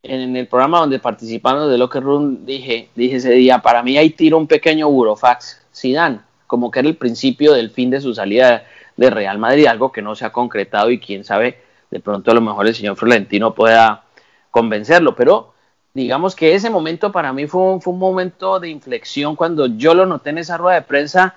en 0.03 0.37
el 0.37 0.47
programa 0.47 0.79
donde 0.79 0.99
participamos 0.99 1.69
de 1.69 1.77
Locker 1.77 2.03
Room, 2.03 2.45
dije, 2.45 2.89
dije 2.95 3.17
ese 3.17 3.31
día, 3.31 3.59
para 3.59 3.81
mí 3.83 3.97
ahí 3.97 4.11
tiro 4.11 4.37
un 4.37 4.47
pequeño 4.47 4.89
burofax 4.89 5.61
Zidane, 5.75 6.21
como 6.47 6.71
que 6.71 6.79
era 6.79 6.89
el 6.89 6.97
principio 6.97 7.53
del 7.53 7.71
fin 7.71 7.89
de 7.89 8.01
su 8.01 8.13
salida 8.13 8.65
de 8.97 9.09
Real 9.09 9.37
Madrid, 9.37 9.67
algo 9.67 9.91
que 9.91 10.01
no 10.01 10.15
se 10.15 10.25
ha 10.25 10.31
concretado 10.31 10.89
y 10.91 10.99
quién 10.99 11.23
sabe, 11.23 11.61
de 11.91 11.99
pronto 11.99 12.31
a 12.31 12.33
lo 12.33 12.41
mejor 12.41 12.67
el 12.67 12.75
señor 12.75 12.95
Florentino 12.95 13.53
pueda 13.53 14.03
convencerlo, 14.51 15.15
pero 15.15 15.53
digamos 15.93 16.35
que 16.35 16.55
ese 16.55 16.69
momento 16.69 17.11
para 17.11 17.33
mí 17.33 17.47
fue 17.47 17.61
un, 17.61 17.81
fue 17.81 17.93
un 17.93 17.99
momento 17.99 18.59
de 18.59 18.69
inflexión 18.69 19.35
cuando 19.35 19.67
yo 19.67 19.93
lo 19.93 20.05
noté 20.05 20.31
en 20.31 20.39
esa 20.39 20.57
rueda 20.57 20.75
de 20.75 20.81
prensa 20.83 21.35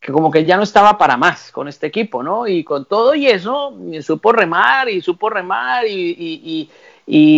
que 0.00 0.10
como 0.10 0.32
que 0.32 0.44
ya 0.44 0.56
no 0.56 0.64
estaba 0.64 0.98
para 0.98 1.16
más 1.16 1.52
con 1.52 1.68
este 1.68 1.86
equipo, 1.86 2.24
¿no? 2.24 2.48
Y 2.48 2.64
con 2.64 2.86
todo 2.86 3.14
y 3.14 3.28
eso, 3.28 3.72
supo 4.00 4.32
remar 4.32 4.88
y 4.88 5.00
supo 5.00 5.30
remar 5.30 5.86
y, 5.86 5.92
y 5.92 6.70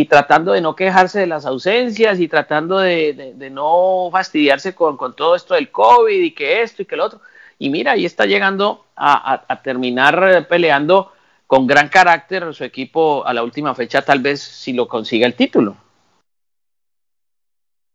tratando 0.08 0.52
de 0.52 0.60
no 0.60 0.76
quejarse 0.76 1.20
de 1.20 1.26
las 1.26 1.46
ausencias 1.46 2.20
y 2.20 2.28
tratando 2.28 2.78
de, 2.78 3.34
no 3.50 4.08
fastidiarse 4.12 4.74
con, 4.74 4.98
todo 5.16 5.34
esto 5.34 5.54
del 5.54 5.70
COVID 5.70 6.22
y 6.22 6.32
que 6.32 6.62
esto 6.62 6.82
y 6.82 6.84
que 6.84 6.96
lo 6.96 7.06
otro. 7.06 7.20
Y 7.58 7.70
mira, 7.70 7.92
ahí 7.92 8.04
está 8.04 8.26
llegando 8.26 8.84
a, 8.96 9.60
terminar 9.62 10.46
peleando 10.48 11.12
con 11.46 11.66
gran 11.66 11.88
carácter 11.88 12.52
su 12.54 12.64
equipo 12.64 13.26
a 13.26 13.32
la 13.32 13.42
última 13.42 13.74
fecha, 13.74 14.02
tal 14.02 14.20
vez 14.20 14.40
si 14.40 14.72
lo 14.72 14.88
consiga 14.88 15.26
el 15.26 15.34
título. 15.34 15.76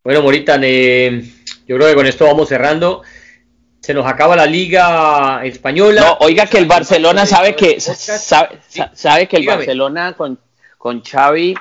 Bueno, 0.03 0.21
Morita, 0.21 0.55
yo 0.55 1.75
creo 1.75 1.87
que 1.87 1.95
con 1.95 2.07
esto 2.07 2.25
vamos 2.25 2.47
cerrando. 2.49 3.03
Se 3.81 3.93
nos 3.93 4.05
acaba 4.05 4.35
la 4.35 4.45
liga 4.45 5.41
española. 5.45 6.01
No, 6.01 6.17
oiga 6.25 6.45
que 6.47 6.57
el 6.57 6.65
Barcelona 6.65 7.25
sabe 7.25 7.55
que 7.55 7.79
sabe, 7.79 8.59
sabe 8.93 9.27
que 9.27 9.37
el 9.37 9.45
Barcelona 9.45 10.13
con 10.13 10.39
con 10.79 11.03
Xavi 11.03 11.55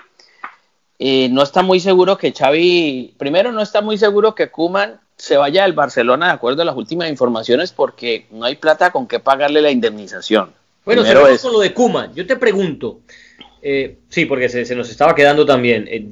eh, 1.00 1.28
no 1.28 1.42
está 1.42 1.62
muy 1.62 1.80
seguro 1.80 2.16
que 2.16 2.32
Xavi, 2.32 3.14
primero 3.18 3.52
no 3.52 3.60
está 3.60 3.82
muy 3.82 3.98
seguro 3.98 4.34
que 4.34 4.50
Kuman 4.50 5.00
se 5.16 5.36
vaya 5.36 5.64
del 5.64 5.72
Barcelona 5.72 6.26
de 6.26 6.32
acuerdo 6.32 6.62
a 6.62 6.64
las 6.64 6.76
últimas 6.76 7.10
informaciones 7.10 7.72
porque 7.72 8.26
no 8.30 8.44
hay 8.46 8.56
plata 8.56 8.90
con 8.90 9.06
que 9.06 9.18
pagarle 9.18 9.60
la 9.60 9.70
indemnización. 9.70 10.52
Bueno, 10.84 11.02
se 11.02 11.34
es... 11.34 11.42
con 11.42 11.52
lo 11.52 11.58
de 11.60 11.74
Kuman. 11.74 12.14
Yo 12.14 12.26
te 12.26 12.36
pregunto, 12.36 13.00
eh, 13.60 13.98
sí, 14.08 14.24
porque 14.24 14.48
se, 14.48 14.74
nos 14.74 14.88
estaba 14.88 15.14
quedando 15.14 15.44
también. 15.44 15.86
Eh, 15.88 16.06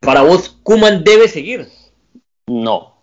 ¿Para 0.00 0.22
vos 0.22 0.56
Kuman 0.62 1.02
debe 1.04 1.28
seguir? 1.28 1.68
No, 2.46 2.96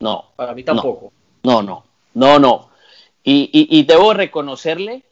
no. 0.00 0.32
Para 0.36 0.54
mí 0.54 0.64
tampoco. 0.64 1.12
No, 1.42 1.62
no, 1.62 1.84
no, 2.14 2.38
no. 2.38 2.70
Y, 3.22 3.50
y 3.52 3.82
debo 3.84 4.14
reconocerle 4.14 5.04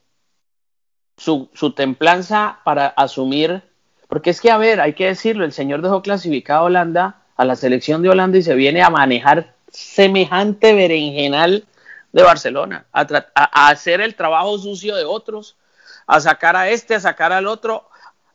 su, 1.18 1.72
templanza 1.76 2.60
para 2.64 2.86
asumir, 2.86 3.62
porque 4.08 4.30
es 4.30 4.40
que, 4.40 4.50
a 4.50 4.56
ver, 4.56 4.80
hay 4.80 4.94
que 4.94 5.06
decirlo, 5.06 5.44
el 5.44 5.52
señor 5.52 5.82
dejó 5.82 6.00
clasificado 6.00 6.60
a 6.60 6.64
Holanda, 6.64 7.22
a 7.36 7.44
la 7.44 7.56
selección 7.56 8.02
de 8.02 8.08
Holanda 8.08 8.38
y 8.38 8.42
se 8.42 8.54
viene 8.54 8.82
a 8.82 8.90
manejar 8.90 9.54
semejante 9.70 10.72
berenjenal 10.72 11.66
de 12.12 12.22
Barcelona, 12.22 12.86
a, 12.92 13.06
a, 13.34 13.68
hacer 13.68 14.00
el 14.00 14.14
trabajo 14.14 14.58
sucio 14.58 14.96
de 14.96 15.04
otros, 15.04 15.56
a 16.06 16.20
sacar 16.20 16.56
a 16.56 16.70
este, 16.70 16.94
a 16.94 17.00
sacar 17.00 17.32
al 17.32 17.46
otro, 17.46 17.88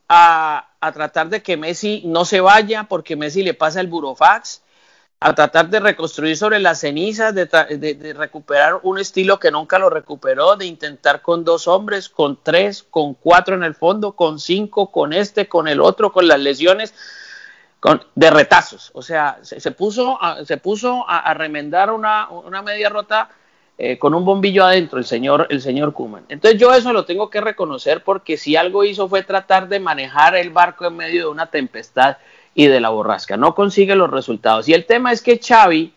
a, 0.08 0.70
a, 0.80 0.92
tratar 0.92 1.30
de 1.30 1.42
que 1.42 1.58
Messi 1.58 2.04
no 2.06 2.24
se 2.26 2.40
vaya 2.40 2.84
porque 2.84 3.16
Messi 3.16 3.44
le 3.44 3.56
pasa 3.56 3.82
el 3.82 3.88
burofax, 3.88 4.62
a 5.24 5.34
tratar 5.34 5.70
de 5.70 5.80
reconstruir 5.80 6.36
sobre 6.36 6.60
las 6.60 6.82
cenizas, 6.82 7.34
de, 7.34 8.14
recuperar 8.14 8.82
un 8.84 9.00
estilo 9.00 9.40
que 9.40 9.52
nunca 9.52 9.80
lo 9.80 9.90
recuperó, 9.90 10.58
de 10.58 10.66
intentar 10.66 11.22
con 11.22 11.46
dos 11.46 11.66
hombres, 11.66 12.10
con 12.10 12.38
tres, 12.44 12.84
con 12.84 13.14
cuatro 13.14 13.56
en 13.56 13.64
el 13.64 13.74
fondo, 13.74 14.12
con 14.12 14.38
cinco, 14.38 14.92
con 14.92 15.14
este, 15.14 15.48
con 15.48 15.70
el 15.70 15.80
otro, 15.80 16.12
con 16.12 16.28
las 16.28 16.42
lesiones, 16.42 16.94
con, 17.80 18.04
de 18.16 18.32
retazos. 18.32 18.92
O 18.94 19.02
sea, 19.02 19.40
se, 19.44 19.72
puso, 19.72 20.22
a, 20.22 20.44
se 20.44 20.58
puso 20.58 21.06
a, 21.08 21.34
remendar 21.34 21.90
una, 21.92 22.28
media 22.62 22.90
rota 22.90 23.30
eh, 23.78 23.98
con 23.98 24.14
un 24.14 24.26
bombillo 24.26 24.66
adentro, 24.66 25.00
el 25.00 25.06
señor, 25.06 25.48
el 25.50 25.62
señor 25.62 25.94
Kuman. 25.94 26.26
Entonces 26.28 26.60
yo 26.60 26.74
eso 26.74 26.92
lo 26.92 27.06
tengo 27.06 27.30
que 27.30 27.40
reconocer 27.40 28.04
porque 28.04 28.36
si 28.36 28.58
algo 28.58 28.84
hizo 28.84 29.08
fue 29.08 29.24
tratar 29.24 29.70
de 29.70 29.80
manejar 29.80 30.36
el 30.36 30.50
barco 30.50 30.86
en 30.86 30.98
medio 30.98 31.22
de 31.22 31.28
una 31.32 31.46
tempestad 31.46 32.18
y 32.56 32.68
de 32.68 32.80
la 32.80 32.90
borrasca. 32.90 33.38
No 33.38 33.56
consigue 33.56 33.96
los 33.96 34.10
resultados. 34.10 34.68
Y 34.68 34.74
el 34.74 34.86
tema 34.86 35.12
es 35.12 35.22
que 35.22 35.40
Xavi 35.40 35.94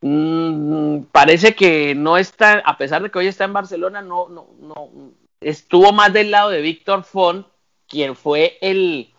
mm, 0.00 1.00
parece 1.12 1.54
que 1.54 1.94
no 1.94 2.16
está, 2.16 2.62
a 2.64 2.76
pesar 2.76 3.02
de 3.02 3.10
que 3.10 3.18
hoy 3.18 3.26
está 3.26 3.44
en 3.44 3.52
Barcelona, 3.52 4.02
no, 4.02 4.28
no, 4.28 4.48
no 4.60 4.90
estuvo 5.40 5.92
más 5.92 6.12
del 6.12 6.30
lado 6.30 6.50
de 6.50 6.60
Víctor 6.60 7.04
Font, 7.04 7.46
quien 7.88 8.16
fue 8.16 8.58
el, 8.60 9.10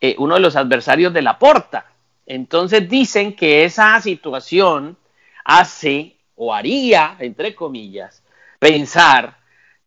eh, 0.00 0.16
uno 0.18 0.34
de 0.34 0.40
los 0.40 0.56
adversarios 0.56 1.12
de 1.12 1.22
la 1.22 1.38
Porta. 1.38 1.86
Entonces 2.26 2.88
dicen 2.88 3.34
que 3.34 3.64
esa 3.64 4.00
situación 4.00 4.96
hace 5.44 6.16
o 6.36 6.54
haría, 6.54 7.16
entre 7.18 7.54
comillas, 7.54 8.22
pensar 8.58 9.38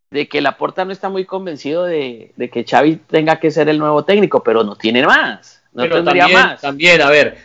de 0.09 0.27
que 0.27 0.41
la 0.41 0.57
Porta 0.57 0.83
no 0.83 0.91
está 0.91 1.07
muy 1.07 1.25
convencido 1.25 1.85
de, 1.85 2.33
de 2.35 2.49
que 2.49 2.65
Xavi 2.65 2.97
tenga 2.97 3.39
que 3.39 3.51
ser 3.51 3.69
el 3.69 3.79
nuevo 3.79 4.03
técnico, 4.03 4.43
pero 4.43 4.63
no 4.63 4.75
tiene 4.75 5.05
más. 5.05 5.60
No 5.73 5.83
pero 5.83 6.03
también, 6.03 6.33
más. 6.33 6.61
También, 6.61 7.01
a 7.01 7.09
ver, 7.09 7.37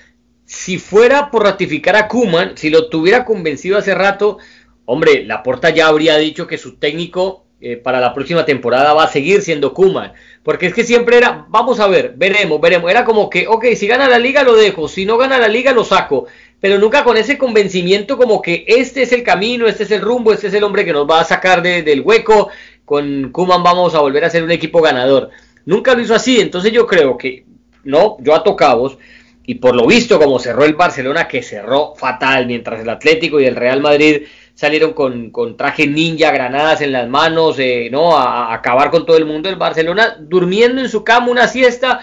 si 0.44 0.78
fuera 0.78 1.30
por 1.30 1.42
ratificar 1.42 1.96
a 1.96 2.08
Kuman, 2.08 2.56
si 2.56 2.70
lo 2.70 2.88
tuviera 2.88 3.24
convencido 3.24 3.78
hace 3.78 3.94
rato, 3.94 4.38
hombre, 4.84 5.24
la 5.24 5.42
Porta 5.42 5.70
ya 5.70 5.88
habría 5.88 6.16
dicho 6.16 6.46
que 6.46 6.58
su 6.58 6.76
técnico 6.76 7.46
eh, 7.58 7.78
para 7.78 8.00
la 8.00 8.12
próxima 8.12 8.44
temporada 8.44 8.92
va 8.92 9.04
a 9.04 9.08
seguir 9.08 9.40
siendo 9.40 9.72
Kuman. 9.72 10.12
Porque 10.42 10.66
es 10.66 10.74
que 10.74 10.84
siempre 10.84 11.16
era, 11.16 11.46
vamos 11.48 11.80
a 11.80 11.88
ver, 11.88 12.12
veremos, 12.14 12.60
veremos. 12.60 12.90
Era 12.90 13.04
como 13.04 13.30
que, 13.30 13.48
ok, 13.48 13.64
si 13.74 13.86
gana 13.86 14.08
la 14.08 14.18
liga 14.18 14.42
lo 14.42 14.54
dejo, 14.54 14.88
si 14.88 15.06
no 15.06 15.16
gana 15.16 15.38
la 15.38 15.48
liga 15.48 15.72
lo 15.72 15.82
saco. 15.82 16.26
Pero 16.60 16.78
nunca 16.78 17.02
con 17.02 17.16
ese 17.16 17.38
convencimiento 17.38 18.18
como 18.18 18.42
que 18.42 18.64
este 18.68 19.02
es 19.02 19.12
el 19.12 19.22
camino, 19.22 19.66
este 19.66 19.84
es 19.84 19.90
el 19.90 20.02
rumbo, 20.02 20.32
este 20.32 20.48
es 20.48 20.54
el 20.54 20.64
hombre 20.64 20.84
que 20.84 20.92
nos 20.92 21.08
va 21.08 21.20
a 21.20 21.24
sacar 21.24 21.62
del 21.62 22.02
hueco. 22.02 22.50
Con 22.84 23.32
Kuman 23.32 23.62
vamos 23.62 23.94
a 23.94 24.00
volver 24.00 24.24
a 24.24 24.30
ser 24.30 24.44
un 24.44 24.50
equipo 24.50 24.82
ganador. 24.82 25.30
Nunca 25.64 25.94
lo 25.94 26.02
hizo 26.02 26.14
así, 26.14 26.40
entonces 26.40 26.72
yo 26.72 26.86
creo 26.86 27.16
que, 27.16 27.45
no, 27.86 28.16
yo 28.20 28.34
a 28.34 28.42
tocabos, 28.42 28.98
y 29.46 29.54
por 29.54 29.76
lo 29.76 29.86
visto 29.86 30.18
como 30.18 30.38
cerró 30.38 30.64
el 30.64 30.74
Barcelona, 30.74 31.28
que 31.28 31.42
cerró 31.42 31.94
fatal, 31.94 32.46
mientras 32.46 32.80
el 32.80 32.88
Atlético 32.88 33.40
y 33.40 33.46
el 33.46 33.56
Real 33.56 33.80
Madrid 33.80 34.22
salieron 34.54 34.94
con, 34.94 35.30
con 35.30 35.56
traje 35.56 35.86
ninja, 35.86 36.32
granadas 36.32 36.80
en 36.80 36.90
las 36.90 37.08
manos, 37.08 37.56
eh, 37.58 37.88
¿no? 37.92 38.16
A, 38.16 38.52
acabar 38.52 38.90
con 38.90 39.06
todo 39.06 39.16
el 39.16 39.26
mundo. 39.26 39.48
El 39.48 39.56
Barcelona 39.56 40.16
durmiendo 40.18 40.80
en 40.80 40.88
su 40.88 41.04
cama 41.04 41.30
una 41.30 41.46
siesta 41.46 42.00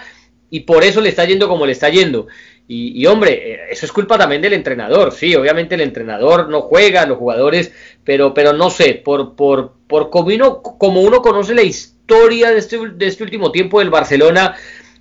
y 0.48 0.60
por 0.60 0.84
eso 0.84 1.00
le 1.00 1.10
está 1.10 1.24
yendo 1.24 1.48
como 1.48 1.66
le 1.66 1.72
está 1.72 1.90
yendo. 1.90 2.28
Y, 2.66 3.04
hombre, 3.04 3.52
eh, 3.52 3.60
eso 3.72 3.84
es 3.84 3.92
culpa 3.92 4.16
también 4.16 4.40
del 4.40 4.54
entrenador. 4.54 5.12
Sí, 5.12 5.34
obviamente 5.34 5.74
el 5.74 5.82
entrenador 5.82 6.48
no 6.48 6.62
juega, 6.62 7.04
los 7.04 7.18
jugadores, 7.18 7.72
pero, 8.04 8.32
pero 8.32 8.54
no 8.54 8.70
sé, 8.70 8.94
por, 8.94 9.34
por, 9.34 9.74
por 9.86 10.08
como, 10.08 10.28
uno, 10.28 10.62
como 10.62 11.02
uno 11.02 11.20
conoce 11.20 11.54
la 11.54 11.62
historia 11.62 12.50
de 12.50 12.58
este, 12.58 12.78
de 12.78 13.06
este 13.06 13.22
último 13.22 13.52
tiempo 13.52 13.80
del 13.80 13.90
Barcelona, 13.90 14.54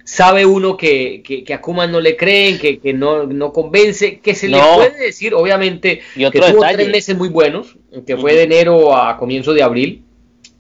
sabe 0.04 0.46
uno 0.46 0.78
que, 0.78 1.24
que, 1.24 1.54
a 1.54 1.62
Kuman 1.62 1.92
no 1.92 2.02
le 2.02 2.18
creen, 2.18 2.60
que, 2.60 2.80
que 2.80 2.94
no, 2.94 3.26
no, 3.26 3.54
convence, 3.54 4.20
que 4.20 4.36
se 4.36 4.50
le 4.50 4.60
puede 4.60 4.98
decir, 4.98 5.34
obviamente, 5.34 6.02
que 6.16 6.40
tuvo 6.40 6.62
tres 6.72 6.90
meses 6.90 7.18
muy 7.18 7.30
buenos, 7.30 7.78
que 8.06 8.18
fue 8.18 8.34
de 8.34 8.44
enero 8.44 8.96
a 8.96 9.18
comienzo 9.18 9.54
de 9.54 9.64
abril, 9.64 10.04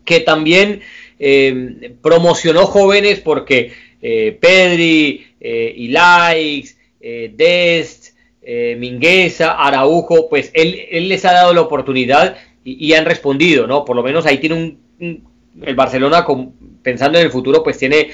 que 0.06 0.20
también 0.20 0.82
eh, 1.20 1.96
promocionó 2.02 2.66
jóvenes 2.66 3.20
porque 3.20 3.74
eh, 4.02 4.38
Pedri, 4.39 5.26
eh, 5.39 5.74
Ilaix, 5.78 6.78
eh, 7.00 7.34
Dest, 7.36 8.16
eh, 8.41 8.76
Mingueza, 8.78 9.54
Araujo, 9.54 10.30
pues 10.30 10.52
él, 10.54 10.80
él, 10.89 11.10
les 11.10 11.24
ha 11.26 11.34
dado 11.34 11.54
la 11.54 11.62
oportunidad 11.62 12.38
y, 12.66 12.94
han 12.94 13.06
respondido, 13.06 13.68
¿no? 13.68 13.84
Por 13.84 13.96
lo 13.96 14.04
menos 14.04 14.26
ahí 14.26 14.38
tiene 14.38 14.56
un, 15.00 15.24
el 15.62 15.76
Barcelona 15.76 16.24
con, 16.24 16.54
pensando 16.82 17.20
en 17.20 17.26
el 17.26 17.32
futuro, 17.32 17.64
pues 17.64 17.78
tiene 17.78 18.10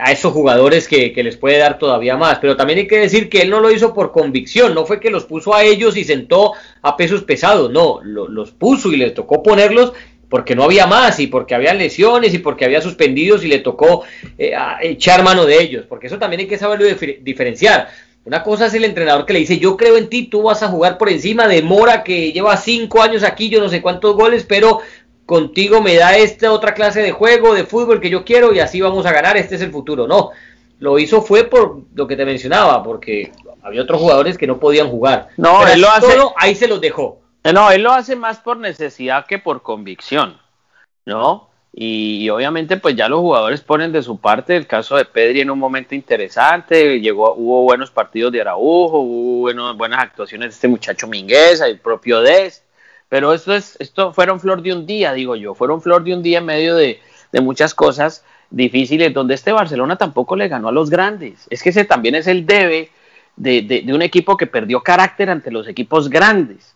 a 0.00 0.10
esos 0.10 0.32
jugadores 0.32 0.88
que, 0.88 1.12
les 1.14 1.36
puede 1.36 1.58
dar 1.58 1.78
todavía 1.78 2.16
más. 2.16 2.38
Pero 2.38 2.56
también 2.56 2.80
hay 2.80 2.86
que 2.86 2.98
decir 2.98 3.28
que 3.28 3.42
él 3.42 3.50
no 3.50 3.60
lo 3.60 3.70
hizo 3.70 3.94
por 3.94 4.12
convicción, 4.12 4.74
no 4.74 4.86
fue 4.86 5.00
que 5.00 5.10
los 5.10 5.24
puso 5.24 5.54
a 5.54 5.62
ellos 5.62 5.96
y 5.96 6.04
sentó 6.04 6.54
a 6.82 6.96
pesos 6.96 7.22
pesados, 7.22 7.70
no, 7.70 8.00
los 8.02 8.50
puso 8.50 8.92
y 8.92 8.96
les 8.96 9.14
tocó 9.14 9.42
ponerlos 9.42 9.92
porque 10.28 10.54
no 10.54 10.64
había 10.64 10.86
más 10.86 11.20
y 11.20 11.26
porque 11.26 11.54
había 11.54 11.72
lesiones 11.72 12.34
y 12.34 12.38
porque 12.38 12.64
había 12.64 12.82
suspendidos 12.82 13.44
y 13.44 13.48
le 13.48 13.60
tocó 13.60 14.04
eh, 14.36 14.52
echar 14.82 15.22
mano 15.22 15.46
de 15.46 15.60
ellos, 15.60 15.86
porque 15.88 16.08
eso 16.08 16.18
también 16.18 16.40
hay 16.40 16.46
que 16.46 16.58
saberlo 16.58 16.84
diferenciar. 17.22 17.88
Una 18.24 18.42
cosa 18.42 18.66
es 18.66 18.74
el 18.74 18.84
entrenador 18.84 19.24
que 19.24 19.32
le 19.32 19.38
dice, 19.38 19.58
yo 19.58 19.74
creo 19.78 19.96
en 19.96 20.10
ti, 20.10 20.24
tú 20.24 20.42
vas 20.42 20.62
a 20.62 20.68
jugar 20.68 20.98
por 20.98 21.08
encima 21.08 21.48
de 21.48 21.62
Mora, 21.62 22.04
que 22.04 22.30
lleva 22.30 22.58
cinco 22.58 23.00
años 23.00 23.22
aquí, 23.22 23.48
yo 23.48 23.58
no 23.58 23.70
sé 23.70 23.80
cuántos 23.80 24.14
goles, 24.16 24.44
pero 24.46 24.80
contigo 25.28 25.82
me 25.82 25.94
da 25.94 26.16
esta 26.16 26.50
otra 26.50 26.72
clase 26.72 27.02
de 27.02 27.12
juego, 27.12 27.52
de 27.52 27.64
fútbol 27.64 28.00
que 28.00 28.08
yo 28.08 28.24
quiero 28.24 28.54
y 28.54 28.60
así 28.60 28.80
vamos 28.80 29.04
a 29.04 29.12
ganar, 29.12 29.36
este 29.36 29.56
es 29.56 29.60
el 29.60 29.70
futuro. 29.70 30.08
No, 30.08 30.30
lo 30.80 30.98
hizo 30.98 31.20
fue 31.20 31.44
por 31.44 31.82
lo 31.94 32.06
que 32.06 32.16
te 32.16 32.24
mencionaba, 32.24 32.82
porque 32.82 33.30
había 33.62 33.82
otros 33.82 34.00
jugadores 34.00 34.38
que 34.38 34.46
no 34.46 34.58
podían 34.58 34.88
jugar. 34.88 35.28
No, 35.36 35.68
él 35.68 35.82
lo 35.82 35.90
hace. 35.90 36.16
ahí 36.36 36.54
se 36.54 36.66
los 36.66 36.80
dejó. 36.80 37.20
Eh, 37.44 37.52
no, 37.52 37.70
él 37.70 37.82
lo 37.82 37.92
hace 37.92 38.16
más 38.16 38.38
por 38.38 38.56
necesidad 38.56 39.26
que 39.26 39.38
por 39.38 39.60
convicción, 39.60 40.38
¿no? 41.04 41.50
Y, 41.74 42.30
obviamente 42.30 42.78
pues 42.78 42.96
ya 42.96 43.10
los 43.10 43.20
jugadores 43.20 43.60
ponen 43.60 43.92
de 43.92 44.02
su 44.02 44.18
parte 44.18 44.56
el 44.56 44.66
caso 44.66 44.96
de 44.96 45.04
Pedri 45.04 45.42
en 45.42 45.50
un 45.50 45.58
momento 45.58 45.94
interesante, 45.94 47.00
llegó, 47.00 47.34
hubo 47.34 47.64
buenos 47.64 47.90
partidos 47.90 48.32
de 48.32 48.40
Araujo, 48.40 49.00
hubo 49.00 49.74
buenas 49.74 50.02
actuaciones 50.02 50.48
de 50.48 50.54
este 50.54 50.68
muchacho 50.68 51.06
Mingueza, 51.06 51.66
el 51.66 51.80
propio 51.80 52.22
Dest, 52.22 52.64
pero 53.08 53.32
esto, 53.32 53.54
es, 53.54 53.76
esto 53.80 54.12
fueron 54.12 54.40
flor 54.40 54.62
de 54.62 54.72
un 54.72 54.86
día, 54.86 55.12
digo 55.12 55.34
yo, 55.36 55.54
fueron 55.54 55.80
flor 55.80 56.04
de 56.04 56.14
un 56.14 56.22
día 56.22 56.38
en 56.38 56.46
medio 56.46 56.76
de, 56.76 57.00
muchas 57.40 57.74
cosas 57.74 58.24
difíciles, 58.50 59.14
donde 59.14 59.34
este 59.34 59.52
Barcelona 59.52 59.96
tampoco 59.96 60.34
le 60.34 60.48
ganó 60.48 60.68
a 60.68 60.72
los 60.72 60.90
grandes. 60.90 61.46
Es 61.50 61.62
que 61.62 61.68
ese 61.68 61.84
también 61.84 62.14
es 62.14 62.26
el 62.26 62.46
debe 62.46 62.90
de, 63.36 63.84
un 63.94 64.02
equipo 64.02 64.36
que 64.36 64.46
perdió 64.46 64.82
carácter 64.82 65.30
ante 65.30 65.50
los 65.50 65.68
equipos 65.68 66.08
grandes 66.08 66.74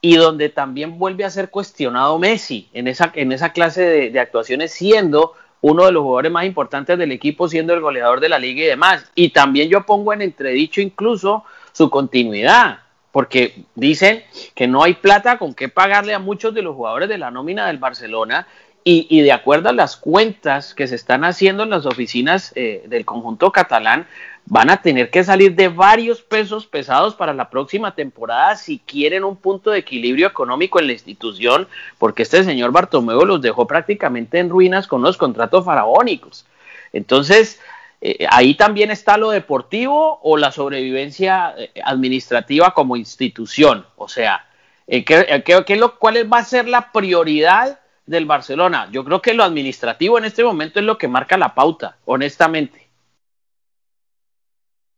y 0.00 0.16
donde 0.16 0.50
también 0.50 0.98
vuelve 0.98 1.24
a 1.24 1.30
ser 1.30 1.48
cuestionado 1.48 2.18
Messi 2.18 2.68
en 2.74 2.88
esa, 2.88 3.10
en 3.14 3.32
esa 3.32 3.52
clase 3.52 3.82
de, 3.82 4.10
de, 4.10 4.20
actuaciones, 4.20 4.72
siendo 4.72 5.32
uno 5.62 5.86
de 5.86 5.92
los 5.92 6.02
jugadores 6.02 6.32
más 6.32 6.44
importantes 6.44 6.98
del 6.98 7.12
equipo, 7.12 7.48
siendo 7.48 7.72
el 7.72 7.80
goleador 7.80 8.20
de 8.20 8.28
la 8.28 8.38
liga 8.38 8.62
y 8.62 8.66
demás. 8.66 9.10
Y 9.14 9.30
también 9.30 9.70
yo 9.70 9.86
pongo 9.86 10.12
en 10.12 10.20
entredicho 10.20 10.82
incluso 10.82 11.44
su 11.72 11.88
continuidad 11.88 12.83
porque 13.14 13.62
dicen 13.76 14.24
que 14.56 14.66
no 14.66 14.82
hay 14.82 14.94
plata 14.94 15.38
con 15.38 15.54
qué 15.54 15.68
pagarle 15.68 16.14
a 16.14 16.18
muchos 16.18 16.52
de 16.52 16.62
los 16.62 16.74
jugadores 16.74 17.08
de 17.08 17.16
la 17.16 17.30
nómina 17.30 17.68
del 17.68 17.78
Barcelona 17.78 18.48
y, 18.82 19.20
de 19.20 19.30
acuerdo 19.30 19.68
a 19.68 19.72
las 19.72 19.96
cuentas 19.96 20.74
que 20.74 20.88
se 20.88 20.96
están 20.96 21.24
haciendo 21.24 21.62
en 21.62 21.70
las 21.70 21.86
oficinas 21.86 22.52
eh, 22.56 22.82
del 22.88 23.04
conjunto 23.04 23.52
catalán, 23.52 24.08
van 24.46 24.68
a 24.68 24.82
tener 24.82 25.10
que 25.10 25.22
salir 25.22 25.54
de 25.54 25.68
varios 25.68 26.22
pesos 26.22 26.66
pesados 26.66 27.14
para 27.14 27.32
la 27.32 27.50
próxima 27.50 27.94
temporada 27.94 28.56
si 28.56 28.80
quieren 28.80 29.22
un 29.22 29.36
punto 29.36 29.70
de 29.70 29.78
equilibrio 29.78 30.26
económico 30.26 30.80
en 30.80 30.88
la 30.88 30.92
institución, 30.94 31.68
porque 31.98 32.24
este 32.24 32.42
señor 32.42 32.72
Bartomeu 32.72 33.24
los 33.24 33.40
dejó 33.40 33.68
prácticamente 33.68 34.40
en 34.40 34.50
ruinas 34.50 34.88
con 34.88 35.02
los 35.02 35.16
contratos 35.16 35.64
faraónicos. 35.64 36.46
Entonces, 36.92 37.60
eh, 38.06 38.26
ahí 38.28 38.54
también 38.54 38.90
está 38.90 39.16
lo 39.16 39.30
deportivo 39.30 40.20
o 40.22 40.36
la 40.36 40.52
sobrevivencia 40.52 41.54
eh, 41.56 41.70
administrativa 41.82 42.74
como 42.74 42.96
institución. 42.96 43.86
O 43.96 44.08
sea, 44.08 44.46
eh, 44.86 45.06
¿qué, 45.06 45.42
qué, 45.66 45.76
lo, 45.76 45.98
¿cuál 45.98 46.30
va 46.30 46.36
a 46.36 46.44
ser 46.44 46.68
la 46.68 46.92
prioridad 46.92 47.80
del 48.04 48.26
Barcelona? 48.26 48.90
Yo 48.92 49.06
creo 49.06 49.22
que 49.22 49.32
lo 49.32 49.42
administrativo 49.42 50.18
en 50.18 50.26
este 50.26 50.44
momento 50.44 50.80
es 50.80 50.84
lo 50.84 50.98
que 50.98 51.08
marca 51.08 51.38
la 51.38 51.54
pauta, 51.54 51.96
honestamente. 52.04 52.88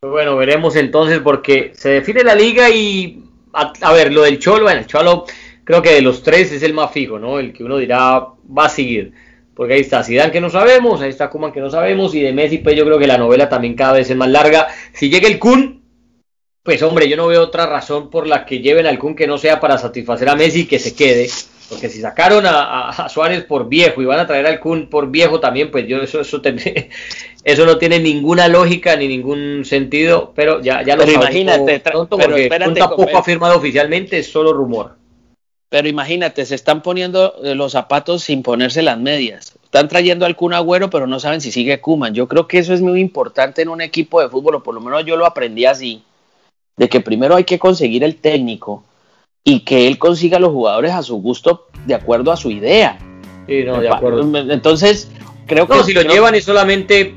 Bueno, 0.03 0.37
veremos 0.37 0.75
entonces 0.75 1.21
porque 1.21 1.71
se 1.77 1.91
define 1.91 2.25
la 2.25 2.35
liga 2.35 2.69
y 2.71 3.23
a, 3.53 3.93
ver, 3.93 4.13
lo 4.13 4.23
del 4.23 4.41
Cholo, 4.41 4.65
bueno, 4.65 4.81
el 4.81 4.87
Cholo 4.89 5.27
creo 5.63 5.81
que 5.81 5.93
de 5.93 6.03
los 6.03 6.25
tres 6.25 6.51
es 6.51 6.65
el 6.65 6.75
más 6.75 6.91
fijo, 6.91 7.21
¿no? 7.21 7.39
El 7.39 7.53
que 7.53 7.63
uno 7.63 7.77
dirá 7.77 8.19
va 8.19 8.65
a 8.65 8.69
seguir 8.69 9.13
porque 9.57 9.73
ahí 9.73 9.81
está 9.81 10.05
Zidane 10.05 10.31
que 10.31 10.41
no 10.41 10.51
sabemos, 10.51 11.01
ahí 11.01 11.09
está 11.09 11.31
Kuman 11.31 11.51
que 11.51 11.61
no 11.61 11.71
sabemos, 11.71 12.15
y 12.15 12.21
de 12.21 12.33
Messi 12.33 12.59
pues 12.59 12.77
yo 12.77 12.85
creo 12.85 12.99
que 12.99 13.07
la 13.07 13.17
novela 13.17 13.49
también 13.49 13.75
cada 13.75 13.95
vez 13.95 14.11
es 14.11 14.17
más 14.17 14.29
larga. 14.29 14.69
Si 14.93 15.09
llega 15.09 15.27
el 15.27 15.39
Kun, 15.39 15.83
pues 16.63 16.83
hombre, 16.83 17.09
yo 17.09 17.17
no 17.17 17.27
veo 17.27 17.43
otra 17.43 17.65
razón 17.65 18.11
por 18.11 18.27
la 18.27 18.45
que 18.45 18.59
lleven 18.59 18.87
al 18.87 18.99
Kun 18.99 19.17
que 19.17 19.27
no 19.27 19.39
sea 19.39 19.59
para 19.59 19.79
satisfacer 19.79 20.29
a 20.29 20.37
Messi 20.37 20.61
y 20.61 20.67
que 20.67 20.79
se 20.79 20.95
quede, 20.95 21.31
porque 21.71 21.89
si 21.89 22.03
sacaron 22.03 22.45
a, 22.47 23.09
Suárez 23.09 23.45
por 23.45 23.67
viejo 23.67 24.03
y 24.03 24.05
van 24.05 24.21
a 24.21 24.27
traer 24.27 24.47
al 24.47 24.61
Kun 24.61 24.91
por 24.91 25.11
viejo 25.11 25.41
también, 25.41 25.71
pues 25.71 25.89
yo 25.89 26.03
eso 26.03 26.21
eso, 26.21 26.43
eso 27.45 27.67
no 27.67 27.79
tiene 27.79 27.99
ninguna 27.99 28.49
lógica 28.49 28.95
ni 28.95 29.09
ningún 29.09 29.65
sentido, 29.65 30.35
pero 30.37 30.61
ya, 30.61 30.83
ya 30.83 30.97
lo 30.97 31.11
imagínate, 31.11 31.81
pronto 31.81 32.19
porque 32.19 32.51
Kun 32.51 32.75
tampoco 32.75 33.17
ha 33.17 33.25
firmado 33.25 33.57
oficialmente, 33.57 34.19
es 34.19 34.31
solo 34.31 34.53
rumor. 34.53 35.06
Pero 35.69 35.89
imagínate, 35.89 36.47
se 36.47 36.55
están 36.55 36.83
poniendo 36.83 37.35
eh, 37.43 37.55
los 37.55 37.73
zapatos 37.73 38.23
sin 38.23 38.43
ponerse 38.43 38.83
las 38.83 38.99
medias. 38.99 39.55
Están 39.65 39.89
trayendo 39.89 40.25
al 40.25 40.37
Kun 40.37 40.55
Agüero, 40.55 40.91
pero 40.91 41.07
no 41.07 41.19
saben 41.19 41.41
si 41.41 41.51
sigue 41.51 41.81
Kuman. 41.81 42.15
Yo 42.15 42.29
creo 42.29 42.47
que 42.47 42.59
eso 42.59 42.73
es 42.73 42.81
muy 42.81 43.01
importante 43.01 43.63
en 43.63 43.69
un 43.69 43.81
equipo 43.81 44.21
de 44.21 44.29
fútbol, 44.29 44.57
o 44.57 44.63
por 44.63 44.75
lo 44.75 44.81
menos 44.81 45.05
yo 45.05 45.17
lo 45.17 45.27
aprendí 45.27 45.65
así, 45.65 46.03
de 46.77 46.89
que 46.89 47.01
primero 47.01 47.35
hay 47.35 47.45
que 47.45 47.59
conseguir 47.59 48.05
el 48.05 48.17
técnico 48.17 48.85
y 49.43 49.61
que 49.61 49.89
él 49.89 49.99
consiga 49.99 50.39
los 50.39 50.51
jugadores 50.51 50.93
a 50.93 51.03
su 51.03 51.17
gusto 51.17 51.67
de 51.85 51.95
acuerdo 51.95 52.31
a 52.31 52.37
su 52.37 52.51
idea. 52.51 52.99
Sí, 53.47 53.65
no, 53.65 53.81
de 53.81 53.89
acuerdo. 53.89 54.23
Entonces, 54.53 55.11
creo 55.47 55.67
que... 55.67 55.83
si 55.85 55.93
lo 55.93 56.03
llevan 56.03 56.35
y 56.37 56.41
solamente 56.41 57.15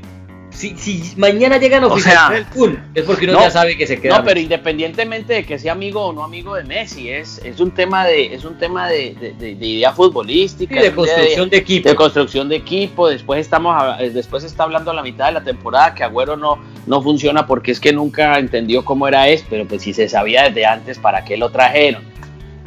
si, 0.50 0.76
si 0.76 1.14
mañana 1.16 1.58
llegan 1.58 1.84
oficiales 1.84 2.46
o 2.56 2.68
es 2.94 3.04
porque 3.04 3.26
uno 3.26 3.40
ya 3.40 3.50
sabe 3.50 3.76
que 3.76 3.86
se 3.86 4.00
queda. 4.00 4.18
No, 4.18 4.24
pero 4.24 4.40
independientemente 4.40 5.34
de 5.34 5.44
que 5.44 5.58
sea 5.58 5.72
amigo 5.72 6.06
o 6.06 6.12
no 6.12 6.24
amigo 6.24 6.54
de 6.54 6.64
Messi, 6.64 7.08
es, 7.08 7.40
es 7.44 7.60
un 7.60 7.70
tema 7.70 8.04
de, 8.04 8.34
es 8.34 8.44
un 8.44 8.58
tema 8.58 8.88
de, 8.88 9.34
de, 9.38 9.50
idea 9.50 9.92
futbolística, 9.92 10.80
de 10.80 10.92
construcción 10.92 11.50
de, 11.50 11.56
equipo. 11.56 11.88
De 11.88 11.94
construcción 11.94 12.48
de 12.48 12.56
equipo. 12.56 13.08
Después 13.08 13.40
estamos 13.40 14.00
eh, 14.00 14.10
después 14.10 14.44
está 14.44 14.64
hablando 14.64 14.90
a 14.90 14.94
la 14.94 15.02
mitad 15.02 15.26
de 15.26 15.32
la 15.32 15.44
temporada 15.44 15.94
que 15.94 16.04
Agüero 16.04 16.36
no, 16.36 16.58
no 16.86 17.02
funciona 17.02 17.46
porque 17.46 17.70
es 17.70 17.80
que 17.80 17.92
nunca 17.92 18.38
entendió 18.38 18.84
cómo 18.84 19.06
era 19.06 19.28
eso, 19.28 19.44
pero 19.48 19.66
pues 19.66 19.82
si 19.82 19.92
se 19.92 20.08
sabía 20.08 20.44
desde 20.44 20.66
antes 20.66 20.98
para 20.98 21.24
qué 21.24 21.36
lo 21.36 21.50
trajeron. 21.50 22.02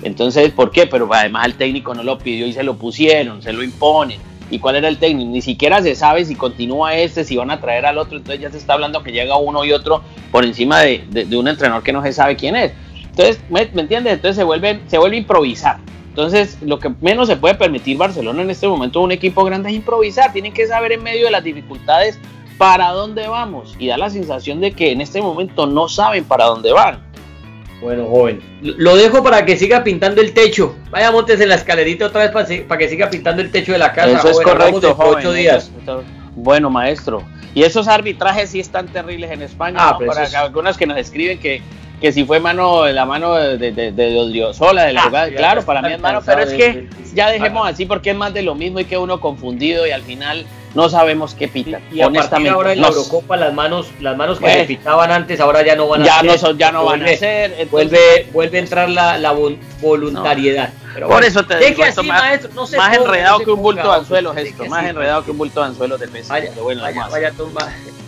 Entonces, 0.04 0.52
¿por 0.52 0.72
qué? 0.72 0.86
Pero 0.86 1.08
además 1.14 1.46
el 1.46 1.56
técnico 1.56 1.94
no 1.94 2.04
lo 2.04 2.18
pidió 2.18 2.46
y 2.46 2.54
se 2.54 2.64
lo 2.64 2.76
pusieron, 2.76 3.42
se 3.42 3.54
lo 3.54 3.64
imponen 3.64 4.20
y 4.54 4.60
cuál 4.60 4.76
era 4.76 4.88
el 4.88 4.98
técnico. 5.00 5.32
Ni 5.32 5.42
siquiera 5.42 5.82
se 5.82 5.96
sabe 5.96 6.24
si 6.26 6.36
continúa 6.36 6.96
este, 6.96 7.24
si 7.24 7.36
van 7.36 7.50
a 7.50 7.60
traer 7.60 7.86
al 7.86 7.98
otro. 7.98 8.18
Entonces 8.18 8.40
ya 8.40 8.52
se 8.52 8.58
está 8.58 8.74
hablando 8.74 9.02
que 9.02 9.12
llega 9.12 9.36
uno 9.38 9.66
y 9.66 9.72
otro 9.72 10.04
por 10.32 10.46
encima 10.46 10.82
de, 10.82 11.28
un 11.36 11.48
entrenador 11.48 11.84
que 11.84 11.92
no 11.92 12.04
se 12.04 12.14
sabe 12.14 12.36
quién 12.36 12.56
es. 12.56 12.72
Entonces, 13.10 13.40
¿me, 13.50 13.62
entiendes? 13.62 14.14
Entonces 14.14 14.36
se 14.36 14.44
vuelve, 14.44 14.82
se 14.88 14.98
vuelve 14.98 15.18
a 15.18 15.20
improvisar. 15.20 15.78
Entonces, 16.10 16.60
lo 16.62 16.78
que 16.78 16.92
menos 17.02 17.28
se 17.28 17.38
puede 17.38 17.56
permitir 17.56 17.98
Barcelona 17.98 18.44
en 18.44 18.52
este 18.52 18.68
momento, 18.68 19.02
un 19.02 19.12
equipo 19.12 19.44
grande, 19.44 19.70
es 19.70 19.76
improvisar. 19.76 20.32
Tienen 20.32 20.54
que 20.54 20.68
saber 20.68 20.92
en 20.92 21.02
medio 21.02 21.26
de 21.26 21.32
las 21.32 21.44
dificultades 21.44 22.20
para 22.60 22.90
dónde 22.90 23.28
vamos. 23.28 23.76
Y 23.80 23.88
da 23.88 23.98
la 23.98 24.12
sensación 24.12 24.62
de 24.62 24.72
que 24.72 24.92
en 24.92 25.02
este 25.02 25.22
momento 25.22 25.66
no 25.66 25.90
saben 25.90 26.24
para 26.26 26.46
dónde 26.46 26.72
van. 26.72 27.13
Bueno, 27.84 28.06
joven. 28.08 28.42
Lo 28.62 28.96
dejo 28.96 29.22
para 29.22 29.46
que 29.46 29.58
siga 29.58 29.84
pintando 29.84 30.22
el 30.22 30.34
techo. 30.34 30.76
Vaya, 30.90 31.12
montes 31.12 31.42
en 31.42 31.50
la 31.50 31.56
escalerita 31.56 32.06
otra 32.06 32.22
vez 32.22 32.66
para, 32.66 32.78
que 32.78 32.88
siga 32.88 33.10
pintando 33.10 33.42
el 33.42 33.52
techo 33.52 33.74
de 33.74 33.78
la 33.78 33.92
casa. 33.92 34.20
Eso 34.20 34.30
es 34.30 34.40
correcto, 34.40 34.96
Ocho 34.98 35.34
días. 35.34 35.70
Bueno, 36.36 36.70
maestro. 36.70 37.24
Y 37.54 37.64
esos 37.64 37.88
arbitrajes 37.88 38.50
sí 38.50 38.60
están 38.62 38.88
terribles 38.88 39.30
en 39.32 39.42
España. 39.42 39.78
Ah, 39.80 39.98
Para 40.00 40.24
algunas 40.40 40.78
que 40.78 40.88
nos 40.88 40.98
escriben 40.98 41.40
que, 41.40 41.62
que 42.02 42.12
si 42.12 42.24
fue 42.24 42.40
mano 42.40 42.88
la 42.88 43.06
mano 43.06 43.36
de, 43.36 43.72
de, 43.72 43.92
de, 43.92 44.18
Odriozola, 44.18 44.86
de 44.86 44.94
la 44.94 45.04
ah, 45.14 45.28
Claro, 45.36 45.64
para 45.64 45.82
mí 45.82 45.94
es 45.94 46.00
mano, 46.00 46.22
pero 46.26 46.42
es 46.42 46.54
que 46.54 46.88
ya 47.14 47.30
dejemos 47.30 47.68
así 47.68 47.86
porque 47.86 48.12
es 48.12 48.16
más 48.16 48.34
de 48.34 48.42
lo 48.42 48.56
mismo 48.56 48.80
y 48.80 48.86
que 48.86 48.98
uno 48.98 49.20
confundido 49.20 49.86
y 49.86 49.92
al 49.92 50.02
final 50.02 50.46
no 50.74 50.90
sabemos 50.90 51.36
qué 51.36 51.48
pita. 51.48 51.80
Y, 51.92 52.02
honestamente, 52.02 52.50
ahora 52.50 52.74
en 52.74 52.82
la 52.82 52.88
Eurocopa 52.88 53.38
las 53.38 53.54
manos, 53.54 53.88
las 54.00 54.18
manos 54.18 54.40
que 54.40 54.52
se 54.52 54.66
pitaban 54.66 55.12
antes 55.12 55.40
ahora 55.40 55.64
ya 55.64 55.76
no 55.76 55.88
van 55.88 56.02
a 56.02 56.06
ya 56.06 56.24
No 56.24 56.38
son, 56.38 56.58
ya 56.58 56.72
no 56.72 56.86
van 56.86 57.04
a 57.04 57.08
ser. 57.16 57.68
Vuelve, 57.70 58.28
vuelve 58.32 58.58
a 58.58 58.62
entrar 58.62 58.90
la, 58.90 59.18
la 59.18 59.36
voluntariedad. 59.82 60.74
Por 61.08 61.24
eso 61.24 61.44
te 61.44 61.58
digo, 61.58 61.84
así, 61.84 62.08
más, 62.08 62.22
maestro, 62.22 62.52
no 62.54 62.68
más 62.78 62.98
enredado 62.98 63.40
que 63.40 63.52
un 63.52 63.62
bulto 63.62 63.90
de 63.90 63.98
anzuelos 63.98 64.38
esto, 64.38 64.66
más 64.66 64.86
enredado 64.86 65.24
que 65.26 65.32
un 65.32 65.38
bulto 65.38 65.62
de 65.62 65.68
anzuelos 65.68 66.00
de 66.00 66.08
peso. 66.08 66.30
Vaya, 66.30 66.52
bueno, 66.62 66.82
vaya, 66.82 67.08
vaya, 67.08 67.34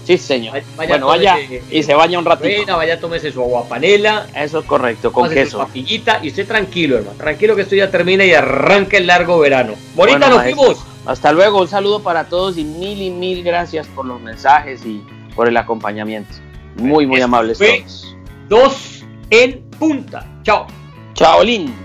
Sí, 0.05 0.20
señor. 0.20 0.61
bueno, 0.76 1.07
vaya 1.07 1.36
y 1.72 1.82
se 1.82 1.95
baña 1.95 2.20
un 2.20 2.26
ratito. 2.26 2.78
vaya, 2.78 2.99
tómese 2.99 3.32
su 3.32 3.41
agua 3.41 3.68
panela. 3.68 4.28
Eso 4.36 4.59
es 4.59 4.66
correcto, 4.66 5.11
con 5.11 5.30
queso. 5.30 5.57
papillita 5.59 6.20
y 6.22 6.30
usted 6.30 6.47
tranquilo, 6.47 6.97
hermano. 6.97 7.18
Tranquilo 7.18 7.55
que 7.55 7.63
esto 7.63 7.76
ya 7.76 7.89
termina 7.89 8.24
y 8.24 8.34
arranca 8.34 8.97
el 8.97 9.07
largo 9.07 9.39
verano. 9.39 9.74
Bonita, 9.95 10.30
nos 10.30 10.43
fuimos. 10.43 10.95
Hasta 11.06 11.32
luego, 11.32 11.62
un 11.62 11.68
saludo 11.68 12.01
para 12.01 12.26
todos 12.26 12.58
y 12.58 12.64
mil 12.64 13.01
y 13.01 13.12
mil 13.12 13.43
gracias 13.43 13.88
por 13.88 14.06
los 14.06 14.20
mensajes 14.22 14.86
y 14.86 15.03
por 15.36 15.47
el 15.47 15.58
acompañamiento. 15.58 16.34
Muy, 16.78 17.06
muy 17.06 17.22
amables 17.22 17.60
todos. 17.60 18.16
Dos 18.49 19.06
en 19.30 19.64
punta. 19.78 20.26
Chao. 20.43 20.68
Chao, 21.14 21.43
Lin. 21.43 21.85